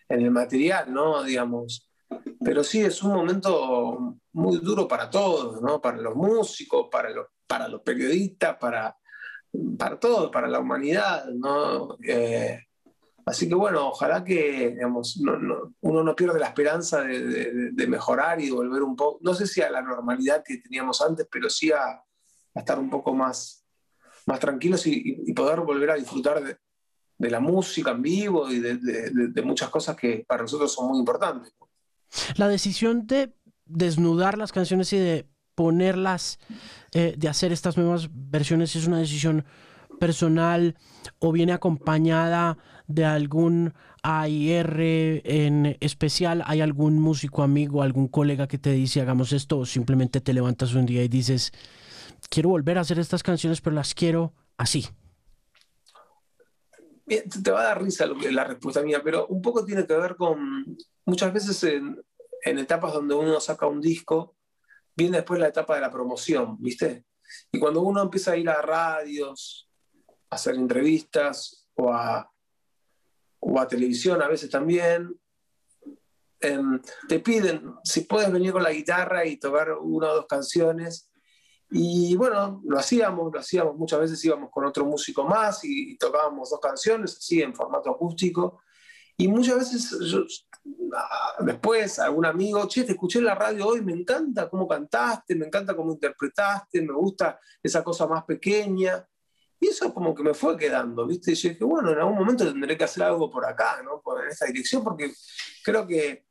en, 0.09 0.21
el, 0.21 0.31
material, 0.31 0.93
¿no? 0.93 1.23
Digamos. 1.23 1.91
Pero 2.43 2.65
sí, 2.65 2.81
es 2.81 3.03
un 3.03 3.13
momento 3.13 4.17
muy 4.33 4.59
duro 4.59 4.89
para 4.89 5.11
todos, 5.11 5.61
¿no? 5.61 5.81
Para 5.81 5.99
los 5.99 6.15
músicos, 6.15 6.89
para 6.91 7.11
los, 7.11 7.27
para 7.47 7.69
los 7.69 7.83
periodistas, 7.83 8.57
para, 8.57 8.97
para 9.79 9.99
todo, 9.99 10.31
para 10.31 10.49
la 10.49 10.61
humanidad, 10.61 11.27
¿no? 11.27 11.97
Eh, 12.07 12.61
así 13.27 13.49
que 13.49 13.55
bueno, 13.55 13.89
ojalá 13.89 14.25
que 14.25 14.71
digamos, 14.71 15.21
uno 15.81 16.03
no 16.03 16.17
pierde 16.17 16.39
la 16.39 16.47
esperanza 16.47 17.03
de, 17.03 17.87
mejorar 17.89 18.41
y 18.41 18.47
de 18.47 18.53
volver 18.53 18.83
un 18.83 18.97
poco, 18.97 19.19
no 19.23 19.35
sé 19.35 19.47
si 19.47 19.61
a 19.61 19.71
la 19.71 19.83
normalidad 19.83 20.43
que 20.45 20.59
teníamos 20.59 21.01
antes, 21.03 21.27
pero 21.31 21.51
sí 21.51 21.71
a, 21.73 22.03
estar 22.55 22.79
un 22.79 22.91
poco 22.91 23.15
más, 23.15 23.60
más 24.31 24.41
tranquilos 24.41 24.87
y, 24.87 25.33
poder 25.33 25.61
volver 25.61 25.91
a 25.91 25.97
disfrutar 25.97 26.43
de, 26.43 27.31
la 27.31 27.41
música 27.41 27.91
en 27.91 28.03
vivo 28.03 28.51
y 28.51 28.61
de, 28.61 29.43
muchas 29.45 29.69
cosas 29.69 29.97
que 29.97 30.25
para 30.27 30.43
nosotros 30.43 30.73
son 30.73 30.89
muy 30.89 30.99
importantes. 30.99 31.53
La 32.37 32.49
decisión 32.49 33.07
de 33.07 33.35
desnudar 33.67 34.39
las 34.39 34.53
canciones 34.53 34.93
y 34.93 34.99
de 34.99 35.27
ponerlas, 35.55 36.39
eh, 36.93 37.15
de 37.17 37.29
hacer 37.29 37.53
estas 37.53 37.77
nuevas 37.77 38.09
versiones, 38.13 38.75
es 38.75 38.87
una 38.87 38.99
decisión 38.99 39.45
personal 39.99 40.77
o 41.19 41.31
viene 41.31 41.53
acompañada 41.53 42.57
de 42.89 43.05
algún 43.05 43.75
AIR 44.03 44.81
en 45.25 45.77
especial? 45.81 46.43
¿Hay 46.47 46.61
algún 46.61 46.99
músico 46.99 47.43
amigo, 47.43 47.83
algún 47.83 48.09
colega 48.09 48.49
que 48.49 48.59
te 48.59 48.73
dice 48.73 49.01
hagamos 49.01 49.33
esto 49.33 49.59
o 49.59 49.67
simplemente 49.67 50.21
te 50.21 50.33
levantas 50.33 50.75
un 50.75 50.87
día 50.87 51.05
y 51.05 51.09
dices 51.09 51.53
quiero 52.29 52.51
volver 52.51 52.79
a 52.79 52.83
hacer 52.83 52.99
estas 52.99 53.23
canciones 53.23 53.61
pero 53.61 53.75
las 53.75 53.95
quiero 53.95 54.35
así? 54.57 54.89
te 57.19 57.51
va 57.51 57.61
a 57.61 57.65
dar 57.65 57.83
risa 57.83 58.07
la 58.07 58.45
respuesta 58.45 58.83
mía, 58.83 59.01
pero 59.03 59.27
un 59.27 59.43
poco 59.43 59.65
tiene 59.65 59.87
que 59.87 59.97
ver 59.97 60.17
con 60.17 60.77
muchas 61.05 61.33
veces 61.33 61.63
en, 61.65 62.05
etapas 62.59 62.93
donde 62.93 63.15
uno 63.15 63.41
saca 63.41 63.67
un 63.67 63.81
disco, 63.81 64.37
viene 64.97 65.19
después 65.19 65.41
la 65.41 65.49
etapa 65.49 65.75
de 65.75 65.81
la 65.81 65.91
promoción, 65.91 66.57
¿viste? 66.59 67.05
Y 67.53 67.59
cuando 67.59 67.83
uno 67.83 68.03
empieza 68.03 68.33
a 68.33 68.37
ir 68.37 68.49
a 68.49 68.63
radios, 68.63 69.69
a 70.31 70.37
hacer 70.37 70.55
entrevistas 70.55 71.69
o 71.75 71.93
a, 71.93 72.31
o 73.41 73.59
a 73.59 73.69
televisión 73.69 74.23
a 74.23 74.29
veces 74.29 74.49
también, 74.49 75.19
em, 76.41 76.81
te 77.09 77.21
piden 77.21 77.75
si 77.85 78.03
puedes 78.03 78.31
venir 78.33 78.53
con 78.53 78.63
la 78.63 78.73
guitarra 78.73 79.27
y 79.27 79.37
tocar 79.37 79.73
una 79.73 80.11
o 80.11 80.15
dos 80.15 80.27
canciones. 80.27 81.10
Y 81.71 82.17
bueno, 82.17 82.61
lo 82.65 82.79
hacíamos, 82.79 83.33
lo 83.33 83.39
hacíamos, 83.39 83.77
muchas 83.77 84.01
veces 84.01 84.25
íbamos 84.25 84.51
con 84.51 84.65
otro 84.65 84.85
músico 84.85 85.25
más 85.25 85.65
y, 85.65 85.97
tocábamos 85.97 86.51
dos 86.51 86.61
canciones 86.61 87.17
así 87.17 87.41
en 87.43 87.55
formato 87.55 87.91
acústico. 87.91 88.61
Y 89.17 89.29
muchas 89.29 89.59
veces 89.59 89.97
ah, 90.97 91.35
después 91.41 91.99
algún 91.99 92.27
amigo, 92.27 92.67
che, 92.67 92.85
te 92.85 92.93
escuché 92.93 93.21
en 93.21 93.27
la 93.27 93.35
radio 93.35 93.69
hoy, 93.69 93.83
me 93.83 93.93
encanta 93.93 94.49
cómo 94.49 94.67
cantaste, 94.67 95.37
me 95.37 95.47
encanta 95.47 95.77
cómo 95.77 95.93
interpretaste, 95.93 96.83
me 96.83 96.95
gusta 96.95 97.39
esa 97.63 97.85
cosa 97.85 98.07
más 98.07 98.25
pequeña. 98.25 99.07
Y 99.61 99.69
eso 99.69 99.93
como 99.93 100.15
que 100.15 100.23
me 100.23 100.33
fue 100.33 100.57
quedando, 100.57 101.07
¿viste? 101.07 101.33
Y 101.33 101.35
yo 101.35 101.51
dije, 101.51 101.65
bueno, 101.65 101.93
en 101.93 101.99
algún 101.99 102.19
momento 102.19 102.47
tendré 102.47 102.79
que 102.79 102.85
hacer 102.85 103.03
algo 103.03 103.31
por 103.31 103.45
acá, 103.45 103.83
¿no? 103.85 104.01
Por, 104.01 104.25
en 104.25 104.31
esa 104.31 104.47
dirección, 104.47 104.83
porque 104.83 105.13
creo 105.63 105.87
que, 105.87 106.25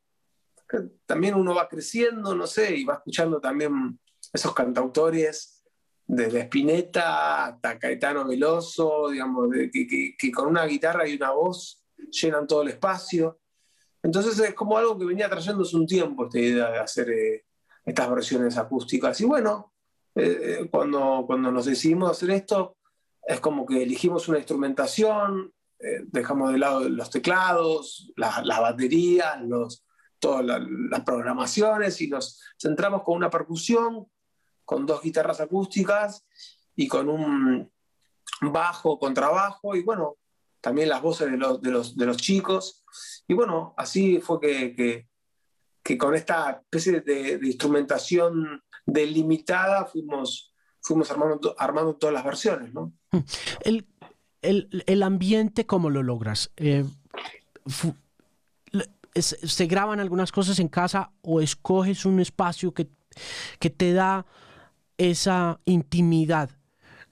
también 1.06 1.34
uno 1.34 1.56
va 1.56 1.68
creciendo, 1.68 2.36
no 2.36 2.46
sé, 2.46 2.76
y 2.76 2.86
va 2.86 2.96
escuchando 2.96 3.40
también 3.40 4.00
esos 4.34 4.54
cantautores 4.54 5.64
desde 6.06 6.42
Spinetta 6.42 7.46
hasta 7.46 7.78
Caetano 7.78 8.28
Veloso, 8.28 9.10
digamos, 9.10 9.50
que, 9.72 10.32
con 10.32 10.48
una 10.48 10.66
guitarra 10.66 11.08
y 11.08 11.16
una 11.16 11.32
voz 11.32 11.84
llenan 12.10 12.48
todo 12.48 12.64
el 12.64 12.70
espacio. 12.70 13.40
Entonces 14.02 14.40
es 14.40 14.56
como 14.56 14.78
algo 14.78 14.98
que 14.98 15.06
venía 15.06 15.30
trayéndose 15.30 15.76
un 15.76 15.86
tiempo, 15.86 16.26
esta 16.26 16.40
idea 16.40 16.72
de 16.72 16.80
hacer 16.80 17.10
eh, 17.12 17.46
estas 17.86 18.10
versiones 18.10 18.58
acústicas. 18.58 19.22
Y 19.22 19.26
bueno, 19.26 19.74
eh, 20.16 20.40
eh, 20.62 20.68
cuando, 20.72 21.26
cuando 21.28 21.52
nos 21.52 21.66
decidimos 21.66 22.10
hacer 22.10 22.32
esto, 22.32 22.78
es 23.22 23.40
como 23.40 23.66
que 23.66 23.84
elegimos 23.84 24.28
una 24.28 24.40
instrumentación, 24.40 25.54
dejamos 26.08 26.52
de 26.52 26.58
lado 26.58 26.90
los 26.90 27.10
teclados, 27.10 28.12
las 28.18 28.60
baterías, 28.60 29.42
los, 29.44 29.86
todas 30.20 30.44
las 30.46 31.02
programaciones 31.02 32.02
y 32.02 32.08
nos 32.08 32.42
centramos 32.60 33.04
con 33.04 33.16
una 33.16 33.30
percusión, 33.30 34.08
con 34.70 34.86
dos 34.86 35.02
guitarras 35.02 35.42
acústicas 35.42 36.24
y 36.76 36.88
con 36.88 37.10
un 37.10 37.72
bajo, 38.40 39.00
contrabajo 39.00 39.76
y 39.76 39.82
bueno, 39.82 40.18
también 40.62 40.90
las 40.90 41.02
voces 41.02 41.32
de 41.32 41.38
los, 41.38 41.60
de 41.60 41.72
los, 41.72 41.98
de 41.98 42.06
los 42.06 42.18
chicos. 42.18 42.86
Y 43.28 43.34
bueno, 43.34 43.74
así 43.78 44.20
fue 44.20 44.40
que, 44.40 45.08
que, 45.84 45.98
con 45.98 46.14
esta 46.14 46.52
especie 46.52 47.02
de, 47.02 47.40
instrumentación 47.42 48.62
delimitada 48.86 49.86
fuimos, 49.88 50.54
fuimos 50.84 51.10
armando, 51.10 51.56
armando 51.58 51.96
todas 51.96 52.14
las 52.14 52.24
versiones. 52.24 52.72
¿no? 52.72 52.94
El, 53.62 53.88
el, 54.44 54.84
el 54.86 55.02
ambiente, 55.02 55.66
¿cómo 55.66 55.90
lo 55.90 56.04
logras? 56.04 56.52
Eh, 56.58 56.86
¿Se 59.16 59.66
graban 59.66 60.00
algunas 60.00 60.32
cosas 60.32 60.60
en 60.60 60.68
casa 60.68 61.12
o 61.24 61.42
escoges 61.42 62.06
un 62.06 62.20
espacio 62.20 62.72
que, 62.72 62.88
que 63.58 63.72
te 63.72 63.94
da 63.94 64.28
esa 65.00 65.60
intimidad 65.66 66.52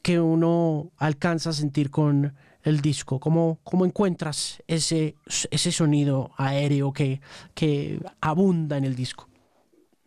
que 0.04 0.20
uno 0.20 0.92
alcanza 0.98 1.50
a 1.50 1.54
sentir 1.54 1.90
con 1.90 2.36
el 2.62 2.82
disco? 2.82 3.20
¿Cómo, 3.20 3.60
cómo 3.64 3.86
encuentras 3.86 4.62
ese, 4.68 5.16
ese 5.50 5.72
sonido 5.72 6.32
aéreo 6.38 6.94
que, 6.94 7.22
que 7.56 8.00
abunda 8.22 8.78
en 8.78 8.84
el 8.84 8.96
disco? 8.96 9.28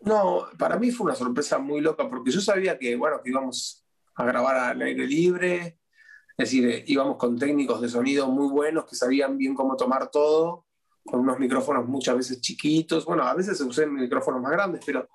No, 0.02 0.46
para 0.58 0.78
mí 0.78 0.90
fue 0.90 1.06
una 1.06 1.14
sorpresa 1.14 1.58
muy 1.58 1.80
loca 1.80 2.08
porque 2.08 2.30
yo 2.30 2.40
sabía 2.40 2.78
que, 2.78 2.94
bueno, 2.96 3.20
que 3.22 3.30
íbamos 3.30 3.84
a 4.14 4.24
grabar 4.24 4.56
al 4.56 4.82
aire 4.82 5.06
libre, 5.06 5.78
es 6.36 6.50
decir, 6.50 6.84
íbamos 6.86 7.16
con 7.16 7.38
técnicos 7.38 7.80
de 7.80 7.88
sonido 7.88 8.28
muy 8.28 8.48
buenos 8.48 8.84
que 8.84 8.96
sabían 8.96 9.36
bien 9.36 9.54
cómo 9.54 9.76
tomar 9.76 10.10
todo, 10.10 10.66
con 11.04 11.20
unos 11.20 11.38
micrófonos 11.38 11.86
muchas 11.86 12.16
veces 12.16 12.40
chiquitos, 12.40 13.04
bueno, 13.04 13.22
a 13.24 13.34
veces 13.34 13.56
se 13.56 13.64
usan 13.64 13.92
micrófonos 13.94 14.40
más 14.40 14.52
grandes, 14.52 14.82
pero, 14.84 15.08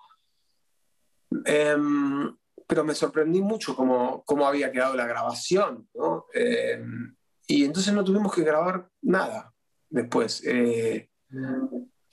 em, 1.45 2.35
pero 2.67 2.83
me 2.83 2.95
sorprendí 2.95 3.41
mucho 3.41 3.75
cómo, 3.75 4.23
cómo, 4.25 4.47
había 4.47 4.71
quedado 4.71 4.95
la 4.95 5.05
grabación, 5.05 5.87
¿no? 5.93 6.25
Em, 6.33 7.15
y 7.47 7.63
entonces 7.63 7.93
no 7.93 8.03
tuvimos 8.03 8.33
que 8.33 8.43
grabar 8.43 8.89
nada 9.01 9.53
después. 9.89 10.43
Eh, 10.45 11.09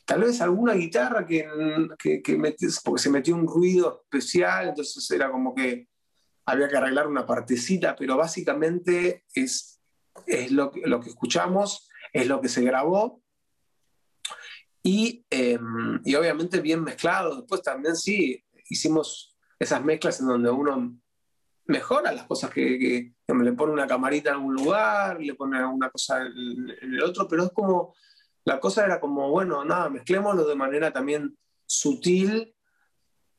tal 0.04 0.20
vez 0.20 0.40
alguna 0.40 0.74
guitarra 0.74 1.26
que, 1.26 1.48
que, 1.98 2.22
que 2.22 2.54
porque 2.84 3.02
se 3.02 3.10
metió 3.10 3.34
un 3.34 3.46
ruido 3.46 4.02
especial, 4.04 4.68
entonces 4.68 5.10
era 5.10 5.30
como 5.30 5.54
que 5.54 5.88
había 6.44 6.68
que 6.68 6.76
arreglar 6.76 7.06
una 7.06 7.26
partecita, 7.26 7.96
pero 7.96 8.16
básicamente 8.16 9.24
es, 9.34 9.80
es 10.26 10.50
lo, 10.50 10.70
que, 10.70 10.82
lo 10.82 11.00
que 11.00 11.08
escuchamos, 11.08 11.88
es 12.12 12.26
lo 12.26 12.40
que 12.40 12.48
se 12.48 12.62
grabó 12.62 13.22
y, 14.82 15.24
em, 15.30 16.00
y 16.04 16.14
obviamente 16.14 16.60
bien 16.60 16.82
mezclado. 16.82 17.36
Después 17.36 17.62
también 17.62 17.96
sí, 17.96 18.44
hicimos 18.68 19.31
esas 19.62 19.84
mezclas 19.84 20.20
en 20.20 20.26
donde 20.26 20.50
uno 20.50 20.96
mejora 21.66 22.12
las 22.12 22.24
cosas 22.24 22.50
que, 22.50 23.14
le 23.26 23.52
pone 23.52 23.72
una 23.72 23.86
camarita 23.86 24.30
en 24.30 24.36
algún 24.36 24.54
lugar, 24.54 25.20
le 25.20 25.34
pone 25.34 25.58
alguna 25.58 25.88
cosa 25.90 26.22
en, 26.22 26.70
el 26.80 27.02
otro, 27.02 27.28
pero 27.28 27.44
es 27.44 27.52
como, 27.52 27.94
la 28.44 28.60
cosa 28.60 28.84
era 28.84 29.00
como, 29.00 29.30
bueno, 29.30 29.64
nada, 29.64 29.88
mezclémoslo 29.88 30.44
de 30.44 30.54
manera 30.54 30.92
también 30.92 31.36
sutil 31.64 32.54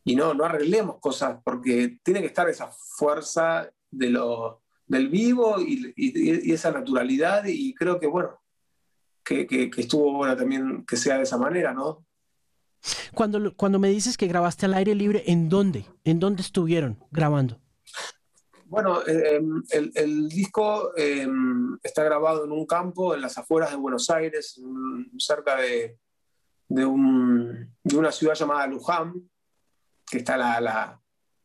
y 0.03 0.15
no, 0.15 0.33
no 0.33 0.45
arreglemos 0.45 0.99
cosas, 0.99 1.39
porque 1.43 1.99
tiene 2.03 2.21
que 2.21 2.27
estar 2.27 2.49
esa 2.49 2.69
fuerza 2.71 3.69
de 3.91 4.09
lo, 4.09 4.63
del 4.87 5.09
vivo 5.09 5.57
y, 5.59 6.51
esa 6.51 6.71
naturalidad 6.71 7.43
y 7.45 7.73
creo 7.75 7.99
que, 7.99 8.07
bueno, 8.07 8.41
que, 9.23 9.45
que, 9.45 9.69
estuvo 9.77 10.13
bueno 10.13 10.35
también 10.35 10.85
que 10.85 10.97
sea 10.97 11.17
de 11.17 11.23
esa 11.23 11.37
manera, 11.37 11.73
¿no? 11.73 12.05
Cuando, 13.13 13.55
cuando 13.55 13.79
me 13.79 13.89
dices 13.89 14.17
que 14.17 14.27
grabaste 14.27 14.65
al 14.65 14.73
aire 14.73 14.95
libre, 14.95 15.23
¿en 15.27 15.49
dónde? 15.49 15.85
¿En 16.03 16.19
dónde 16.19 16.41
estuvieron 16.41 17.03
grabando? 17.11 17.59
Bueno, 18.65 19.05
em, 19.05 19.61
el, 19.69 19.91
el, 19.93 20.27
disco 20.29 20.97
em, 20.97 21.77
está 21.83 22.03
grabado 22.03 22.43
en 22.43 22.51
un 22.51 22.65
campo 22.65 23.13
en 23.13 23.21
las 23.21 23.37
afueras 23.37 23.69
de 23.69 23.77
Buenos 23.77 24.09
Aires, 24.09 24.59
cerca 25.19 25.57
de, 25.57 25.99
de, 26.67 26.85
un, 26.85 27.75
de, 27.83 27.97
una 27.97 28.11
ciudad 28.11 28.33
llamada 28.33 28.65
Luján, 28.65 29.29
que 30.09 30.17
está 30.17 30.37
la, 30.37 30.59
la 30.59 30.99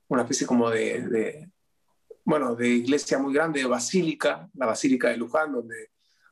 una 0.09 0.23
especie 0.23 0.47
como 0.47 0.71
de, 0.71 1.03
de, 1.03 1.51
bueno, 2.25 2.55
de 2.55 2.69
iglesia 2.69 3.19
muy 3.19 3.35
grande, 3.35 3.61
de 3.61 3.67
basílica, 3.67 4.49
la 4.55 4.67
Basílica 4.67 5.09
de 5.09 5.19
Luján, 5.19 5.53
donde 5.53 5.91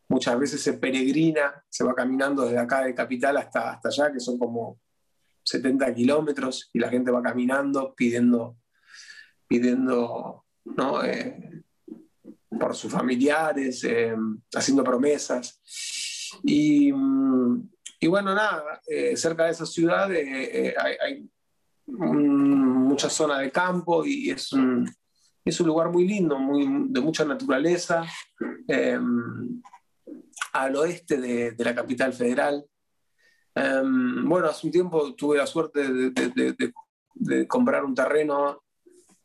muchas 0.09 0.39
veces 0.39 0.63
se 0.63 0.75
peregrina, 0.75 1.63
se 1.69 1.85
va 1.85 1.95
caminando 1.95 2.45
desde 2.45 2.59
acá 2.59 2.85
de 2.85 2.95
Capital 2.95 3.37
hasta, 3.37 3.73
hasta 3.73 3.89
allá, 3.89 4.13
que 4.13 4.21
son 4.21 4.39
como 4.39 4.81
70 5.47 5.95
kilómetros, 5.95 6.69
y 6.73 6.81
la 6.81 6.89
gente 6.89 7.11
va 7.11 7.23
caminando 7.23 7.95
pidiendo, 7.97 8.59
pidiendo 9.47 10.45
¿no? 10.75 11.05
Eh, 11.05 11.63
por 12.59 12.75
sus 12.75 12.91
familiares, 12.91 13.85
eh, 13.85 14.15
haciendo 14.55 14.83
promesas. 14.83 15.61
Y, 16.43 16.93
mm, 16.93 17.71
y, 18.01 18.07
bueno, 18.09 18.35
nada, 18.35 18.81
eh, 18.87 19.17
cerca 19.17 19.45
de 19.45 19.53
esa 19.53 19.67
ciudad 19.67 20.11
hay, 20.11 21.29
mucha 21.89 23.09
zona 23.09 23.39
de 23.39 23.53
campo 23.53 24.05
y 24.05 24.31
es 24.31 24.53
un, 24.53 24.91
es 25.45 25.61
un 25.61 25.69
lugar 25.69 25.89
muy 25.91 26.09
lindo, 26.09 26.37
muy, 26.37 26.67
de 26.89 27.01
mucha 27.01 27.25
naturaleza, 27.25 28.05
al 30.53 30.77
oeste 30.77 31.19
de, 31.19 31.53
de, 31.53 31.65
la 31.65 31.75
capital 31.77 32.13
federal. 32.13 32.65
Bueno, 33.57 34.49
hace 34.49 34.67
un 34.67 34.73
tiempo 34.73 35.15
tuve 35.15 35.39
la 35.39 35.47
suerte 35.47 35.89
de, 36.13 36.57
de 37.15 37.47
comprar 37.47 37.85
un 37.85 37.95
terreno 37.95 38.63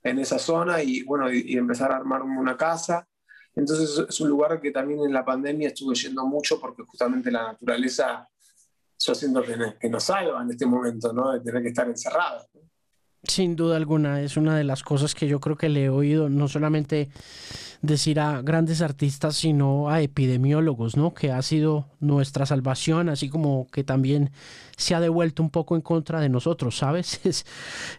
en 0.04 0.20
esa 0.20 0.40
zona 0.40 0.82
y, 0.82 1.04
bueno, 1.04 1.32
y, 1.32 1.58
empezar 1.58 1.92
a 1.92 1.98
armar 1.98 2.22
una 2.24 2.58
casa. 2.58 3.08
Entonces 3.56 4.06
es 4.10 4.22
un 4.22 4.30
lugar 4.30 4.60
que 4.62 4.72
también 4.72 5.02
en 5.02 5.14
la 5.14 5.26
pandemia 5.26 5.68
estuve 5.68 5.96
yendo 5.96 6.26
mucho 6.26 6.60
porque 6.60 6.84
justamente 6.84 7.30
la 7.30 7.44
naturaleza, 7.44 8.28
yo 8.98 9.16
siento 9.16 9.44
que, 9.44 9.56
que 9.80 9.90
nos 9.90 10.04
salva 10.04 10.42
en 10.42 10.52
este 10.52 10.66
momento, 10.66 11.12
¿no? 11.12 11.34
De 11.34 11.42
tener 11.42 11.62
que 11.62 11.70
estar 11.70 11.88
encerrados. 11.88 12.48
Sin 13.24 13.56
duda 13.56 13.76
alguna, 13.76 14.22
es 14.22 14.36
una 14.38 14.58
de 14.58 14.64
las 14.64 14.84
cosas 14.84 15.14
que 15.14 15.28
yo 15.28 15.40
creo 15.40 15.56
que 15.56 15.70
le 15.70 15.86
he 15.86 15.90
oído 15.90 16.30
no 16.30 16.48
solamente 16.48 17.12
decir 17.82 18.20
a 18.20 18.42
grandes 18.42 18.82
artistas, 18.82 19.36
sino 19.36 19.90
a 19.90 20.02
epidemiólogos, 20.02 20.98
¿no? 20.98 21.14
Que 21.14 21.32
ha 21.32 21.42
sido 21.42 21.90
nuestra 22.00 22.46
salvación, 22.46 23.10
así 23.10 23.30
como 23.30 23.68
que 23.72 23.84
también 23.84 24.32
se 24.78 24.96
ha 24.96 25.00
devuelto 25.00 25.42
un 25.44 25.50
poco 25.50 25.76
en 25.76 25.82
contra 25.82 26.20
de 26.20 26.30
nosotros, 26.30 26.78
¿sabes? 26.78 27.20
Es, 27.26 27.46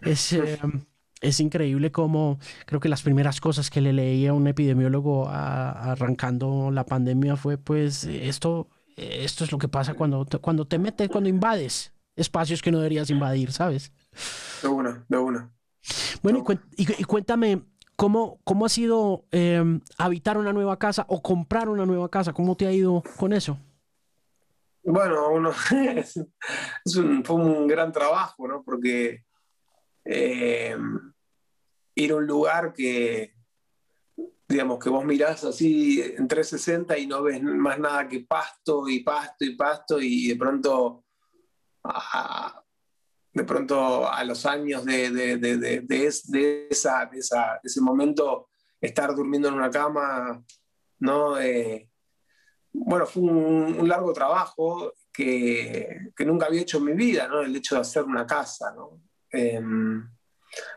es, 0.01 0.33
em, 0.33 0.85
es 1.21 1.39
increíble 1.39 1.91
cómo 1.91 2.39
creo 2.65 2.79
que 2.79 2.89
las 2.89 3.01
primeras 3.01 3.39
cosas 3.41 3.69
que 3.69 3.81
le 3.81 3.93
leía 3.93 4.31
a 4.31 4.33
un 4.33 4.47
epidemiólogo 4.47 5.29
arrancando 5.29 6.69
la 6.71 6.85
pandemia 6.85 7.37
fue 7.37 7.57
pues 7.57 8.03
esto, 8.03 8.67
esto 8.97 9.43
es 9.45 9.51
lo 9.51 9.57
que 9.57 9.69
pasa 9.69 9.93
cuando, 9.93 10.27
cuando 10.41 10.65
te 10.65 10.77
metes, 10.79 11.09
cuando 11.09 11.29
invades 11.29 11.93
espacios 12.15 12.61
que 12.61 12.71
no 12.71 12.77
deberías 12.77 13.09
invadir, 13.09 13.51
¿sabes? 13.51 13.91
De 14.61 14.67
una, 14.67 15.05
de 15.07 15.17
una. 15.17 15.53
Bueno, 16.21 16.43
y, 16.77 17.03
cuéntame, 17.03 17.63
¿cómo, 17.95 18.39
cómo 18.43 18.65
ha 18.65 18.69
sido 18.69 19.25
em, 19.31 19.81
habitar 19.97 20.37
una 20.37 20.53
nueva 20.53 20.77
casa 20.77 21.05
o 21.07 21.21
comprar 21.21 21.69
una 21.69 21.85
nueva 21.85 22.09
casa? 22.09 22.33
¿Cómo 22.33 22.55
te 22.55 22.67
ha 22.67 22.71
ido 22.71 23.03
con 23.17 23.33
eso? 23.33 23.57
Bueno, 24.83 25.29
uno, 25.29 25.51
un, 26.97 27.23
fue 27.23 27.35
un 27.35 27.67
gran 27.67 27.91
trabajo, 27.91 28.47
¿no? 28.47 28.63
Porque 28.63 29.23
eh, 30.03 30.75
ir 31.95 32.11
a 32.11 32.15
un 32.15 32.27
lugar 32.27 32.73
que, 32.73 33.33
digamos, 34.47 34.79
que 34.79 34.89
vos 34.89 35.05
mirás 35.05 35.43
así 35.45 36.01
en 36.01 36.27
360 36.27 36.97
y 36.97 37.07
no 37.07 37.23
ves 37.23 37.41
más 37.41 37.79
nada 37.79 38.07
que 38.07 38.21
pasto 38.21 38.87
y 38.89 38.99
pasto 39.03 39.45
y 39.45 39.55
pasto 39.55 40.01
y 40.01 40.27
de 40.27 40.35
pronto, 40.35 41.05
a, 41.83 42.62
de 43.33 43.43
pronto 43.43 44.07
a 44.07 44.23
los 44.23 44.45
años 44.45 44.85
de, 44.85 45.09
de, 45.09 45.37
de, 45.37 45.81
de 45.81 46.67
esa, 46.69 47.09
esa, 47.13 47.59
ese 47.63 47.81
momento, 47.81 48.49
estar 48.79 49.15
durmiendo 49.15 49.47
en 49.47 49.55
una 49.55 49.71
cama, 49.71 50.43
¿no? 50.99 51.39
Eh, 51.39 51.89
bueno, 52.73 53.05
fue 53.05 53.23
un, 53.23 53.87
largo 53.87 54.13
trabajo 54.13 54.93
que, 55.11 56.11
que, 56.15 56.25
nunca 56.25 56.47
había 56.47 56.61
hecho 56.61 56.77
en 56.77 56.85
mi 56.85 56.93
vida, 56.93 57.27
¿no? 57.27 57.41
El 57.41 57.55
hecho 57.55 57.75
de 57.75 57.81
hacer 57.81 58.03
una 58.03 58.25
casa, 58.25 58.71
¿no? 58.75 59.01
Em, 59.31 60.07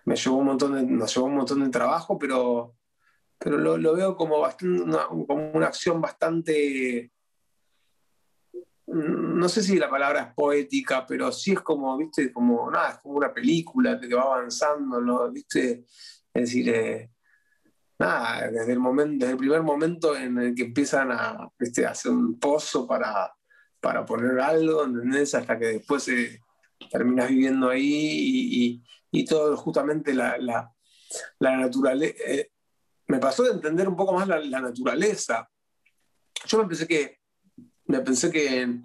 me 0.04 0.16
llevó 0.16 0.36
un 0.38 0.46
montón 0.46 0.74
de, 0.74 0.82
nos 0.82 1.14
llevó 1.14 1.26
un 1.26 1.36
montón 1.36 1.64
de 1.64 1.70
trabajo, 1.70 2.18
pero, 2.18 2.76
pero 3.38 3.58
lo, 3.58 3.94
veo 3.94 4.16
como, 4.16 4.40
bastante, 4.40 4.84
como 5.26 5.50
una 5.52 5.66
acción 5.66 6.00
bastante, 6.00 7.12
no 8.96 9.48
sé 9.48 9.62
si 9.62 9.78
la 9.78 9.90
palabra 9.90 10.20
es 10.20 10.34
poética, 10.34 11.06
pero 11.06 11.32
sí 11.32 11.52
es 11.52 11.60
como, 11.60 11.96
viste, 11.96 12.32
como, 12.32 12.70
nada, 12.70 12.90
es 12.90 12.98
como 12.98 13.16
una 13.16 13.32
película 13.32 13.98
que 14.00 14.14
va 14.14 14.22
avanzando, 14.22 15.00
¿no? 15.00 15.30
¿Viste? 15.30 15.84
Es 16.32 16.42
decir, 16.42 16.68
eh, 16.68 17.10
nada, 17.98 18.50
desde 18.50 18.72
el, 18.72 18.78
momento, 18.78 19.24
desde 19.24 19.32
el 19.32 19.38
primer 19.38 19.62
momento 19.62 20.16
en 20.16 20.38
el 20.38 20.54
que 20.54 20.64
empiezan 20.64 21.12
a, 21.12 21.48
¿viste? 21.58 21.86
hacer 21.86 22.12
un 22.12 22.38
pozo 22.38 22.86
para, 22.86 23.32
para 23.80 24.04
poner 24.04 24.38
algo. 24.40 24.84
Hasta 24.84 25.58
que 25.58 25.66
después 25.66 26.08
eh, 26.08 26.40
terminas 26.90 27.28
viviendo 27.28 27.68
ahí 27.70 27.82
y, 27.82 28.82
y 29.10 29.24
todo 29.24 29.56
justamente 29.56 30.14
la, 30.14 30.36
la, 30.38 30.72
la 31.38 31.56
naturaleza. 31.56 32.16
Eh, 32.26 32.50
me 33.08 33.18
pasó 33.18 33.44
de 33.44 33.52
entender 33.52 33.88
un 33.88 33.96
poco 33.96 34.12
más 34.12 34.26
la, 34.26 34.60
naturaleza. 34.60 35.48
Yo 36.46 36.58
me 36.58 36.66
pensé 36.66 36.86
que, 36.86 37.15
me 37.86 38.00
pensé 38.00 38.30
que, 38.30 38.80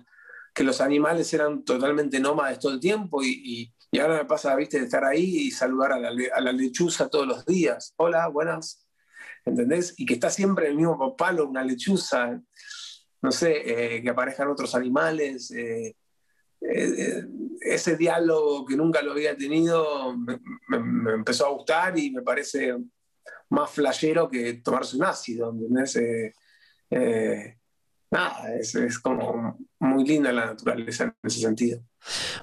que, 0.53 0.63
los 0.63 0.81
animales 0.81 1.33
eran 1.33 1.63
totalmente 1.63 2.19
nómades 2.19 2.59
todo 2.59 2.73
el 2.73 2.79
tiempo 2.79 3.23
y, 3.23 3.73
y, 3.91 3.99
ahora 3.99 4.17
me 4.19 4.25
pasa, 4.25 4.55
viste, 4.55 4.79
de 4.79 4.85
estar 4.85 5.03
ahí 5.03 5.47
y 5.47 5.51
saludar 5.51 5.93
a 5.93 5.99
la, 5.99 6.51
lechuza 6.53 7.09
todos 7.09 7.27
los 7.27 7.45
días. 7.45 7.93
Hola, 7.97 8.27
buenas. 8.27 8.87
¿Entendés? 9.43 9.95
Y 9.97 10.05
que 10.05 10.13
está 10.13 10.29
siempre 10.29 10.67
el 10.67 10.75
mismo 10.75 11.15
palo 11.17 11.47
una 11.47 11.63
lechuza. 11.63 12.41
No 13.21 13.31
sé, 13.31 13.95
eh, 13.97 14.01
que 14.01 14.09
aparezcan 14.09 14.49
otros 14.49 14.75
animales. 14.75 15.51
Eh, 15.51 15.95
eh, 16.61 17.25
ese 17.59 17.97
diálogo 17.97 18.65
que 18.65 18.77
nunca 18.77 19.01
lo 19.01 19.11
había 19.11 19.35
tenido 19.35 20.15
me, 20.17 20.39
empezó 21.13 21.47
a 21.47 21.51
gustar 21.51 21.97
y 21.97 22.11
me 22.11 22.21
parece 22.21 22.77
más 23.49 23.71
flashero 23.71 24.29
que 24.29 24.53
tomarse 24.55 24.95
un 24.95 25.03
ácido, 25.03 25.51
¿entendés? 25.51 25.97
Nada, 28.11 28.53
es, 28.55 28.75
es, 28.75 28.99
como 28.99 29.57
muy 29.79 30.05
linda 30.05 30.31
la 30.31 30.47
naturaleza 30.47 31.05
en 31.05 31.13
ese 31.23 31.39
sentido. 31.39 31.81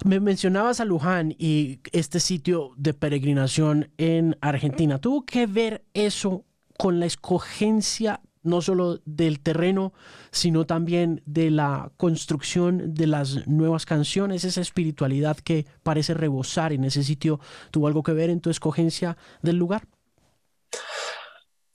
Me 0.04 0.20
mencionabas 0.20 0.80
a 0.80 0.84
Luján 0.84 1.34
y 1.38 1.80
este 1.92 2.20
sitio 2.20 2.72
de 2.76 2.94
peregrinación 2.94 3.92
en 3.98 4.36
Argentina. 4.40 4.98
¿Tuvo 5.00 5.24
que 5.24 5.46
ver 5.46 5.84
eso 5.94 6.44
con 6.76 7.00
la 7.00 7.06
escogencia 7.06 8.20
no 8.42 8.62
solo 8.62 9.00
del 9.04 9.40
terreno, 9.40 9.92
sino 10.30 10.66
también 10.66 11.22
de 11.26 11.50
la 11.50 11.92
construcción 11.96 12.94
de 12.94 13.06
las 13.06 13.46
nuevas 13.46 13.86
canciones, 13.86 14.44
esa 14.44 14.60
espiritualidad 14.60 15.36
que 15.36 15.66
parece 15.82 16.14
rebosar 16.14 16.72
en 16.72 16.84
ese 16.84 17.02
sitio, 17.04 17.40
¿tuvo 17.70 17.86
algo 17.86 18.02
que 18.02 18.12
ver 18.12 18.30
en 18.30 18.40
tu 18.40 18.50
escogencia 18.50 19.16
del 19.42 19.56
lugar? 19.56 19.86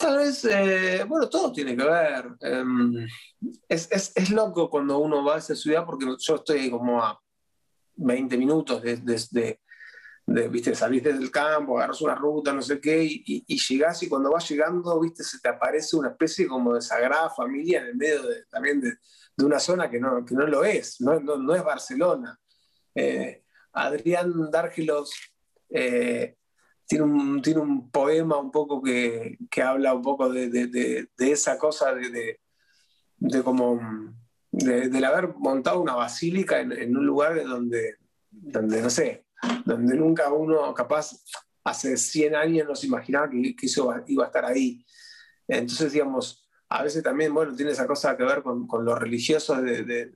Tal 0.04 0.18
vez, 0.18 0.44
eh, 0.44 1.06
bueno, 1.08 1.30
todo 1.30 1.54
tiene 1.54 1.78
que 1.78 1.84
ver. 1.86 2.26
Em, 2.42 3.08
es, 3.70 3.88
es, 3.90 4.12
es, 4.14 4.30
loco 4.32 4.70
cuando 4.70 4.98
uno 4.98 5.24
va 5.24 5.36
a 5.36 5.38
esa 5.38 5.56
ciudad 5.56 5.86
porque 5.86 6.06
yo 6.20 6.36
estoy 6.36 6.70
como 6.70 7.02
a 7.02 7.18
20 7.96 8.38
minutos 8.38 8.82
desde 8.82 9.62
de, 10.26 10.48
viste, 10.50 10.76
salís 10.76 11.04
desde 11.04 11.24
el 11.24 11.32
campo, 11.32 11.78
agarras 11.78 12.02
una 12.02 12.16
ruta, 12.16 12.52
no 12.52 12.62
sé 12.62 12.82
qué, 12.82 13.02
y, 13.02 13.46
y, 13.48 13.58
llegás 13.58 14.04
y 14.04 14.10
cuando 14.10 14.30
vas 14.30 14.50
llegando, 14.50 15.00
viste, 15.00 15.24
se 15.24 15.40
te 15.40 15.48
aparece 15.48 15.96
una 15.96 16.10
especie 16.10 16.48
como 16.48 16.74
de 16.74 16.82
sagrada 16.82 17.30
familia 17.30 17.80
en 17.80 17.88
el 17.88 17.96
medio 17.96 18.24
también 18.50 18.82
de, 18.82 18.98
de, 19.38 19.46
una 19.46 19.60
zona 19.60 19.90
que 19.90 20.02
no, 20.02 20.26
que 20.26 20.36
no 20.36 20.46
lo 20.46 20.66
es, 20.66 21.00
no, 21.00 21.18
no, 21.22 21.38
no 21.38 21.56
es 21.56 21.64
Barcelona. 21.64 22.38
Eh, 22.94 23.46
Adrián 23.72 24.52
Dárgelos 24.52 25.14
eh, 25.70 26.36
tiene, 26.88 27.06
un, 27.06 27.42
tiene 27.42 27.60
un 27.60 27.90
poema 27.90 28.38
un 28.38 28.52
poco 28.52 28.82
que, 28.82 29.38
que 29.50 29.62
habla 29.62 29.94
un 29.94 30.02
poco 30.02 30.30
de, 30.30 30.50
de 30.50 31.08
esa 31.18 31.58
cosa 31.58 31.94
de, 31.94 32.40
de, 33.18 33.44
como... 33.44 33.80
del 34.52 35.04
haber 35.04 35.34
montado 35.36 35.82
una 35.82 35.96
basílica 35.96 36.60
en, 36.60 36.72
en 36.72 36.96
un 36.96 37.06
lugar 37.06 37.44
donde, 37.44 37.96
donde, 38.30 38.82
no 38.82 38.90
sé, 38.90 39.26
donde 39.66 39.96
nunca 39.96 40.32
uno, 40.32 40.74
capaz, 40.74 41.24
hace 41.64 41.98
100 41.98 42.36
años 42.36 42.68
no 42.68 42.76
se 42.76 42.88
imaginaba 42.88 43.30
que, 43.30 43.56
eso 43.62 43.94
iba 44.08 44.24
a 44.24 44.28
estar 44.28 44.46
ahí. 44.46 44.86
Entonces, 45.48 45.94
digamos, 45.94 46.50
a 46.70 46.84
veces 46.84 47.04
también, 47.04 47.34
bueno, 47.34 47.56
tiene 47.56 47.72
esa 47.72 47.88
cosa 47.88 48.18
que 48.18 48.24
ver 48.24 48.44
con, 48.44 48.68
con 48.68 48.84
los 48.86 48.98
religiosos 49.00 49.62
de, 49.62 50.14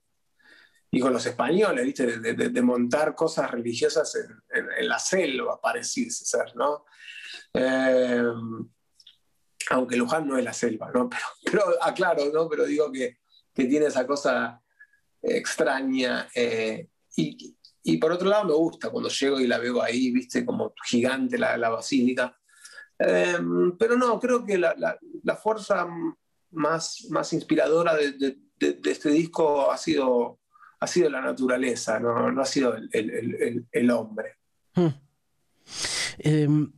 y 0.89 0.99
con 0.99 1.13
los 1.13 1.25
españoles, 1.25 1.85
¿viste? 1.85 2.05
De, 2.19 2.61
montar 2.61 3.13
cosas 3.13 3.51
religiosas 3.51 4.15
en, 4.49 4.87
la 4.87 4.99
selva, 4.99 5.59
pareciese 5.59 6.25
ser, 6.25 6.55
¿no? 6.55 6.85
Eh, 7.53 8.23
aunque 9.69 9.97
Luján 9.97 10.27
no 10.27 10.37
es 10.37 10.43
la 10.43 10.53
selva, 10.53 10.91
¿no? 10.93 11.09
Pero, 11.43 11.63
aclaro, 11.81 12.31
¿no? 12.33 12.47
Pero 12.47 12.65
digo 12.65 12.91
que, 12.91 13.19
que 13.53 13.65
tiene 13.65 13.87
esa 13.87 14.07
cosa 14.07 14.61
extraña. 15.21 16.29
Eh, 16.33 16.89
y, 17.15 17.57
y, 17.83 17.97
por 17.97 18.11
otro 18.11 18.29
lado 18.29 18.45
me 18.45 18.53
gusta 18.53 18.89
cuando 18.89 19.09
llego 19.09 19.39
y 19.39 19.47
la 19.47 19.57
veo 19.57 19.81
ahí, 19.81 20.11
viste, 20.11 20.45
como 20.45 20.73
gigante 20.85 21.37
la, 21.37 21.57
la 21.57 21.69
basílica. 21.69 22.37
Eh, 22.99 23.37
pero 23.77 23.95
no, 23.95 24.19
creo 24.19 24.45
que 24.45 24.57
la, 24.57 24.73
la, 24.77 24.97
la 25.23 25.35
fuerza 25.35 25.87
más, 26.51 27.05
más 27.09 27.33
inspiradora 27.33 27.95
de, 27.95 28.13
de, 28.13 28.79
este 28.85 29.09
disco 29.09 29.71
ha 29.71 29.77
sido, 29.77 30.39
ha 30.79 30.87
sido 30.87 31.09
la 31.09 31.21
naturaleza, 31.21 31.99
no, 31.99 32.41
ha 32.41 32.45
sido 32.45 32.75
el, 32.75 32.89
el, 32.91 33.65
el, 33.71 33.91
hombre. 33.91 34.35
Hmm. 34.75 34.87
Em, 36.19 36.71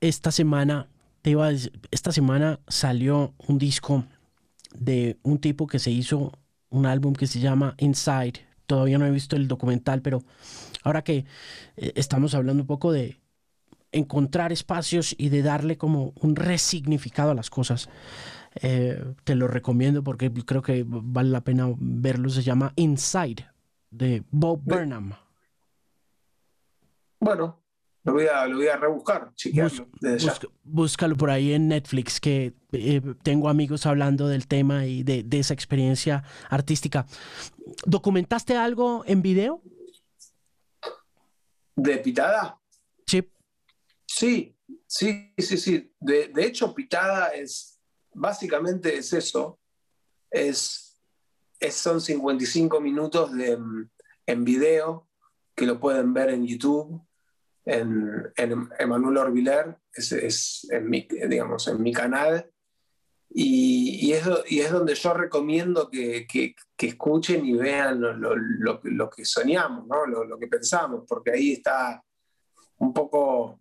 esta 0.00 0.30
semana, 0.30 0.88
iba 1.24 1.50
esta 1.90 2.12
semana 2.12 2.60
salió 2.68 3.34
un 3.46 3.58
disco 3.58 4.04
de 4.74 5.18
un 5.22 5.38
tipo 5.38 5.66
que 5.66 5.78
se 5.78 5.90
hizo 5.90 6.32
un 6.70 6.86
álbum 6.86 7.14
que 7.14 7.26
se 7.26 7.40
llama 7.40 7.74
Inside. 7.78 8.46
Todavía 8.66 8.98
no 8.98 9.06
he 9.06 9.10
visto 9.10 9.36
el 9.36 9.48
documental, 9.48 10.02
pero 10.02 10.22
ahora 10.82 11.02
que 11.02 11.24
eh, 11.76 11.92
estamos 11.94 12.34
hablando 12.34 12.62
un 12.62 12.66
poco 12.66 12.92
de 12.92 13.20
encontrar 13.92 14.52
espacios 14.52 15.14
y 15.16 15.28
de 15.28 15.42
darle 15.42 15.78
como 15.78 16.12
un 16.20 16.36
resignificado 16.36 17.30
a 17.30 17.34
las 17.34 17.50
cosas, 17.50 17.88
eh, 18.62 19.14
te 19.24 19.34
lo 19.34 19.48
recomiendo 19.48 20.02
porque 20.02 20.32
creo 20.32 20.62
que 20.62 20.84
vale 20.86 21.30
la 21.30 21.42
pena 21.42 21.72
verlo. 21.76 22.28
Se 22.28 22.42
llama 22.42 22.72
Inside 22.76 23.48
de 23.90 24.22
Bob 24.30 24.60
Burnham. 24.64 25.14
Bueno, 27.18 27.60
lo 28.06 28.12
voy 28.12 28.26
a, 28.26 28.46
lo 28.46 28.58
voy 28.58 28.68
a 28.68 28.76
rebuscar, 28.76 29.32
búscalo 30.62 31.16
por 31.16 31.28
ahí 31.28 31.52
en 31.52 31.66
Netflix, 31.66 32.20
que 32.20 32.54
eh, 32.70 33.00
tengo 33.24 33.48
amigos 33.48 33.84
hablando 33.84 34.28
del 34.28 34.46
tema 34.46 34.86
y 34.86 35.02
de, 35.02 35.26
esa 35.32 35.54
experiencia 35.54 36.22
artística. 36.48 37.04
¿Documentaste 37.84 38.56
algo 38.56 39.02
en 39.06 39.22
video? 39.22 39.60
¿De 41.74 41.98
Pitada? 41.98 42.60
Sí. 43.06 43.28
Sí, 44.06 44.56
sí, 44.86 45.34
sí, 45.36 45.56
sí. 45.56 45.92
De, 45.98 46.30
hecho, 46.36 46.72
Pitada 46.72 47.30
es, 47.30 47.75
básicamente 48.16 48.96
es 48.96 49.12
eso. 49.12 49.58
Es, 50.30 51.00
es, 51.60 51.74
son 51.74 52.00
55 52.00 52.80
minutos 52.80 53.32
de, 53.32 53.58
en 54.26 54.44
video 54.44 55.08
que 55.54 55.66
lo 55.66 55.80
pueden 55.80 56.12
ver 56.12 56.30
en 56.30 56.46
YouTube 56.46 57.06
en, 57.66 58.32
en 58.36 58.68
Emanuel 58.78 59.18
Orbiler, 59.18 59.76
es, 59.92 60.66
en, 60.70 60.88
mi, 60.88 61.06
digamos, 61.28 61.66
en 61.66 61.82
mi 61.82 61.92
canal, 61.92 62.48
y, 63.28 64.06
y, 64.06 64.12
es, 64.12 64.24
y 64.48 64.60
es 64.60 64.70
donde 64.70 64.94
yo 64.94 65.12
recomiendo 65.12 65.90
que, 65.90 66.26
que, 66.26 66.54
escuchen 66.78 67.44
y 67.44 67.54
vean 67.54 68.00
lo, 68.00 68.36
lo, 68.36 69.10
que 69.10 69.24
soñamos, 69.24 69.86
¿no? 69.88 70.06
lo, 70.06 70.38
que 70.38 70.46
pensamos, 70.46 71.04
porque 71.08 71.32
ahí 71.32 71.52
está 71.54 72.02
un 72.78 72.94
poco, 72.94 73.60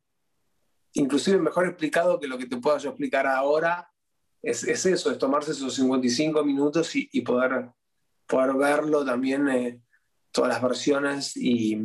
inclusive 0.93 1.39
mejor 1.39 1.66
explicado 1.66 2.20
que 2.20 2.28
lo 2.28 2.38
que 2.38 2.45
te 2.45 2.58
puedo 2.58 2.78
yo 2.78 2.89
explicar 2.89 3.26
ahora, 3.26 3.91
es, 4.46 4.64
es 4.64 4.86
eso, 4.86 5.12
es 5.12 5.18
tomarse 5.18 5.52
esos 5.52 5.74
55 5.76 6.43
minutos 6.43 6.96
y, 6.96 7.10
y 7.12 7.22
poder, 7.22 7.70
poder 8.28 8.56
verlo 8.56 9.04
también, 9.04 9.48
eh, 9.50 9.82
todas 10.32 10.50
las 10.50 10.62
versiones 10.62 11.36
y 11.38 11.78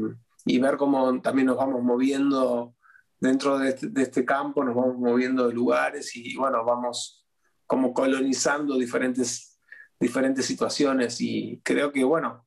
y 0.45 0.59
ver 0.59 0.77
cómo 0.77 1.21
también 1.21 1.47
nos 1.47 1.57
vamos 1.57 1.83
moviendo 1.83 2.75
dentro 3.19 3.63
este, 3.63 3.89
de 3.89 4.03
este, 4.03 4.25
campo, 4.25 4.65
nos 4.65 4.75
vamos 4.75 4.97
moviendo 4.97 5.47
de 5.47 5.55
lugares 5.55 6.17
y 6.17 6.37
bueno, 6.37 6.65
vamos 6.65 7.27
como 7.67 7.93
colonizando 7.93 8.79
diferentes, 8.79 9.59
diferentes 9.99 10.47
situaciones 10.47 11.21
y 11.21 11.61
creo 11.63 11.93
que 11.93 12.05
bueno, 12.05 12.47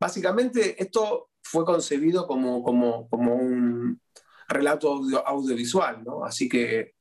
básicamente 0.00 0.82
esto 0.82 1.30
fue 1.42 1.64
concebido 1.64 2.26
como, 2.26 2.62
como, 2.62 3.08
como 3.08 3.34
un 3.34 4.00
relato 4.48 5.02
audiovisual, 5.26 6.02
¿no? 6.04 6.24
Así 6.24 6.48
que 6.48 6.94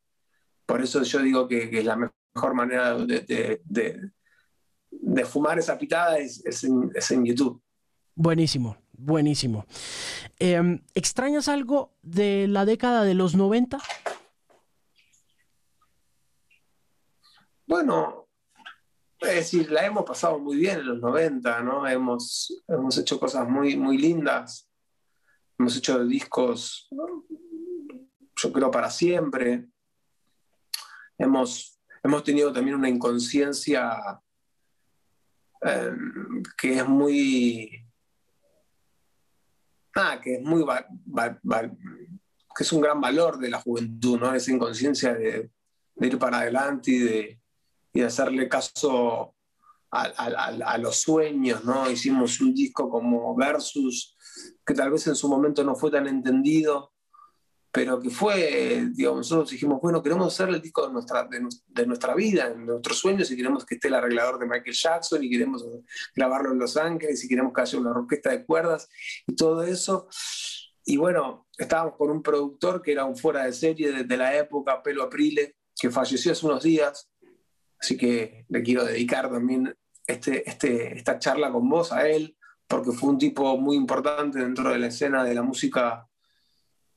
por 0.65 0.81
eso 0.81 1.01
yo 1.03 1.19
digo 1.19 1.47
que, 1.47 1.69
es 1.71 1.85
la 1.85 1.95
mejor 1.95 2.13
manera 2.53 2.97
de, 2.97 3.61
de, 3.63 4.11
de, 4.91 5.25
fumar 5.25 5.59
esa 5.59 5.77
pitada 5.77 6.17
es, 6.17 6.45
es, 6.45 6.63
en, 6.63 6.91
es 6.93 7.11
en 7.11 7.25
YouTube. 7.25 7.61
Buenísimo, 8.15 8.77
buenísimo. 8.91 9.65
Em, 10.39 10.81
¿Extrañas 10.93 11.47
algo 11.47 11.93
de 12.01 12.47
la 12.47 12.65
década 12.65 13.03
de 13.03 13.13
los 13.13 13.35
90? 13.35 13.79
Bueno, 17.65 18.27
es 19.19 19.35
decir, 19.35 19.71
la 19.71 19.85
hemos 19.85 20.03
pasado 20.03 20.37
muy 20.37 20.57
bien 20.57 20.79
en 20.79 20.87
los 20.87 20.99
90, 20.99 21.61
¿no? 21.61 21.87
Hemos, 21.87 22.61
hemos 22.67 22.97
hecho 22.97 23.19
cosas 23.19 23.47
muy, 23.47 23.77
muy 23.77 23.97
lindas. 23.97 24.69
Hemos 25.57 25.77
hecho 25.77 26.03
discos, 26.05 26.89
yo 28.35 28.51
creo, 28.51 28.69
para 28.69 28.89
siempre. 28.89 29.65
Hemos, 31.17 31.79
hemos 32.03 32.23
tenido 32.23 32.51
también 32.51 32.75
una 32.75 32.89
inconsciencia 32.89 34.21
em, 35.61 36.43
que 36.57 36.77
es 36.77 36.87
muy 36.87 37.83
nada, 39.95 40.19
que 40.19 40.35
es 40.35 40.41
muy 40.41 40.65
que 42.55 42.63
es 42.63 42.71
un 42.71 42.81
gran 42.81 42.99
valor 43.01 43.39
de 43.39 43.49
la 43.49 43.59
juventud, 43.59 44.19
¿no? 44.19 44.33
Esa 44.33 44.51
inconsciencia 44.51 45.13
de, 45.13 45.49
ir 45.95 46.19
para 46.19 46.39
adelante 46.39 46.91
y 46.91 46.99
de, 46.99 47.41
y 47.93 48.01
hacerle 48.01 48.49
caso 48.49 49.35
a, 49.91 50.01
a, 50.01 50.77
los 50.77 51.01
sueños, 51.01 51.63
¿no? 51.63 51.89
Hicimos 51.89 52.39
un 52.41 52.53
disco 52.53 52.89
como 52.89 53.35
Versus, 53.35 54.15
que 54.65 54.73
tal 54.73 54.91
vez 54.91 55.07
en 55.07 55.15
su 55.15 55.29
momento 55.29 55.63
no 55.63 55.75
fue 55.75 55.91
tan 55.91 56.07
entendido, 56.07 56.92
pero 57.73 57.99
que 57.99 58.11
fue, 58.11 58.87
digamos, 58.91 59.17
nosotros 59.17 59.49
dijimos, 59.49 59.81
bueno, 59.81 60.03
queremos 60.03 60.31
hacer 60.31 60.47
el 60.53 60.61
disco 60.61 60.85
de 60.85 60.93
nuestra, 60.93 61.27
de, 61.27 61.87
nuestra 61.87 62.13
vida, 62.13 62.47
de 62.51 62.55
nuestros 62.55 62.99
sueños, 62.99 63.31
y 63.31 63.35
queremos 63.35 63.65
que 63.65 63.73
esté 63.73 63.87
el 63.87 63.95
arreglador 63.95 64.37
de 64.37 64.45
Michael 64.45 64.75
Jackson, 64.75 65.23
y 65.23 65.29
queremos 65.31 65.65
grabarlo 66.15 66.51
en 66.51 66.59
Los 66.59 66.77
Ángeles, 66.77 67.23
y 67.23 67.27
queremos 67.27 67.51
que 67.51 67.61
haya 67.61 67.79
una 67.79 67.89
orquesta 67.89 68.29
de 68.29 68.45
cuerdas, 68.45 68.87
y 69.25 69.35
todo 69.35 69.63
eso. 69.63 70.07
Y 70.85 70.97
bueno, 70.97 71.47
estábamos 71.57 71.95
con 71.97 72.11
un 72.11 72.21
productor 72.21 72.83
que 72.83 72.91
era 72.91 73.05
un 73.05 73.17
fuera 73.17 73.45
de 73.45 73.53
serie 73.53 73.91
desde 73.91 74.17
la 74.17 74.37
época, 74.37 74.83
Pelo 74.83 75.01
Aprile, 75.01 75.55
que 75.75 75.89
falleció 75.89 76.33
hace 76.33 76.45
unos 76.45 76.61
días, 76.61 77.09
así 77.79 77.97
que 77.97 78.45
le 78.49 78.61
quiero 78.61 78.85
dedicar 78.85 79.31
también 79.31 79.75
este, 80.05 80.47
este, 80.47 80.95
esta 80.95 81.17
charla 81.17 81.51
con 81.51 81.67
vos 81.67 81.91
a 81.91 82.07
él, 82.07 82.37
porque 82.67 82.91
fue 82.91 83.09
un 83.09 83.17
tipo 83.17 83.57
muy 83.57 83.75
importante 83.75 84.37
dentro 84.37 84.69
de 84.69 84.77
la 84.77 84.87
escena 84.87 85.23
de 85.23 85.33
la 85.33 85.41
música 85.41 86.07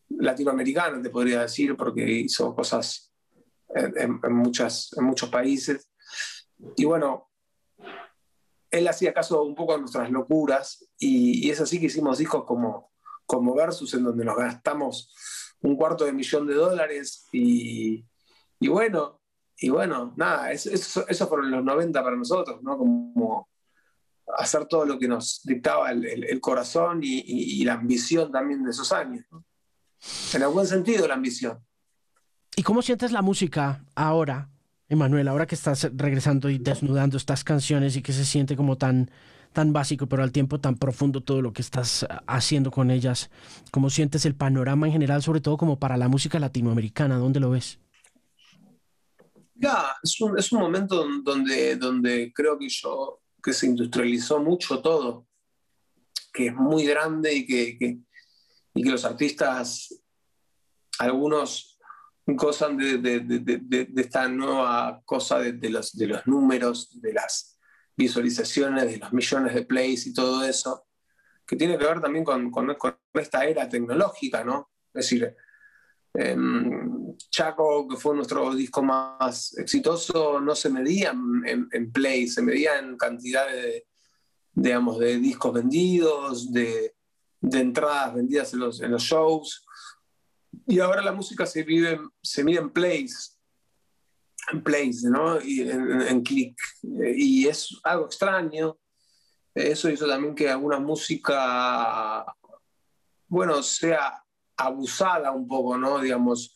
latinoamericano, 0.09 1.03
te 1.03 1.11
podría 1.11 1.43
decir, 1.43 1.77
porque 1.77 2.03
hizo 2.05 2.55
cosas 2.55 3.13
en, 3.75 4.21
muchas, 4.35 4.91
en 4.97 5.05
muchos 5.05 5.29
países. 5.29 5.91
Y 6.77 6.85
bueno, 6.85 7.31
él 8.71 8.89
hacía 8.89 9.13
caso 9.13 9.43
un 9.43 9.55
poco 9.55 9.75
a 9.75 9.79
nuestras 9.79 10.11
locuras 10.11 10.89
y, 10.99 11.51
es 11.51 11.61
así 11.61 11.79
que 11.81 11.87
hicimos 11.87 12.19
discos 12.19 12.45
como, 12.45 12.93
como 13.27 13.55
Versus, 13.55 13.95
en 13.95 14.05
donde 14.05 14.25
nos 14.25 14.37
gastamos 14.37 15.15
un 15.63 15.77
cuarto 15.77 16.05
de 16.05 16.13
millón 16.13 16.47
de 16.47 16.55
dólares 16.55 17.27
y, 17.33 18.05
y 18.61 18.69
bueno, 18.69 19.21
y 19.59 19.71
bueno, 19.71 20.13
nada, 20.17 20.53
eso, 20.53 21.07
eso, 21.09 21.29
fueron 21.29 21.51
los 21.51 21.65
90 21.65 22.03
para 22.03 22.17
nosotros, 22.17 22.63
¿no? 22.63 22.77
Como 22.77 23.49
hacer 24.37 24.67
todo 24.67 24.85
lo 24.85 24.99
que 24.99 25.09
nos 25.09 25.41
dictaba 25.45 25.91
el, 25.91 26.25
el, 26.25 26.41
corazón 26.41 27.01
y, 27.03 27.23
y, 27.27 27.65
la 27.65 27.75
ambición 27.75 28.31
también 28.31 28.63
de 28.65 28.71
esos 28.71 28.93
años. 28.93 29.25
¿no? 29.31 29.45
En 30.35 30.43
algún 30.43 30.67
sentido, 30.67 31.07
la 31.09 31.15
ambición. 31.15 31.59
¿Y 32.57 32.63
cómo 32.63 32.83
sientes 32.83 33.13
la 33.13 33.23
música 33.23 33.85
ahora, 33.95 34.49
Emanuel, 34.89 35.29
ahora 35.29 35.47
que 35.47 35.55
estás 35.55 35.91
regresando 35.95 36.49
y 36.49 36.59
desnudando 36.59 37.17
estas 37.17 37.45
canciones 37.45 37.97
y 37.97 38.03
que 38.03 38.13
se 38.13 38.25
siente 38.25 38.57
como 38.57 38.79
tan, 38.79 39.11
tan 39.53 39.73
básico, 39.73 40.07
pero 40.07 40.23
al 40.23 40.33
tiempo 40.33 40.61
tan 40.61 40.77
profundo 40.77 41.23
todo 41.23 41.43
lo 41.43 41.53
que 41.53 41.63
estás 41.63 42.07
haciendo 42.27 42.71
con 42.71 42.91
ellas? 42.91 43.31
¿Cómo 43.71 43.91
sientes 43.91 44.25
el 44.25 44.35
panorama 44.35 44.87
en 44.87 44.93
general, 44.93 45.23
sobre 45.23 45.41
todo 45.41 45.57
como 45.57 45.79
para 45.79 45.97
la 45.97 46.09
música 46.09 46.39
latinoamericana? 46.39 47.19
¿Dónde 47.19 47.41
lo 47.41 47.51
ves? 47.51 47.79
Ya, 49.55 49.97
es 50.03 50.21
un, 50.21 50.39
es 50.39 50.53
un 50.53 50.61
momento 50.61 51.07
donde, 51.23 51.77
donde 51.77 52.33
creo 52.35 52.59
que 52.59 52.69
yo, 52.69 53.21
que 53.43 53.53
se 53.53 53.67
industrializó 53.67 54.43
mucho 54.43 54.81
todo, 54.81 55.27
que 56.33 56.49
es 56.49 56.55
muy 56.55 56.85
grande 56.85 57.35
y 57.35 57.47
que, 57.47 57.79
que 57.79 57.99
y 58.77 58.83
que 58.83 58.91
los 58.91 59.05
artistas, 59.05 60.01
algunos 60.99 61.79
gozan 62.25 62.77
de, 62.77 62.99
de, 62.99 63.21
de, 63.21 63.89
esta 63.97 64.29
nueva 64.29 65.03
cosa 65.05 65.41
de, 65.41 65.71
los, 65.71 65.97
de 65.97 66.07
los 66.07 66.27
números, 66.27 67.01
de 67.01 67.13
las 67.13 67.59
visualizaciones, 67.97 68.85
de 68.85 68.99
los 68.99 69.13
millones 69.13 69.55
de 69.55 69.65
plays 69.65 70.07
y 70.07 70.15
todo 70.15 70.45
eso, 70.45 70.87
que 71.45 71.57
tiene 71.57 71.77
que 71.77 71.85
ver 71.85 72.01
también 72.01 72.25
con, 72.25 72.51
con, 72.51 72.73
con 72.75 72.99
esta 73.15 73.45
era 73.45 73.69
tecnológica, 73.69 74.45
¿no? 74.45 74.71
Es 74.95 75.09
decir, 75.09 75.37
Em, 76.19 77.15
Chaco, 77.31 77.87
que 77.87 77.97
fue 77.97 78.17
nuestro 78.17 78.55
disco 78.55 78.83
más 78.83 79.57
exitoso, 79.59 80.41
no 80.41 80.55
se 80.55 80.71
medía 80.71 81.11
en, 81.11 81.69
en, 81.71 81.93
play, 81.93 82.27
se 82.27 82.41
medía 82.41 82.79
en 82.79 82.97
cantidad 82.97 83.47
de, 83.47 83.87
digamos, 84.53 84.99
de 84.99 85.19
discos 85.19 85.53
vendidos, 85.53 86.51
de, 86.53 86.96
de 87.41 87.61
entradas 87.61 88.15
vendidas 88.15 88.53
en 88.53 88.61
los, 88.61 88.81
en 88.81 88.91
los, 88.91 89.03
shows. 89.03 89.67
Y 90.67 90.81
ahora 90.81 91.03
la 91.03 91.13
música 91.13 91.47
se, 91.47 91.63
vive, 91.63 92.01
se 92.23 92.43
mide 92.43 92.59
en 92.59 92.71
plays, 92.71 93.39
en 94.53 94.63
plays, 94.63 95.05
¿no? 95.05 95.41
Y 95.41 95.63
en, 95.63 96.03
en 96.03 96.23
click. 96.23 96.59
Y 96.83 97.47
es 97.47 97.79
algo 97.85 98.07
extraño. 98.07 98.79
Eso 99.55 99.89
hizo 99.89 100.07
también 100.07 100.35
que 100.35 100.51
alguna 100.51 100.79
música, 100.79 102.25
bueno, 103.29 103.63
sea 103.63 104.23
abusada 104.57 105.33
un 105.33 105.47
poco, 105.47 105.77
¿no? 105.77 105.99
Digamos, 106.01 106.55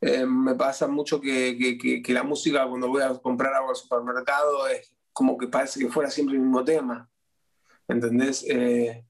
eh, 0.00 0.24
me 0.24 0.54
pasa 0.54 0.86
mucho 0.86 1.20
que, 1.20 1.78
que, 2.02 2.12
la 2.14 2.22
música 2.22 2.66
cuando 2.66 2.88
voy 2.88 3.02
a 3.02 3.14
comprar 3.18 3.52
algo 3.52 3.70
al 3.70 3.76
supermercado 3.76 4.66
es 4.66 4.94
como 5.12 5.36
que 5.36 5.48
parece 5.48 5.78
que 5.78 5.90
fuera 5.90 6.10
siempre 6.10 6.36
el 6.36 6.42
mismo 6.42 6.64
tema, 6.64 7.10
¿entendés? 7.86 8.44
Eh, 8.48 9.04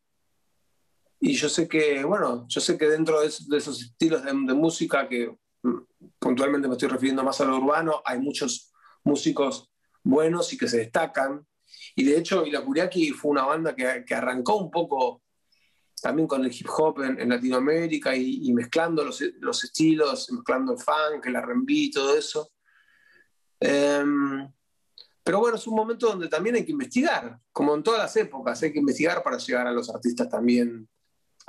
y 1.22 1.34
yo 1.34 1.50
sé 1.50 1.68
que, 1.68 2.02
bueno, 2.02 2.46
yo 2.48 2.60
sé 2.62 2.78
que 2.78 2.88
dentro 2.88 3.20
de, 3.20 3.26
esos 3.26 3.82
estilos 3.82 4.24
de, 4.24 4.32
música 4.32 5.06
que 5.06 5.36
mm, 5.62 5.78
puntualmente 6.18 6.66
me 6.66 6.74
estoy 6.74 6.88
refiriendo 6.88 7.22
más 7.22 7.40
a 7.42 7.44
lo 7.44 7.58
urbano, 7.58 8.00
hay 8.06 8.18
muchos 8.18 8.72
músicos 9.04 9.70
buenos 10.02 10.50
y 10.54 10.58
que 10.58 10.66
se 10.66 10.78
destacan. 10.78 11.46
Y 11.94 12.04
de 12.04 12.18
hecho, 12.18 12.44
Kuriaki 12.64 13.10
fue 13.10 13.32
una 13.32 13.44
banda 13.44 13.76
que, 13.76 14.14
arrancó 14.14 14.56
un 14.56 14.70
poco 14.70 15.22
también 16.00 16.26
con 16.26 16.42
el 16.42 16.50
hip 16.50 16.68
hop 16.74 17.02
en, 17.02 17.28
Latinoamérica 17.28 18.16
y, 18.16 18.50
mezclando 18.54 19.04
los, 19.04 19.22
los, 19.40 19.62
estilos, 19.62 20.32
mezclando 20.32 20.72
el 20.72 20.78
funk, 20.78 21.26
el 21.26 21.36
R&B 21.36 21.90
todo 21.92 22.16
eso. 22.16 22.50
Em, 23.60 24.50
pero 25.22 25.40
bueno, 25.40 25.58
es 25.58 25.66
un 25.66 25.74
momento 25.74 26.06
donde 26.08 26.28
también 26.28 26.56
hay 26.56 26.64
que 26.64 26.72
investigar, 26.72 27.38
como 27.52 27.74
en 27.74 27.82
todas 27.82 28.00
las 28.00 28.16
épocas, 28.16 28.62
hay 28.62 28.72
que 28.72 28.78
investigar 28.78 29.22
para 29.22 29.36
llegar 29.36 29.66
a 29.66 29.72
los 29.72 29.90
artistas 29.90 30.30
también, 30.30 30.88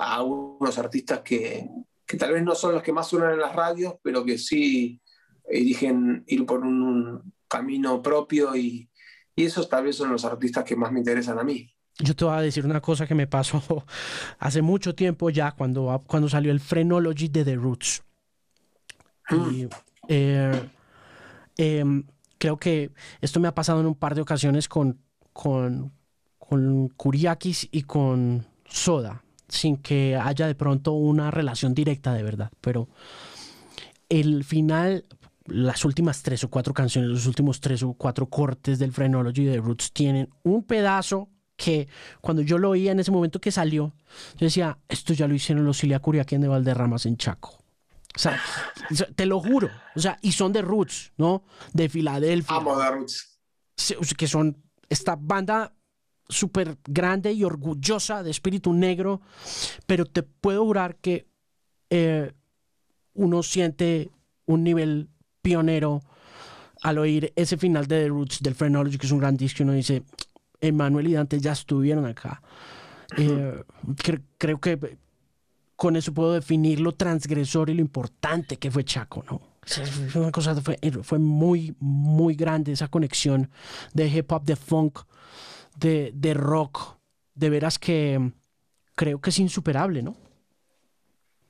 a 0.02 0.22
unos 0.22 0.78
artistas 0.78 1.20
que, 1.20 1.68
que 2.04 2.16
tal 2.16 2.32
vez 2.32 2.42
no 2.42 2.54
son 2.54 2.74
los 2.74 2.82
que 2.82 2.92
más 2.92 3.06
suenan 3.06 3.32
en 3.32 3.40
las 3.40 3.54
radios, 3.54 3.94
pero 4.02 4.24
que 4.24 4.36
sí 4.36 5.00
eligen 5.48 6.24
ir 6.26 6.44
por 6.44 6.60
un 6.60 7.32
camino 7.46 8.02
propio 8.02 8.56
y, 8.56 8.90
y 9.36 9.44
esos 9.44 9.68
tal 9.68 9.84
vez 9.84 9.96
son 9.96 10.10
los 10.10 10.24
artistas 10.24 10.64
que 10.64 10.74
más 10.74 10.90
me 10.90 10.98
interesan 10.98 11.38
a 11.38 11.44
mí. 11.44 11.72
Yo 11.98 12.16
te 12.16 12.24
voy 12.24 12.34
a 12.34 12.40
decir 12.40 12.64
una 12.64 12.80
cosa 12.80 13.06
que 13.06 13.14
me 13.14 13.28
pasó 13.28 13.62
hace 14.38 14.60
mucho 14.60 14.94
tiempo 14.94 15.30
ya 15.30 15.52
cuando, 15.52 16.02
cuando 16.06 16.28
salió 16.28 16.50
el 16.50 16.60
Phrenology 16.60 17.28
de 17.28 17.44
The 17.44 17.54
Roots. 17.54 18.02
Y, 19.30 19.68
eh, 20.08 20.68
em, 21.56 22.04
creo 22.38 22.56
que 22.56 22.90
esto 23.20 23.38
me 23.38 23.46
ha 23.46 23.54
pasado 23.54 23.80
en 23.80 23.86
un 23.86 23.94
par 23.94 24.16
de 24.16 24.22
ocasiones 24.22 24.68
con, 24.68 24.98
con, 25.32 25.92
con 26.38 26.88
Kuriakis 26.88 27.68
y 27.70 27.82
con 27.82 28.44
Soda, 28.64 29.22
sin 29.52 29.76
que 29.76 30.16
haya 30.16 30.46
de 30.46 30.54
pronto 30.54 30.92
una 30.92 31.30
relación 31.30 31.74
directa 31.74 32.14
de 32.14 32.22
verdad. 32.22 32.50
Pero 32.62 32.88
el 34.08 34.44
final, 34.44 35.04
las 35.44 35.84
últimas 35.84 36.22
tres 36.22 36.42
o 36.44 36.48
cuatro 36.48 36.72
canciones, 36.72 37.10
los 37.10 37.26
últimos 37.26 37.60
tres 37.60 37.82
o 37.82 37.92
cuatro 37.92 38.26
cortes 38.26 38.78
del 38.78 38.92
Phrenology 38.92 39.44
de 39.44 39.58
Roots 39.58 39.92
tienen 39.92 40.30
un 40.42 40.64
pedazo 40.64 41.28
que 41.54 41.86
cuando 42.22 42.40
yo 42.42 42.56
lo 42.56 42.70
oía 42.70 42.92
en 42.92 43.00
ese 43.00 43.10
momento 43.10 43.40
que 43.40 43.52
salió, 43.52 43.94
yo 44.38 44.46
decía, 44.46 44.78
esto 44.88 45.12
ya 45.12 45.28
lo 45.28 45.34
hicieron 45.34 45.66
los 45.66 45.78
Cilia 45.78 46.00
Curiaquén 46.00 46.40
de 46.40 46.48
Valderramas 46.48 47.04
en 47.04 47.18
Chaco. 47.18 47.58
O 48.14 48.18
sea, 48.18 48.40
te 49.14 49.26
lo 49.26 49.38
juro. 49.38 49.70
O 49.94 50.00
sea, 50.00 50.18
y 50.22 50.32
son 50.32 50.52
de 50.52 50.62
Roots, 50.62 51.12
¿no? 51.18 51.44
De 51.74 51.88
Filadelfia. 51.90 52.56
Amo 52.56 52.78
de 52.78 52.90
Roots. 52.90 53.38
Que 54.16 54.26
son 54.26 54.62
esta 54.88 55.16
banda 55.16 55.74
súper 56.32 56.78
grande 56.84 57.32
y 57.32 57.44
orgullosa 57.44 58.22
de 58.22 58.30
espíritu 58.30 58.72
negro, 58.72 59.20
pero 59.86 60.04
te 60.06 60.22
puedo 60.22 60.64
jurar 60.64 60.96
que 60.96 61.26
eh, 61.90 62.32
uno 63.14 63.42
siente 63.42 64.10
un 64.46 64.64
nivel 64.64 65.08
pionero 65.42 66.02
al 66.82 66.98
oír 66.98 67.32
ese 67.36 67.56
final 67.56 67.86
de 67.86 68.02
The 68.02 68.08
Roots 68.08 68.42
del 68.42 68.54
Phrenology, 68.54 68.98
que 68.98 69.06
es 69.06 69.12
un 69.12 69.20
gran 69.20 69.36
disco, 69.36 69.62
y 69.62 69.64
uno 69.64 69.72
dice, 69.72 70.02
Emanuel 70.60 71.08
y 71.08 71.12
Dante 71.12 71.38
ya 71.38 71.52
estuvieron 71.52 72.06
acá. 72.06 72.42
Eh, 73.16 73.62
creo 74.38 74.60
que 74.60 74.96
con 75.76 75.96
eso 75.96 76.14
puedo 76.14 76.32
definir 76.32 76.80
lo 76.80 76.92
transgresor 76.92 77.70
y 77.70 77.74
lo 77.74 77.80
importante 77.80 78.56
que 78.56 78.70
fue 78.70 78.84
Chaco, 78.84 79.24
¿no? 79.30 79.40
Fue 79.64 80.22
una 80.22 80.32
cosa, 80.32 80.54
fue, 80.60 80.78
fue 81.02 81.18
muy, 81.18 81.74
muy 81.78 82.34
grande 82.34 82.72
esa 82.72 82.88
conexión 82.88 83.50
de 83.94 84.08
hip 84.08 84.30
hop, 84.32 84.44
de 84.44 84.56
funk, 84.56 85.00
de, 85.76 86.12
de 86.14 86.34
rock. 86.34 86.96
De 87.34 87.48
veras 87.48 87.78
que 87.78 88.32
creo 88.94 89.20
que 89.20 89.30
es 89.30 89.38
insuperable, 89.38 90.02
¿no? 90.02 90.16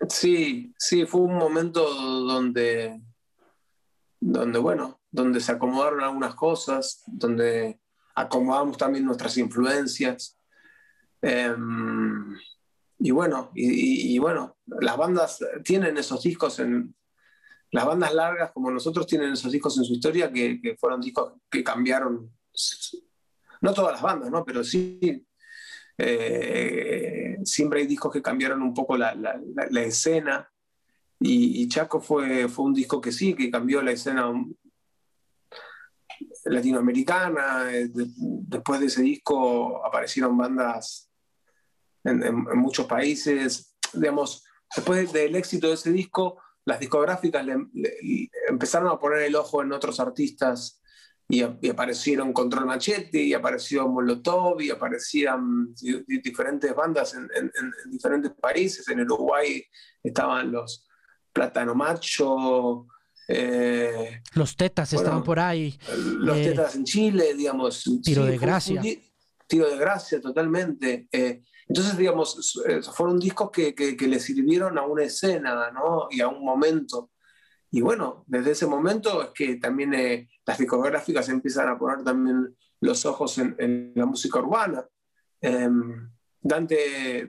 Sí, 0.09 0.75
sí, 0.79 1.07
fue 1.07 1.21
un 1.21 1.37
momento 1.37 1.83
donde, 1.93 3.01
donde 4.21 4.59
bueno, 4.59 5.01
donde 5.11 5.41
se 5.41 5.53
acomodaron 5.53 6.01
algunas 6.01 6.35
cosas, 6.35 7.03
donde 7.07 7.81
acomodamos 8.15 8.77
también 8.77 9.05
nuestras 9.05 9.37
influencias. 9.39 10.39
Em, 11.21 12.37
y 12.99 13.11
bueno, 13.11 13.51
y, 13.55 14.19
bueno, 14.19 14.57
las 14.67 14.97
bandas 14.97 15.39
tienen 15.65 15.97
esos 15.99 16.23
discos 16.23 16.59
en... 16.61 16.95
Las 17.71 17.87
bandas 17.87 18.13
largas 18.13 18.53
como 18.53 18.71
nosotros 18.71 19.07
tienen 19.07 19.33
esos 19.33 19.51
discos 19.51 19.79
en 19.79 19.85
su 19.85 19.95
historia 19.95 20.31
que, 20.31 20.77
fueron 20.79 21.01
discos 21.01 21.33
que 21.51 21.65
cambiaron, 21.65 22.31
no 23.63 23.73
todas 23.73 23.93
las 23.93 24.03
bandas, 24.03 24.31
¿no? 24.31 24.45
pero 24.45 24.63
sí, 24.63 25.27
eh, 25.97 27.39
siempre 27.45 27.81
hay 27.81 27.87
discos 27.87 28.13
que 28.13 28.23
cambiaron 28.23 28.63
un 28.63 28.75
poco 28.75 28.97
la, 28.97 29.15
escena 29.77 30.49
y, 31.19 31.63
y, 31.63 31.69
Chaco 31.69 32.01
fue, 32.01 32.49
fue 32.49 32.65
un 32.65 32.75
disco 32.75 33.01
que 33.01 33.13
sí, 33.13 33.35
que 33.35 33.51
cambió 33.51 33.81
la 33.81 33.93
escena 33.93 34.33
latinoamericana. 36.45 37.73
Eh, 37.73 37.91
después 37.93 38.81
de 38.81 38.87
ese 38.87 39.03
disco 39.03 39.85
aparecieron 39.85 40.37
bandas 40.37 41.11
en, 42.05 42.45
muchos 42.57 42.87
países. 42.87 43.77
Digamos, 43.93 44.45
después 44.75 45.13
del 45.13 45.37
éxito 45.37 45.69
de 45.69 45.75
ese 45.75 45.93
disco, 45.93 46.39
las 46.65 46.81
discográficas 46.81 47.47
empezaron 48.49 48.89
a 48.89 48.99
poner 48.99 49.23
el 49.23 49.37
ojo 49.37 49.63
en 49.63 49.73
otros 49.73 50.01
artistas 50.01 50.82
y, 51.29 51.43
aparecieron 51.43 52.33
Control 52.33 52.67
Machete, 52.67 53.23
y 53.23 53.33
apareció 53.33 53.89
Molotov, 53.89 54.61
y 54.61 54.71
aparecían 54.71 55.75
diferentes 56.07 56.75
bandas 56.75 57.15
en, 57.15 57.29
diferentes 57.91 58.33
países. 58.33 58.87
En 58.89 59.01
Uruguay 59.01 59.65
estaban 60.03 60.53
los 60.53 60.87
Plátano 61.33 61.75
Macho, 61.75 62.87
eh, 63.29 64.21
los 64.35 64.57
tetas 64.57 64.93
estaban 64.93 65.23
por 65.23 65.39
ahí. 65.39 65.79
Los 65.97 66.37
eh, 66.37 66.51
tetas 66.51 66.75
en 66.75 66.85
Chile, 66.85 67.35
digamos. 67.35 67.85
Tiro 68.03 68.25
de 68.27 68.37
gracia. 68.37 68.83
tiro 69.47 69.71
de 69.71 69.77
gracia, 69.77 70.21
totalmente. 70.21 71.09
Eh, 71.11 71.43
entonces, 71.69 71.97
digamos, 71.97 72.61
fueron 72.95 73.19
discos 73.19 73.51
que, 73.51 73.75
que, 73.75 74.09
le 74.09 74.21
sirvieron 74.21 74.77
a 74.77 74.83
una 74.83 75.05
escena, 75.05 75.71
¿no? 75.71 76.09
Y 76.11 76.21
a 76.21 76.29
un 76.29 76.45
momento. 76.45 77.12
Y 77.73 77.81
bueno, 77.81 78.23
desde 78.27 78.51
ese 78.51 78.67
momento 78.67 79.23
es 79.23 79.31
que 79.31 79.57
también 79.57 80.29
las 80.47 80.59
discográficas 80.59 81.29
empiezan 81.31 81.69
a 81.69 81.79
poner 81.79 82.05
también 82.05 82.55
los 82.81 83.07
ojos 83.07 83.39
en, 83.39 83.93
la 83.97 84.05
música 84.05 84.39
urbana. 84.41 84.87
Em, 85.41 86.11
Dante, 86.39 87.27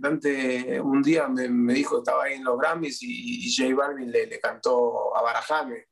un 0.81 1.01
día 1.01 1.29
me, 1.29 1.47
me, 1.47 1.73
dijo, 1.73 1.99
estaba 1.99 2.25
ahí 2.25 2.33
en 2.33 2.43
los 2.43 2.59
Grammys 2.59 3.01
y, 3.03 3.47
y 3.47 3.55
J 3.55 3.73
Balvin 3.73 4.11
le, 4.11 4.27
le, 4.27 4.39
cantó 4.39 5.15
a 5.15 5.21
Barajame. 5.21 5.87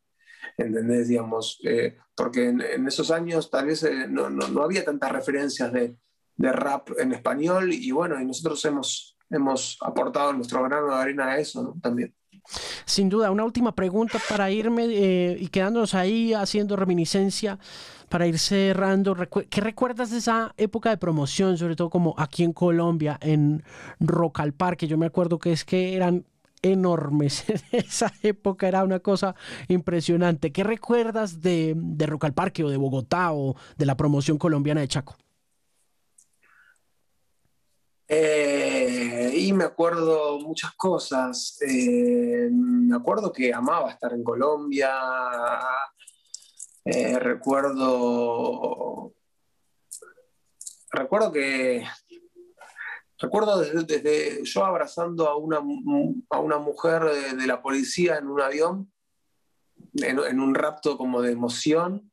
¿entendés? 0.57 1.07
Digamos, 1.07 1.59
eh, 1.63 1.97
porque 2.15 2.49
en, 2.49 2.87
esos 2.87 3.09
años 3.09 3.49
tal 3.49 3.67
vez 3.67 3.83
eh, 3.83 4.07
no, 4.09 4.29
no, 4.29 4.63
había 4.63 4.83
tantas 4.83 5.11
referencias 5.13 5.71
de, 5.71 5.95
de, 6.35 6.51
rap 6.51 6.89
en 6.97 7.13
español 7.13 7.71
y 7.71 7.91
bueno, 7.91 8.19
y 8.19 8.25
nosotros 8.25 8.63
hemos, 8.65 9.17
hemos 9.29 9.77
aportado 9.81 10.33
nuestro 10.33 10.61
grano 10.63 10.87
de 10.89 11.01
arena 11.01 11.29
a 11.29 11.37
eso 11.39 11.75
también. 11.81 12.13
Sin 12.85 13.09
duda, 13.09 13.31
una 13.31 13.45
última 13.45 13.73
pregunta 13.73 14.19
para 14.29 14.51
irme 14.51 14.85
eh, 14.89 15.37
y 15.39 15.47
quedándonos 15.47 15.95
ahí 15.95 16.33
haciendo 16.33 16.75
reminiscencia 16.75 17.59
para 18.09 18.27
ir 18.27 18.37
cerrando. 18.37 19.15
¿Qué 19.49 19.61
recuerdas 19.61 20.11
de 20.11 20.17
esa 20.17 20.53
época 20.57 20.89
de 20.89 20.97
promoción, 20.97 21.57
sobre 21.57 21.75
todo 21.75 21.89
como 21.89 22.13
aquí 22.17 22.43
en 22.43 22.53
Colombia, 22.53 23.17
en 23.21 23.63
Rock 23.99 24.41
al 24.41 24.53
Parque? 24.53 24.87
Yo 24.87 24.97
me 24.97 25.05
acuerdo 25.05 25.39
que 25.39 25.53
es 25.53 25.63
que 25.63 25.95
eran 25.95 26.25
enormes. 26.61 27.45
En 27.71 27.79
esa 27.79 28.11
época 28.21 28.67
era 28.67 28.83
una 28.83 28.99
cosa 28.99 29.35
impresionante. 29.67 30.51
¿Qué 30.51 30.63
recuerdas 30.63 31.41
de, 31.41 31.73
de 31.75 32.17
al 32.21 32.33
Parque 32.33 32.63
o 32.63 32.69
de 32.69 32.77
Bogotá 32.77 33.31
o 33.33 33.55
de 33.77 33.85
la 33.85 33.95
promoción 33.95 34.37
colombiana 34.37 34.81
de 34.81 34.87
Chaco? 34.87 35.15
Eh, 38.13 39.31
y 39.33 39.53
me 39.53 39.63
acuerdo 39.63 40.37
muchas 40.41 40.73
cosas. 40.75 41.57
Eh, 41.61 42.49
me 42.51 42.97
acuerdo 42.97 43.31
que 43.31 43.53
amaba 43.53 43.89
estar 43.89 44.11
en 44.11 44.21
Colombia. 44.21 44.91
Eh, 46.83 47.17
recuerdo. 47.17 49.13
Recuerdo 50.91 51.31
que. 51.31 51.85
Recuerdo 53.17 53.61
desde, 53.61 54.43
yo 54.43 54.65
abrazando 54.65 55.29
a 55.29 55.37
una, 55.37 55.61
a 56.31 56.39
una 56.39 56.57
mujer 56.57 57.03
de, 57.37 57.47
la 57.47 57.61
policía 57.61 58.17
en 58.17 58.27
un 58.27 58.41
avión, 58.41 58.91
en, 59.93 60.19
en 60.19 60.39
un 60.41 60.53
rapto 60.53 60.97
como 60.97 61.21
de 61.21 61.31
emoción. 61.31 62.11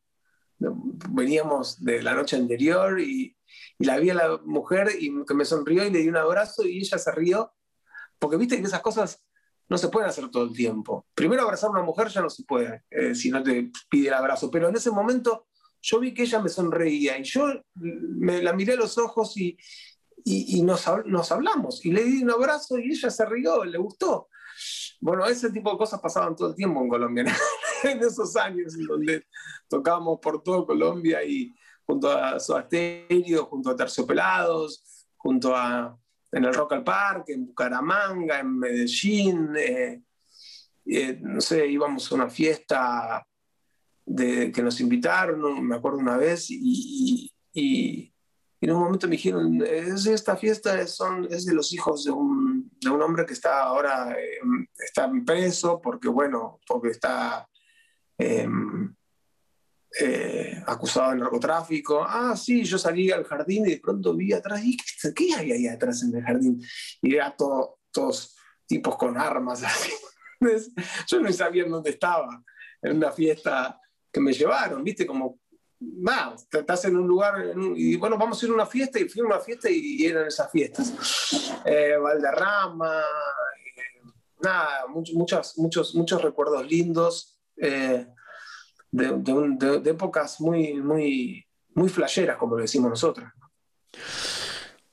Veníamos 0.59 1.83
de 1.83 2.03
la 2.03 2.15
noche 2.15 2.37
anterior 2.37 3.01
y, 3.01 3.38
y 3.79 3.85
la 3.85 3.99
vi 3.99 4.11
a 4.11 4.15
la 4.15 4.41
mujer 4.45 4.91
y 4.99 5.25
que 5.25 5.35
me 5.35 5.45
sonrió 5.45 5.85
y 5.85 5.91
le 5.91 6.01
di 6.01 6.09
un 6.09 6.17
abrazo 6.17 6.67
y 6.67 6.79
ella 6.79 6.99
se 6.99 7.13
rió, 7.13 7.53
porque 8.19 8.37
viste 8.37 8.57
que 8.57 8.67
esas 8.67 8.81
cosas 8.81 9.25
no 9.69 9.79
se 9.79 9.89
pueden 9.89 10.09
hacer 10.09 10.29
todo 10.31 10.45
el 10.45 10.53
tiempo. 10.53 11.07
Primero 11.15 11.43
abrazar 11.43 11.69
a 11.69 11.73
una 11.73 11.83
mujer 11.83 12.09
ya 12.09 12.23
no 12.23 12.31
se 12.31 12.43
puede 12.45 12.83
eh, 12.91 13.15
si 13.15 13.31
no 13.31 13.43
te 13.43 13.71
pide 13.89 14.09
el 14.09 14.15
abrazo, 14.15 14.51
pero 14.51 14.69
en 14.69 14.77
ese 14.77 14.91
momento 14.91 15.47
yo 15.81 16.01
vi 16.01 16.13
que 16.13 16.23
ella 16.23 16.41
me 16.41 16.49
sonreía 16.49 17.19
y 17.19 17.23
yo 17.23 17.47
me 17.75 18.43
la 18.43 18.53
miré 18.53 18.73
a 18.73 18.77
los 18.77 18.99
ojos 18.99 19.37
y, 19.37 19.57
y, 20.25 20.61
nos, 20.63 20.85
nos, 21.07 21.31
hablamos 21.31 21.85
y 21.87 21.93
le 21.93 22.05
di 22.05 22.23
un 22.23 22.31
abrazo 22.31 22.79
y 22.79 22.91
ella 22.91 23.11
se 23.11 23.25
rió, 23.27 23.65
le 23.65 23.79
gustó. 23.79 24.29
Bueno, 25.01 25.25
ese 25.27 25.51
tipo 25.51 25.71
de 25.71 25.79
cosas 25.79 26.01
pasaban 26.01 26.35
todo 26.35 26.49
el 26.49 26.57
tiempo 26.57 26.83
en 26.83 26.89
Colombia, 26.89 27.25
en 27.85 27.99
esos 28.01 28.35
años 28.35 28.75
en 28.75 28.87
donde 28.87 29.27
tocábamos 29.69 30.19
por 30.21 30.43
todo 30.43 30.67
Colombia 30.67 31.23
y, 31.23 31.55
junto 31.89 32.11
a 32.11 32.39
Soda 32.39 32.69
junto 33.49 33.71
a 33.71 33.77
Terciopelados, 33.77 35.07
junto 35.17 35.57
a 35.57 35.99
en 36.31 36.45
el 36.45 36.53
Rock 36.53 36.75
al 36.75 36.85
Parque, 36.85 37.33
en 37.33 37.47
Bucaramanga, 37.47 38.41
en 38.41 38.59
Medellín. 38.59 39.57
Eh, 39.57 40.03
eh, 40.85 41.19
no 41.23 41.41
sé, 41.41 41.67
íbamos 41.67 42.13
a 42.13 42.15
una 42.15 42.29
fiesta 42.29 43.27
de, 44.05 44.53
que 44.53 44.63
nos 44.63 44.81
invitaron, 44.83 45.67
me 45.67 45.77
acuerdo 45.77 45.99
una 45.99 46.19
vez, 46.19 46.49
y, 46.51 47.33
en 48.61 48.71
un 48.73 48.81
momento 48.81 49.07
me 49.07 49.13
dijeron, 49.13 49.63
esta 49.63 50.37
fiesta 50.37 50.81
es, 50.81 50.95
son, 50.95 51.27
es 51.31 51.47
de 51.47 51.55
los 51.55 51.73
hijos 51.73 52.05
de 52.05 52.11
un, 52.11 52.71
de 52.81 52.91
un 52.91 53.01
hombre 53.01 53.25
que 53.25 53.33
está 53.33 53.63
ahora 53.63 54.13
eh, 54.13 54.41
está 54.79 55.11
preso 55.25 55.81
porque, 55.81 56.09
bueno, 56.09 56.61
porque 56.67 56.89
está... 56.91 57.49
Eh, 58.19 58.47
acusado 60.67 61.11
de 61.11 61.17
narcotráfico. 61.17 62.05
Ah, 62.07 62.37
sí, 62.37 62.65
yo 62.65 62.79
salí 62.79 63.11
al 63.11 63.25
jardín 63.25 63.67
y 63.67 63.71
de 63.71 63.81
pronto 63.81 64.15
vi 64.15 64.33
atrás, 64.33 64.61
¿y 64.65 64.77
qué, 65.15 65.35
había 65.35 65.55
ahí 65.55 65.67
atrás 65.67 66.03
en 66.03 66.17
el 66.17 66.23
jardín? 66.23 66.63
Y 67.03 67.15
era 67.15 67.35
todos 67.35 68.37
tipos 68.67 68.97
con 68.97 69.17
armas. 69.17 69.63
yo 71.09 71.21
no 71.21 71.33
sabía 71.33 71.65
dónde 71.65 71.91
estaba, 71.91 72.43
en 72.83 72.97
una 72.97 73.11
fiesta 73.11 73.81
que 74.13 74.21
me 74.21 74.33
llevaron, 74.33 74.85
¿viste? 74.85 75.07
Como, 75.07 75.41
va, 75.81 76.35
estás 76.53 76.85
en 76.85 76.97
un 76.97 77.07
lugar, 77.07 77.55
y 77.77 77.97
bueno, 77.97 78.17
vamos 78.17 78.41
a 78.41 78.47
ir 78.47 78.53
a 78.53 78.55
una 78.55 78.67
fiesta, 78.67 78.99
y 78.99 79.09
fui 79.09 79.23
a 79.23 79.27
una 79.27 79.41
fiesta 79.41 79.69
y, 79.71 80.05
eran 80.05 80.27
esas 80.27 80.51
fiestas. 80.51 80.93
Eh, 81.65 81.97
Valderrama, 81.97 83.01
eh, 83.01 84.11
nada, 84.43 84.87
muchos, 84.89 85.59
muchos, 85.59 85.95
muchos 85.95 86.23
recuerdos 86.23 86.67
lindos. 86.67 87.41
Eh, 87.57 88.07
de, 88.91 89.83
épocas 89.85 90.41
muy, 90.41 90.75
muy, 90.75 91.47
muy 91.75 91.89
flasheras, 91.89 92.37
como 92.37 92.57
lo 92.57 92.63
decimos 92.63 92.91
nosotros. 92.91 93.29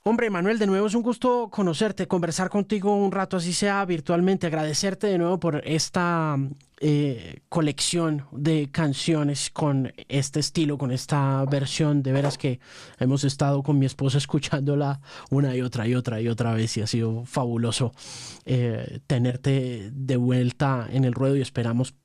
Hombre, 0.08 0.30
Manuel, 0.30 0.60
de 0.60 0.68
nuevo 0.68 0.86
es 0.86 0.94
un 0.94 1.02
gusto 1.02 1.50
conocerte, 1.50 2.08
conversar 2.08 2.52
contigo 2.52 2.96
un 2.96 3.12
rato, 3.12 3.38
así 3.38 3.54
sea 3.54 3.84
virtualmente, 3.86 4.46
agradecerte 4.46 5.08
de 5.08 5.18
nuevo 5.18 5.40
por 5.40 5.64
esta 5.66 6.38
eh, 6.80 7.40
colección 7.50 8.28
de 8.32 8.70
canciones 8.72 9.50
con 9.50 9.92
este 10.08 10.42
estilo, 10.42 10.78
con 10.78 10.92
esta 10.92 11.44
versión. 11.50 12.04
De 12.04 12.12
veras 12.12 12.38
que 12.38 12.60
hemos 13.00 13.24
estado 13.24 13.64
con 13.64 13.80
mi 13.80 13.88
esposa 13.88 14.20
escuchándola 14.20 15.02
una 15.32 15.56
y 15.56 15.62
otra 15.62 15.88
y 15.88 15.96
otra 15.96 16.22
y 16.22 16.28
otra 16.28 16.54
vez 16.54 16.78
y 16.78 16.82
ha 16.82 16.88
sido 16.88 17.26
fabuloso 17.26 17.92
eh, 18.46 19.00
tenerte 19.08 19.90
de 19.92 20.18
vuelta 20.18 20.88
en 20.92 21.06
el 21.06 21.14
ruedo 21.14 21.36
y 21.36 21.42
esperamos 21.42 21.96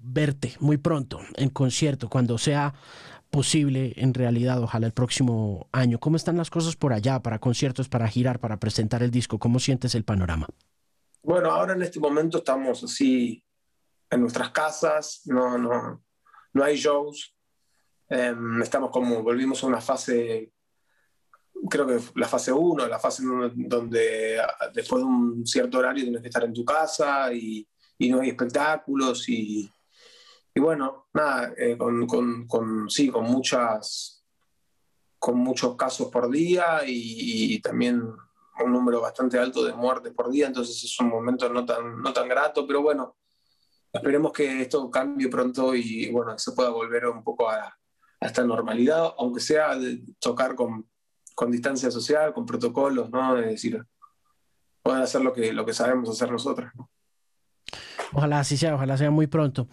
verte 0.00 0.54
muy 0.60 0.78
pronto 0.78 1.20
en 1.36 1.50
concierto, 1.50 2.08
cuando 2.08 2.38
sea 2.38 2.74
posible 3.30 3.94
en 3.96 4.12
realidad, 4.12 4.62
ojalá 4.62 4.86
el 4.86 4.92
próximo 4.92 5.68
año. 5.72 5.98
¿Cómo 5.98 6.16
están 6.16 6.36
las 6.36 6.50
cosas 6.50 6.76
por 6.76 6.92
allá 6.92 7.20
para 7.20 7.38
conciertos, 7.38 7.88
para 7.88 8.08
girar, 8.08 8.40
para 8.40 8.58
presentar 8.58 9.02
el 9.02 9.10
disco? 9.10 9.38
¿Cómo 9.38 9.58
sientes 9.60 9.94
el 9.94 10.04
panorama? 10.04 10.48
Bueno, 11.22 11.50
ahora 11.50 11.74
en 11.74 11.82
este 11.82 12.00
momento 12.00 12.38
estamos 12.38 12.82
así 12.82 13.42
en 14.10 14.20
nuestras 14.20 14.50
casas, 14.50 15.22
no, 15.26 15.56
no, 15.56 16.02
no 16.52 16.64
hay 16.64 16.76
shows. 16.76 17.36
Em, 18.08 18.60
estamos 18.62 18.90
como, 18.90 19.22
volvimos 19.22 19.62
a 19.62 19.68
una 19.68 19.80
fase, 19.80 20.52
creo 21.68 21.86
que 21.86 22.00
la 22.16 22.26
fase 22.26 22.50
1, 22.50 22.88
la 22.88 22.98
fase 22.98 23.22
donde 23.54 24.40
después 24.74 25.02
de 25.02 25.06
un 25.06 25.46
cierto 25.46 25.78
horario 25.78 26.02
tienes 26.02 26.22
que 26.22 26.28
estar 26.28 26.42
en 26.42 26.52
tu 26.52 26.64
casa 26.64 27.32
y, 27.32 27.68
y 27.98 28.10
no 28.10 28.20
hay 28.20 28.30
espectáculos 28.30 29.28
y, 29.28 29.70
y 30.54 30.60
bueno, 30.60 31.08
nada, 31.14 31.52
eh, 31.56 31.76
con, 31.78 32.90
sí, 32.90 33.08
con 33.08 33.24
muchas, 33.24 34.24
con 35.18 35.38
muchos 35.38 35.76
casos 35.76 36.08
por 36.08 36.30
día 36.30 36.80
y, 36.86 37.60
también 37.60 38.02
un 38.62 38.72
número 38.72 39.00
bastante 39.00 39.38
alto 39.38 39.64
de 39.64 39.72
muertes 39.72 40.12
por 40.12 40.30
día, 40.30 40.46
entonces 40.46 40.82
es 40.84 41.00
un 41.00 41.08
momento 41.08 41.48
no 41.48 41.64
tan, 41.64 42.02
no 42.02 42.12
tan 42.12 42.28
grato, 42.28 42.66
pero 42.66 42.82
bueno, 42.82 43.16
esperemos 43.92 44.32
que 44.32 44.62
esto 44.62 44.90
cambie 44.90 45.28
pronto 45.28 45.74
y 45.74 46.10
bueno, 46.10 46.38
se 46.38 46.52
pueda 46.52 46.68
volver 46.70 47.06
un 47.06 47.24
poco 47.24 47.48
a, 47.48 47.76
esta 48.20 48.44
normalidad, 48.44 49.14
aunque 49.16 49.40
sea 49.40 49.78
de 49.78 50.02
tocar 50.18 50.54
con, 50.54 50.86
con, 51.34 51.50
distancia 51.50 51.90
social, 51.90 52.34
con 52.34 52.44
protocolos, 52.44 53.08
¿no? 53.08 53.38
Es 53.38 53.46
decir, 53.46 53.82
poder 54.82 55.02
hacer 55.02 55.22
lo 55.22 55.32
que, 55.32 55.54
lo 55.54 55.64
que 55.64 55.72
sabemos 55.72 56.10
hacer 56.10 56.30
nosotros. 56.30 56.70
Ojalá 58.12 58.40
así 58.40 58.58
sea, 58.58 58.74
ojalá 58.74 58.98
sea 58.98 59.10
muy 59.10 59.26
pronto. 59.26 59.68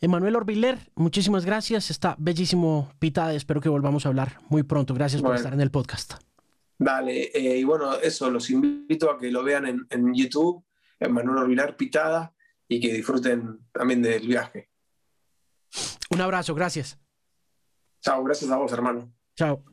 Emanuel 0.00 0.36
Orbiler, 0.36 0.78
muchísimas 0.94 1.44
gracias. 1.44 1.90
Está 1.90 2.14
bellísimo 2.18 2.92
Pitada. 2.98 3.34
Espero 3.34 3.60
que 3.60 3.68
volvamos 3.68 4.06
a 4.06 4.08
hablar 4.08 4.38
muy 4.48 4.62
pronto. 4.62 4.94
Gracias 4.94 5.22
por 5.22 5.34
estar 5.34 5.52
en 5.52 5.60
el 5.60 5.70
podcast. 5.70 6.14
Dale, 6.78 7.30
eh, 7.34 7.58
y 7.58 7.64
bueno, 7.64 7.94
eso, 7.94 8.30
los 8.30 8.50
invito 8.50 9.10
a 9.10 9.18
que 9.18 9.32
lo 9.32 9.42
vean 9.42 9.66
en, 9.66 9.86
en 9.90 10.14
YouTube, 10.14 10.64
Emanuel 11.00 11.38
Orbiler 11.38 11.76
Pitada, 11.76 12.32
y 12.68 12.78
que 12.80 12.92
disfruten 12.92 13.66
también 13.72 14.00
del 14.00 14.26
viaje. 14.28 14.70
Un 16.10 16.20
abrazo, 16.20 16.54
gracias. 16.54 16.98
Chao, 18.00 18.22
gracias 18.22 18.50
a 18.50 18.56
vos, 18.56 18.72
hermano. 18.72 19.12
Chao. 19.36 19.64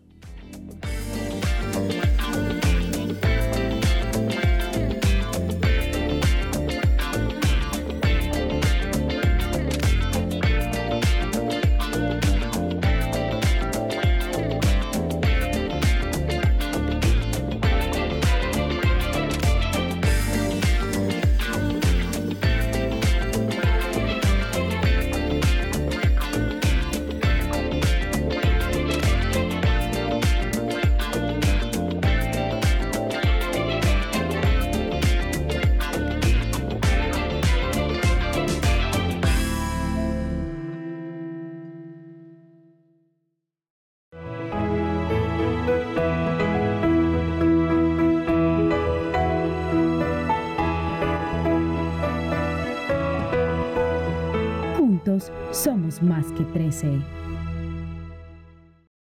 Más 56.06 56.26
que 56.38 56.44
13. 56.44 57.00